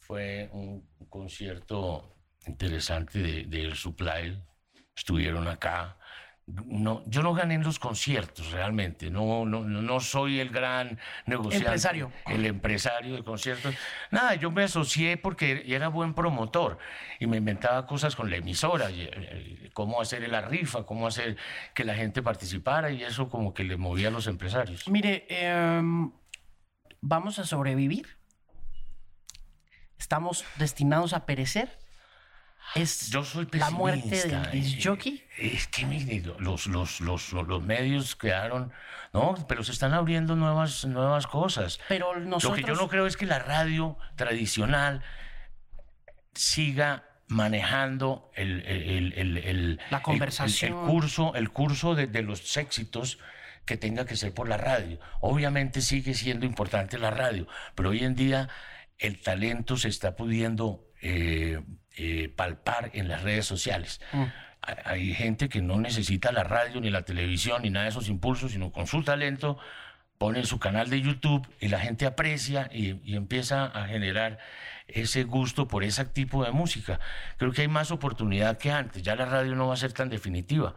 Fue 0.00 0.48
un 0.52 0.88
concierto 1.08 2.16
interesante 2.46 3.18
de, 3.18 3.44
de 3.44 3.62
Air 3.64 3.76
Supply. 3.76 4.42
Estuvieron 4.94 5.48
acá. 5.48 5.96
No, 6.46 7.02
yo 7.06 7.24
no 7.24 7.34
gané 7.34 7.54
en 7.54 7.64
los 7.64 7.80
conciertos 7.80 8.52
realmente, 8.52 9.10
no, 9.10 9.44
no, 9.44 9.64
no 9.64 9.98
soy 9.98 10.38
el 10.38 10.50
gran 10.50 10.96
negociante, 11.26 11.66
Empresario. 11.66 12.12
el 12.24 12.46
empresario 12.46 13.16
de 13.16 13.24
conciertos. 13.24 13.74
Nada, 14.12 14.36
yo 14.36 14.52
me 14.52 14.62
asocié 14.62 15.16
porque 15.16 15.64
era 15.66 15.88
buen 15.88 16.14
promotor 16.14 16.78
y 17.18 17.26
me 17.26 17.38
inventaba 17.38 17.84
cosas 17.84 18.14
con 18.14 18.30
la 18.30 18.36
emisora, 18.36 18.90
eh, 18.92 19.70
cómo 19.74 20.00
hacer 20.00 20.28
la 20.28 20.40
rifa, 20.40 20.86
cómo 20.86 21.08
hacer 21.08 21.36
que 21.74 21.84
la 21.84 21.96
gente 21.96 22.22
participara 22.22 22.92
y 22.92 23.02
eso 23.02 23.28
como 23.28 23.52
que 23.52 23.64
le 23.64 23.76
movía 23.76 24.06
a 24.06 24.12
los 24.12 24.28
empresarios. 24.28 24.86
Mire, 24.86 25.26
em, 25.28 26.12
vamos 27.08 27.38
a 27.38 27.44
sobrevivir. 27.46 28.18
Estamos 29.98 30.44
destinados 30.56 31.12
a 31.12 31.24
perecer. 31.26 31.78
Es 32.74 33.10
Yo 33.10 33.22
soy 33.24 33.46
la 33.52 33.70
muerte 33.70 34.08
del 34.26 34.50
disc 34.50 34.78
eh, 34.78 34.82
jockey. 34.82 35.24
Es 35.38 35.68
que 35.68 35.86
los, 36.40 36.66
los, 36.66 37.00
los, 37.00 37.32
los 37.32 37.62
medios 37.62 38.16
quedaron, 38.16 38.72
no, 39.12 39.36
pero 39.48 39.62
se 39.62 39.70
están 39.72 39.94
abriendo 39.94 40.34
nuevas, 40.34 40.84
nuevas 40.84 41.26
cosas. 41.28 41.78
Pero 41.88 42.14
Lo 42.14 42.26
nosotros. 42.26 42.60
que 42.60 42.66
yo 42.66 42.74
no 42.74 42.88
creo 42.88 43.06
es 43.06 43.16
que 43.16 43.24
la 43.26 43.38
radio 43.38 43.96
tradicional 44.16 45.02
siga 46.34 47.04
manejando 47.28 48.30
el, 48.34 48.62
el- 48.66 49.12
el- 49.38 49.80
La 49.90 50.02
conversación. 50.02 50.72
el, 50.72 50.78
el 50.78 50.84
curso, 50.86 51.34
el 51.36 51.50
curso 51.50 51.94
de, 51.94 52.08
de 52.08 52.22
los 52.22 52.56
éxitos 52.56 53.18
que 53.66 53.76
tenga 53.76 54.06
que 54.06 54.16
ser 54.16 54.32
por 54.32 54.48
la 54.48 54.56
radio. 54.56 54.98
Obviamente 55.20 55.82
sigue 55.82 56.14
siendo 56.14 56.46
importante 56.46 56.98
la 56.98 57.10
radio, 57.10 57.46
pero 57.74 57.90
hoy 57.90 58.04
en 58.04 58.14
día 58.14 58.48
el 58.98 59.20
talento 59.20 59.76
se 59.76 59.88
está 59.88 60.16
pudiendo 60.16 60.86
eh, 61.02 61.60
eh, 61.96 62.32
palpar 62.34 62.90
en 62.94 63.08
las 63.08 63.22
redes 63.22 63.44
sociales. 63.44 64.00
Mm. 64.12 64.24
Hay 64.84 65.14
gente 65.14 65.48
que 65.48 65.60
no 65.60 65.78
necesita 65.78 66.32
la 66.32 66.42
radio, 66.42 66.80
ni 66.80 66.90
la 66.90 67.02
televisión, 67.02 67.62
ni 67.62 67.70
nada 67.70 67.84
de 67.84 67.90
esos 67.90 68.08
impulsos, 68.08 68.52
sino 68.52 68.72
con 68.72 68.86
su 68.86 69.02
talento 69.02 69.58
pone 70.18 70.44
su 70.44 70.58
canal 70.58 70.90
de 70.90 71.00
YouTube 71.00 71.46
y 71.60 71.68
la 71.68 71.80
gente 71.80 72.06
aprecia 72.06 72.70
y, 72.72 73.14
empieza 73.14 73.66
a 73.66 73.86
generar 73.86 74.38
ese 74.88 75.24
gusto 75.24 75.66
por 75.68 75.84
ese 75.84 76.04
tipo 76.04 76.44
de 76.44 76.52
música. 76.52 77.00
Creo 77.38 77.52
que 77.52 77.62
hay 77.62 77.68
más 77.68 77.90
oportunidad 77.90 78.58
que 78.58 78.70
antes, 78.70 79.02
ya 79.02 79.16
la 79.16 79.26
radio 79.26 79.54
no 79.54 79.68
va 79.68 79.74
a 79.74 79.78
ser 79.78 79.92
tan 79.92 80.08
definitiva. 80.08 80.74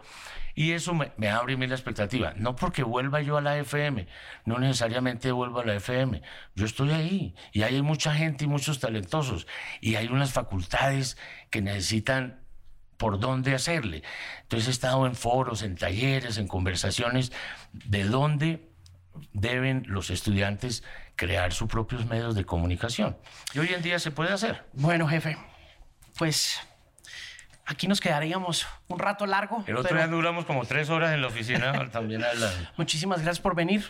Y 0.55 0.71
eso 0.71 0.93
me, 0.93 1.11
me 1.15 1.29
abre 1.29 1.55
la 1.55 1.75
expectativa. 1.75 2.33
No 2.35 2.55
porque 2.55 2.83
vuelva 2.83 3.21
yo 3.21 3.37
a 3.37 3.41
la 3.41 3.57
FM, 3.57 4.07
no 4.45 4.59
necesariamente 4.59 5.31
vuelvo 5.31 5.61
a 5.61 5.65
la 5.65 5.75
FM. 5.75 6.21
Yo 6.55 6.65
estoy 6.65 6.91
ahí 6.91 7.35
y 7.53 7.61
hay 7.61 7.81
mucha 7.81 8.13
gente 8.13 8.45
y 8.45 8.47
muchos 8.47 8.79
talentosos 8.79 9.47
y 9.79 9.95
hay 9.95 10.07
unas 10.07 10.33
facultades 10.33 11.17
que 11.49 11.61
necesitan 11.61 12.41
por 12.97 13.19
dónde 13.19 13.55
hacerle. 13.55 14.03
Entonces 14.41 14.67
he 14.67 14.71
estado 14.71 15.05
en 15.05 15.15
foros, 15.15 15.63
en 15.63 15.77
talleres, 15.77 16.37
en 16.37 16.47
conversaciones 16.47 17.31
de 17.71 18.03
dónde 18.03 18.68
deben 19.33 19.83
los 19.87 20.09
estudiantes 20.09 20.83
crear 21.15 21.53
sus 21.53 21.67
propios 21.67 22.05
medios 22.05 22.35
de 22.35 22.45
comunicación. 22.45 23.17
Y 23.53 23.59
hoy 23.59 23.73
en 23.73 23.81
día 23.81 23.99
se 23.99 24.11
puede 24.11 24.31
hacer. 24.31 24.63
Bueno, 24.73 25.07
jefe, 25.07 25.37
pues 26.17 26.59
aquí 27.65 27.87
nos 27.87 27.99
quedaríamos 27.99 28.67
un 28.87 28.99
rato 28.99 29.25
largo. 29.25 29.63
El 29.67 29.77
otro 29.77 29.95
día 29.95 30.07
duramos 30.07 30.45
como 30.45 30.65
tres 30.65 30.89
horas 30.89 31.13
en 31.13 31.21
la 31.21 31.27
oficina 31.27 31.89
también 31.91 32.23
hablando. 32.23 32.69
Muchísimas 32.77 33.21
gracias 33.21 33.41
por 33.41 33.55
venir. 33.55 33.85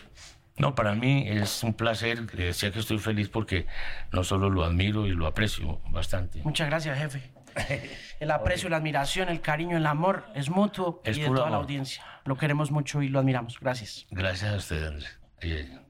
No, 0.58 0.74
para 0.74 0.94
mí 0.94 1.24
es 1.26 1.62
un 1.62 1.72
placer. 1.72 2.26
decía 2.32 2.70
que 2.70 2.80
estoy 2.80 2.98
feliz 2.98 3.28
porque 3.30 3.66
no 4.12 4.24
solo 4.24 4.50
lo 4.50 4.62
admiro 4.62 5.06
y 5.06 5.10
lo 5.12 5.26
aprecio 5.26 5.80
bastante. 5.88 6.40
Muchas 6.44 6.68
gracias, 6.68 6.98
jefe. 6.98 7.30
El 8.20 8.30
aprecio, 8.30 8.68
la 8.68 8.76
admiración, 8.76 9.28
el 9.28 9.40
cariño, 9.40 9.76
el 9.76 9.86
amor 9.86 10.24
es 10.34 10.50
mutuo 10.50 11.00
es 11.04 11.16
y 11.16 11.22
de 11.22 11.28
toda 11.28 11.50
la 11.50 11.56
audiencia. 11.56 12.04
Lo 12.24 12.36
queremos 12.36 12.70
mucho 12.70 13.02
y 13.02 13.08
lo 13.08 13.18
admiramos. 13.18 13.58
Gracias. 13.58 14.06
Gracias 14.10 14.52
a 14.52 14.56
usted, 14.56 15.00
Andrés. 15.42 15.89